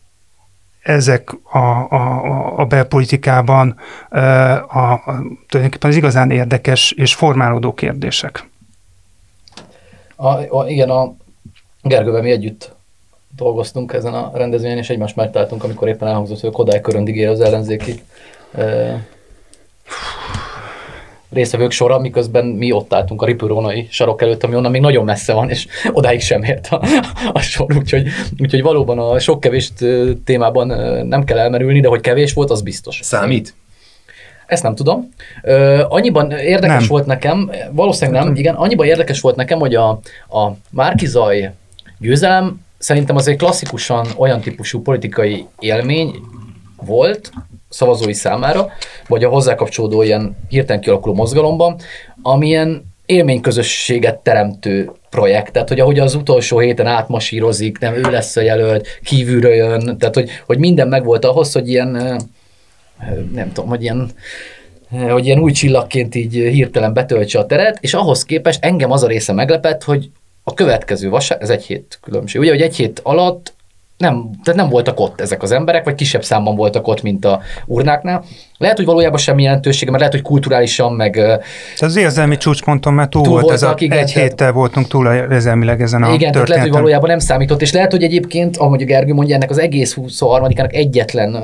ezek 0.82 1.32
a, 1.52 1.58
a, 1.58 2.58
a 2.58 2.64
belpolitikában 2.64 3.76
a, 4.10 4.18
a, 4.18 5.02
tulajdonképpen 5.48 5.90
az 5.90 5.96
igazán 5.96 6.30
érdekes 6.30 6.92
és 6.92 7.14
formálódó 7.14 7.74
kérdések. 7.74 8.48
A, 10.16 10.56
a, 10.58 10.68
igen, 10.68 10.90
a 10.90 11.14
Gergővel 11.82 12.22
mi 12.22 12.30
együtt 12.30 12.76
dolgoztunk 13.36 13.92
ezen 13.92 14.14
a 14.14 14.30
rendezvényen, 14.34 14.78
és 14.78 14.90
egymást 14.90 15.16
megtaláltunk, 15.16 15.64
amikor 15.64 15.88
éppen 15.88 16.08
elhangzott, 16.08 16.40
hogy 16.40 16.48
a 16.48 16.52
Kodály 16.52 16.80
köröndig 16.80 17.16
él 17.16 17.30
az 17.30 17.40
ellenzéki 17.40 18.02
e, 18.54 19.06
részvevők 21.38 21.70
sora, 21.70 21.98
miközben 21.98 22.44
mi 22.46 22.72
ott 22.72 22.94
álltunk 22.94 23.22
a 23.22 23.26
Ripurónai 23.26 23.86
sarok 23.90 24.22
előtt, 24.22 24.44
ami 24.44 24.54
onnan 24.54 24.70
még 24.70 24.80
nagyon 24.80 25.04
messze 25.04 25.32
van, 25.32 25.50
és 25.50 25.66
odáig 25.92 26.20
sem 26.20 26.42
ért 26.42 26.66
a, 26.66 26.82
a 27.32 27.40
sor, 27.40 27.76
úgyhogy, 27.76 28.06
úgyhogy 28.38 28.62
valóban 28.62 28.98
a 28.98 29.18
sok 29.18 29.40
kevés 29.40 29.72
témában 30.24 30.66
nem 31.06 31.24
kell 31.24 31.38
elmerülni, 31.38 31.80
de 31.80 31.88
hogy 31.88 32.00
kevés 32.00 32.32
volt, 32.32 32.50
az 32.50 32.62
biztos. 32.62 33.00
Számít? 33.02 33.54
Ezt 34.46 34.62
nem 34.62 34.74
tudom. 34.74 35.08
Ö, 35.42 35.84
annyiban 35.88 36.30
érdekes 36.30 36.78
Nem. 36.78 36.88
volt 36.88 37.06
nekem, 37.06 37.50
valószínűleg 37.70 38.22
nem, 38.24 38.34
igen, 38.34 38.54
annyiban 38.54 38.86
érdekes 38.86 39.20
volt 39.20 39.36
nekem, 39.36 39.58
hogy 39.58 39.74
a, 39.74 39.88
a 40.28 40.50
Márkizaj 40.70 41.52
győzelem 41.98 42.60
szerintem 42.78 43.16
az 43.16 43.28
egy 43.28 43.36
klasszikusan 43.36 44.06
olyan 44.16 44.40
típusú 44.40 44.82
politikai 44.82 45.46
élmény 45.58 46.14
volt 46.76 47.30
szavazói 47.68 48.12
számára, 48.12 48.68
vagy 49.06 49.24
a 49.24 49.28
hozzá 49.28 49.54
kapcsolódó 49.54 50.02
ilyen 50.02 50.36
hirtelen 50.48 50.80
kialakuló 50.80 51.14
mozgalomban, 51.14 51.80
amilyen 52.22 52.86
élményközösséget 53.06 54.18
teremtő 54.18 54.90
projekt, 55.10 55.52
tehát 55.52 55.68
hogy 55.68 55.80
ahogy 55.80 55.98
az 55.98 56.14
utolsó 56.14 56.58
héten 56.58 56.86
átmasírozik, 56.86 57.78
nem 57.78 57.94
ő 57.94 58.00
lesz 58.00 58.36
a 58.36 58.40
jelölt, 58.40 58.88
kívülről 59.04 59.54
jön, 59.54 59.98
tehát 59.98 60.14
hogy, 60.14 60.30
hogy 60.46 60.58
minden 60.58 60.88
megvolt 60.88 61.24
ahhoz, 61.24 61.52
hogy 61.52 61.68
ilyen, 61.68 61.88
nem 63.32 63.52
tudom, 63.52 63.68
hogy 63.68 63.82
ilyen 63.82 64.10
hogy 65.08 65.26
ilyen 65.26 65.38
új 65.38 65.52
csillagként 65.52 66.14
így 66.14 66.32
hirtelen 66.32 66.92
betöltse 66.92 67.38
a 67.38 67.46
teret, 67.46 67.78
és 67.80 67.94
ahhoz 67.94 68.24
képest 68.24 68.64
engem 68.64 68.90
az 68.90 69.02
a 69.02 69.06
része 69.06 69.32
meglepett, 69.32 69.82
hogy 69.82 70.10
a 70.42 70.54
következő 70.54 71.08
vasárnap, 71.08 71.48
ez 71.48 71.54
egy 71.54 71.64
hét 71.64 71.98
különbség, 72.02 72.40
ugye, 72.40 72.50
hogy 72.50 72.62
egy 72.62 72.76
hét 72.76 73.00
alatt 73.02 73.54
nem, 73.98 74.30
tehát 74.42 74.60
nem 74.60 74.68
voltak 74.68 75.00
ott 75.00 75.20
ezek 75.20 75.42
az 75.42 75.50
emberek, 75.50 75.84
vagy 75.84 75.94
kisebb 75.94 76.24
számban 76.24 76.56
voltak 76.56 76.86
ott, 76.86 77.02
mint 77.02 77.24
a 77.24 77.40
urnáknál. 77.66 78.24
Lehet, 78.58 78.76
hogy 78.76 78.86
valójában 78.86 79.18
semmi 79.18 79.42
jelentősége, 79.42 79.90
mert 79.90 80.02
lehet, 80.02 80.16
hogy 80.16 80.24
kulturálisan, 80.24 80.92
meg... 80.92 81.16
Ez 81.16 81.82
az 81.82 81.96
érzelmi 81.96 82.36
csúcsponton, 82.36 82.94
mert 82.94 83.10
túl, 83.10 83.22
túl 83.22 83.32
volt 83.32 83.44
voltak, 83.44 83.68
ez 83.68 83.74
a, 83.74 83.84
igen, 83.84 83.98
egy 83.98 84.12
héttel 84.12 84.52
voltunk 84.52 84.86
túl 84.86 85.06
érzelmileg 85.12 85.82
ezen 85.82 86.02
a 86.02 86.12
Igen, 86.12 86.32
tehát 86.32 86.48
lehet, 86.48 86.64
hogy 86.64 86.72
valójában 86.72 87.08
nem 87.08 87.18
számított, 87.18 87.62
és 87.62 87.72
lehet, 87.72 87.90
hogy 87.90 88.02
egyébként, 88.02 88.56
ahogy 88.56 88.82
a 88.82 88.84
Gergő 88.84 89.14
mondja, 89.14 89.34
ennek 89.34 89.50
az 89.50 89.58
egész 89.58 89.96
23-ának 90.00 90.74
egyetlen 90.74 91.42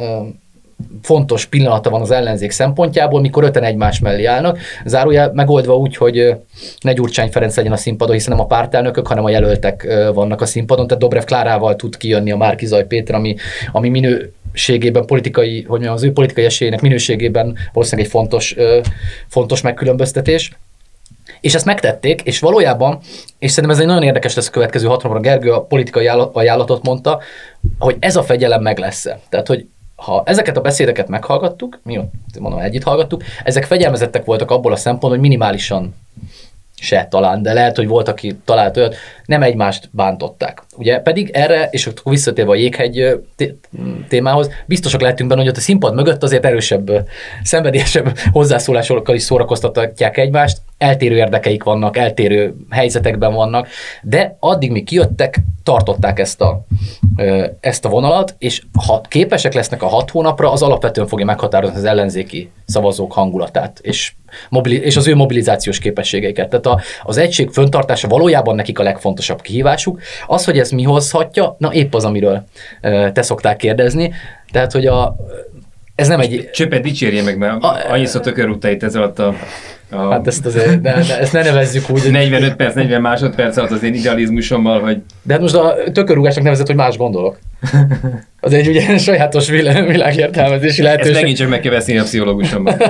fontos 1.03 1.47
pillanata 1.47 1.91
van 1.91 2.01
az 2.01 2.11
ellenzék 2.11 2.51
szempontjából, 2.51 3.21
mikor 3.21 3.45
öten 3.45 3.63
egymás 3.63 3.99
mellé 3.99 4.25
állnak. 4.25 4.59
Zárójel 4.85 5.31
megoldva 5.35 5.77
úgy, 5.77 5.97
hogy 5.97 6.35
ne 6.81 6.93
Gyurcsány 6.93 7.31
Ferenc 7.31 7.57
legyen 7.57 7.73
a 7.73 7.77
színpadon, 7.77 8.15
hiszen 8.15 8.35
nem 8.37 8.45
a 8.45 8.47
pártelnökök, 8.47 9.07
hanem 9.07 9.25
a 9.25 9.31
jelöltek 9.31 9.87
vannak 10.15 10.41
a 10.41 10.47
színpadon, 10.47 10.87
tehát 10.87 11.03
Dobrev 11.03 11.25
Klárával 11.25 11.77
tud 11.77 11.97
kijönni 11.97 12.31
a 12.31 12.37
Márkizaj 12.37 12.87
Péter, 12.87 13.15
ami, 13.15 13.37
ami 13.73 13.89
minő 13.89 14.33
minőségében, 14.55 15.07
politikai, 15.07 15.55
hogy 15.55 15.69
mondjam, 15.69 15.93
az 15.93 16.03
ő 16.03 16.13
politikai 16.13 16.45
esélyének 16.45 16.81
minőségében 16.81 17.57
valószínűleg 17.73 18.07
egy 18.07 18.13
fontos, 18.13 18.57
fontos 19.29 19.61
megkülönböztetés. 19.61 20.53
És 21.41 21.55
ezt 21.55 21.65
megtették, 21.65 22.21
és 22.23 22.39
valójában, 22.41 22.99
és 23.39 23.51
szerintem 23.51 23.75
ez 23.75 23.83
egy 23.83 23.89
nagyon 23.89 24.03
érdekes 24.03 24.35
lesz 24.35 24.49
a 24.49 24.51
következő 24.51 24.87
hat 24.87 25.21
Gergő 25.21 25.53
a 25.53 25.63
politikai 25.63 26.07
ajánlatot 26.33 26.83
mondta, 26.83 27.21
hogy 27.79 27.97
ez 27.99 28.17
a 28.17 28.23
fegyelem 28.23 28.63
meg 28.63 28.79
lesz. 28.79 29.07
Tehát, 29.29 29.47
hogy 29.47 29.67
ha 29.97 30.23
ezeket 30.27 30.57
a 30.57 30.61
beszédeket 30.61 31.09
meghallgattuk, 31.09 31.81
mi 31.83 32.01
mondom, 32.39 32.61
együtt 32.61 32.83
hallgattuk, 32.83 33.23
ezek 33.45 33.65
fegyelmezettek 33.65 34.25
voltak 34.25 34.51
abból 34.51 34.73
a 34.73 34.77
szempontból, 34.77 35.11
hogy 35.11 35.21
minimálisan 35.21 35.95
se 36.81 37.07
talán, 37.11 37.43
de 37.43 37.53
lehet, 37.53 37.77
hogy 37.77 37.87
volt, 37.87 38.09
aki 38.09 38.37
talált 38.45 38.77
olyat, 38.77 38.97
nem 39.27 39.43
egymást 39.43 39.89
bántották. 39.93 40.63
Ugye 40.77 40.99
pedig 40.99 41.31
erre, 41.31 41.69
és 41.71 41.87
akkor 41.87 42.13
visszatérve 42.13 42.51
a 42.51 42.55
jéghegy 42.55 43.21
témához, 44.09 44.51
biztosak 44.67 45.01
lehetünk 45.01 45.29
benne, 45.29 45.41
hogy 45.41 45.51
ott 45.51 45.57
a 45.57 45.61
színpad 45.61 45.95
mögött 45.95 46.23
azért 46.23 46.45
erősebb, 46.45 47.09
szenvedélyesebb 47.43 48.19
hozzászólásokkal 48.33 49.15
is 49.15 49.23
szórakoztatják 49.23 50.17
egymást, 50.17 50.59
eltérő 50.79 51.17
érdekeik 51.17 51.63
vannak, 51.63 51.97
eltérő 51.97 52.55
helyzetekben 52.71 53.35
vannak, 53.35 53.69
de 54.03 54.37
addig, 54.41 54.71
mi 54.71 54.83
kijöttek, 54.83 55.41
tartották 55.63 56.19
ezt 56.19 56.41
a, 56.41 56.65
ezt 57.61 57.85
a 57.85 57.89
vonalat, 57.89 58.35
és 58.39 58.63
ha 58.87 59.01
képesek 59.01 59.55
lesznek 59.55 59.83
a 59.83 59.87
hat 59.87 60.11
hónapra, 60.11 60.53
az 60.53 60.63
alapvetően 60.63 61.07
fogja 61.07 61.25
meghatározni 61.25 61.77
az 61.77 61.85
ellenzéki 61.85 62.51
szavazók 62.67 63.13
hangulatát, 63.13 63.79
és, 63.83 64.13
mobili- 64.49 64.85
és 64.85 64.97
az 64.97 65.07
ő 65.07 65.15
mobilizációs 65.15 65.79
képességeiket. 65.79 66.49
Tehát 66.49 66.67
a, 66.67 66.81
az 67.03 67.17
egység 67.17 67.51
föntartása 67.51 68.09
valójában 68.09 68.55
nekik 68.55 68.79
a 68.79 68.83
legfontosabb 68.83 69.14
kihívásuk. 69.43 70.01
Az, 70.27 70.45
hogy 70.45 70.59
ez 70.59 70.71
mi 70.71 70.83
hozhatja, 70.83 71.57
na 71.59 71.73
épp 71.73 71.95
az, 71.95 72.05
amiről 72.05 72.45
te 73.13 73.23
szoktál 73.23 73.57
kérdezni. 73.57 74.13
Tehát, 74.53 74.73
hogy 74.73 74.87
a, 74.87 75.17
ez 75.95 76.09
nem 76.09 76.21
egy... 76.21 76.51
Csöpet 76.53 76.83
dicsérje 76.83 77.23
meg, 77.23 77.39
mert 77.39 77.65
annyiszor 77.89 78.21
tökörúttait 78.21 78.83
ez 78.83 78.95
alatt 78.95 79.19
a 79.19 79.35
a... 79.95 80.11
Hát 80.11 80.27
ezt 80.27 80.47
azért, 80.47 80.81
de, 80.81 81.05
de 81.09 81.19
ezt 81.19 81.33
ne 81.33 81.43
nevezzük 81.43 81.91
úgy. 81.91 82.11
45 82.11 82.57
perc, 82.57 82.75
40 82.75 83.01
másodperc 83.01 83.57
alatt 83.57 83.71
az 83.71 83.83
én 83.83 83.95
idealizmusommal, 83.95 84.81
hogy... 84.81 85.03
De 85.23 85.33
hát 85.33 85.43
most 85.43 85.55
a 85.55 85.75
tökörúgásnak 85.93 86.45
nevezett, 86.45 86.67
hogy 86.67 86.77
más 86.77 86.97
gondolok. 86.97 87.39
Az 88.41 88.53
egy 88.53 88.69
ugye 88.69 88.99
sajátos 88.99 89.49
világértelmezési 89.49 90.83
lehetőség. 90.83 91.13
Ezt 91.13 91.21
megint 91.21 91.39
csak 91.39 91.49
meg 91.49 91.61
kell 91.61 91.73
veszni 91.73 91.99
a 91.99 92.03
pszichológusomban. 92.03 92.75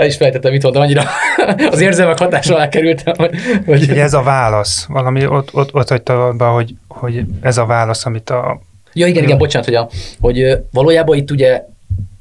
El 0.00 0.06
is 0.06 0.16
fejtettem, 0.16 0.52
mit 0.52 0.62
mondtam, 0.62 0.82
annyira 0.82 1.02
az 1.70 1.80
érzelmek 1.80 2.18
hatás 2.18 2.48
alá 2.48 2.68
kerültem, 2.68 3.14
hogy... 3.16 3.30
hogy... 3.66 3.88
ez 3.88 4.14
a 4.14 4.22
válasz, 4.22 4.86
valami 4.88 5.26
ott, 5.26 5.54
ott, 5.54 5.74
ott 5.74 5.88
hagyta 5.88 6.26
abba, 6.26 6.48
hogy, 6.48 6.74
hogy 6.88 7.24
ez 7.40 7.58
a 7.58 7.66
válasz, 7.66 8.06
amit 8.06 8.30
a... 8.30 8.60
Ja, 8.92 9.06
igen, 9.06 9.22
igen, 9.22 9.38
bocsánat, 9.38 9.66
hogy, 9.68 9.76
a, 9.76 9.88
hogy 10.20 10.58
valójában 10.72 11.16
itt 11.16 11.30
ugye 11.30 11.64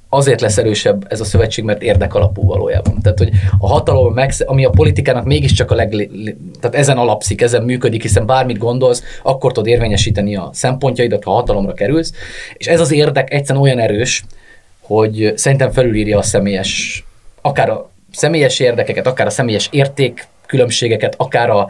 azért 0.09 0.41
lesz 0.41 0.57
erősebb 0.57 1.05
ez 1.09 1.19
a 1.19 1.23
szövetség, 1.23 1.63
mert 1.63 1.81
érdekalapú 1.81 2.47
valójában. 2.47 3.01
Tehát, 3.01 3.17
hogy 3.17 3.29
a 3.59 3.67
hatalom, 3.67 4.19
ami 4.45 4.65
a 4.65 4.69
politikának 4.69 5.25
mégiscsak 5.25 5.71
a 5.71 5.75
leg, 5.75 6.09
tehát 6.59 6.75
ezen 6.75 6.97
alapszik, 6.97 7.41
ezen 7.41 7.63
működik, 7.63 8.01
hiszen 8.01 8.25
bármit 8.25 8.57
gondolsz, 8.57 9.03
akkor 9.23 9.51
tudod 9.51 9.69
érvényesíteni 9.69 10.35
a 10.35 10.49
szempontjaidat, 10.53 11.23
ha 11.23 11.31
hatalomra 11.31 11.73
kerülsz, 11.73 12.13
és 12.53 12.67
ez 12.67 12.79
az 12.79 12.91
érdek 12.91 13.33
egyszerűen 13.33 13.63
olyan 13.63 13.79
erős, 13.79 14.23
hogy 14.79 15.33
szerintem 15.35 15.71
felülírja 15.71 16.17
a 16.17 16.21
személyes, 16.21 17.03
akár 17.41 17.69
a 17.69 17.89
személyes 18.11 18.59
érdekeket, 18.59 19.07
akár 19.07 19.27
a 19.27 19.29
személyes 19.29 19.67
érték 19.71 20.27
különbségeket, 20.45 21.13
akár 21.17 21.49
a 21.49 21.69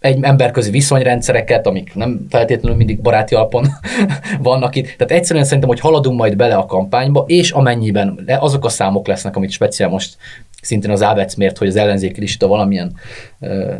egy 0.00 0.18
emberközi 0.20 0.70
viszonyrendszereket, 0.70 1.66
amik 1.66 1.94
nem 1.94 2.26
feltétlenül 2.30 2.76
mindig 2.76 3.00
baráti 3.00 3.34
alapon 3.34 3.66
vannak 4.42 4.76
itt. 4.76 4.84
Tehát 4.84 5.12
egyszerűen 5.12 5.44
szerintem, 5.44 5.68
hogy 5.68 5.80
haladunk 5.80 6.18
majd 6.18 6.36
bele 6.36 6.54
a 6.54 6.66
kampányba, 6.66 7.24
és 7.26 7.50
amennyiben 7.50 8.28
azok 8.38 8.64
a 8.64 8.68
számok 8.68 9.06
lesznek, 9.06 9.36
amit 9.36 9.50
speciál 9.50 9.88
most 9.88 10.16
szintén 10.62 10.90
az 10.90 11.02
Ávec 11.02 11.34
mért, 11.34 11.58
hogy 11.58 11.68
az 11.68 11.76
ellenzéki 11.76 12.20
lista 12.20 12.46
valamilyen 12.46 12.92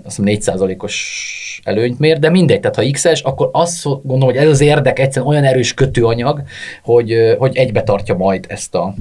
azt 0.05 0.25
hiszem 0.25 0.57
4%-os 0.59 1.61
előnyt 1.65 1.99
mér, 1.99 2.19
de 2.19 2.31
mindegy, 2.31 2.61
tehát 2.61 2.77
ha 2.77 2.91
X-es, 2.91 3.21
akkor 3.21 3.49
azt 3.53 3.83
gondolom, 3.83 4.35
hogy 4.35 4.37
ez 4.37 4.49
az 4.49 4.61
érdek 4.61 4.99
egyszerűen 4.99 5.31
olyan 5.31 5.45
erős 5.45 5.75
kötőanyag, 5.75 6.43
hogy, 6.83 7.35
hogy 7.39 7.57
egybe 7.57 7.83
tartja 7.83 8.15
majd 8.15 8.45
ezt 8.49 8.75
a, 8.75 8.95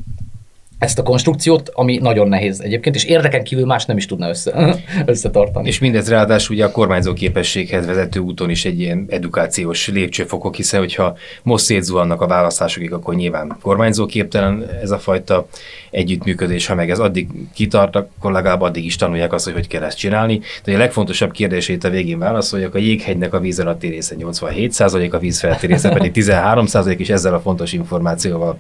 ezt 0.80 0.99
a 0.99 1.03
konstrukciót, 1.03 1.69
ami 1.73 1.97
nagyon 1.97 2.27
nehéz 2.27 2.61
egyébként, 2.61 2.95
és 2.95 3.03
érdeken 3.03 3.43
kívül 3.43 3.65
más 3.65 3.86
nem 3.86 3.97
is 3.97 4.05
tudna 4.05 4.30
össze, 4.30 4.75
összetartani. 5.05 5.67
És 5.67 5.80
mindez 5.80 6.09
ráadásul 6.09 6.55
ugye 6.55 6.65
a 6.65 6.71
kormányzó 6.71 7.13
képességhez 7.13 7.86
vezető 7.86 8.19
úton 8.19 8.49
is 8.49 8.65
egy 8.65 8.80
ilyen 8.80 9.05
edukációs 9.09 9.88
lépcsőfokok, 9.88 10.55
hiszen 10.55 10.80
hogyha 10.80 11.17
most 11.43 11.63
szétzuhannak 11.63 12.21
a 12.21 12.27
választásokig, 12.27 12.93
akkor 12.93 13.15
nyilván 13.15 13.57
kormányzó 13.61 14.05
képtelen 14.05 14.65
ez 14.82 14.91
a 14.91 14.99
fajta 14.99 15.47
együttműködés, 15.91 16.65
ha 16.65 16.75
meg 16.75 16.89
ez 16.89 16.99
addig 16.99 17.27
kitart, 17.53 17.95
akkor 17.95 18.32
legalább 18.32 18.61
addig 18.61 18.86
is 18.86 18.95
tanulják 18.95 19.34
azt, 19.34 19.45
hogy 19.45 19.53
hogy 19.53 19.67
kell 19.67 19.84
ezt 19.84 19.97
csinálni. 19.97 20.41
De 20.63 20.73
a 20.73 20.77
legfontosabb 20.77 21.32
kérdését 21.32 21.84
a 21.84 21.89
végén 21.89 22.19
válaszoljak, 22.19 22.75
a 22.75 22.77
jéghegynek 22.77 23.34
a 23.34 23.39
víz 23.39 23.59
alatti 23.59 23.88
része 23.88 24.15
87% 24.19 25.11
a 25.11 25.17
víz 25.17 25.45
része 25.61 25.89
pedig 25.89 26.11
13 26.11 26.65
és 26.97 27.09
ezzel 27.09 27.34
a 27.34 27.39
fontos 27.39 27.73
információval 27.73 28.57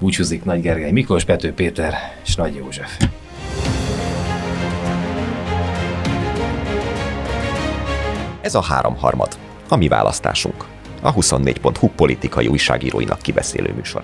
Búcsúzik 0.00 0.44
Nagy 0.44 0.60
Gergely 0.60 0.90
Miklós, 0.90 1.24
Pető 1.24 1.52
Péter 1.52 1.94
és 2.24 2.34
Nagy 2.34 2.54
József. 2.54 2.98
Ez 8.40 8.54
a 8.54 8.62
háromharmad, 8.62 9.38
a 9.68 9.76
mi 9.76 9.88
választásunk. 9.88 10.64
A 11.02 11.14
24.hu 11.14 11.88
politikai 11.88 12.46
újságíróinak 12.46 13.22
kibeszélő 13.22 13.72
műsor. 13.76 14.02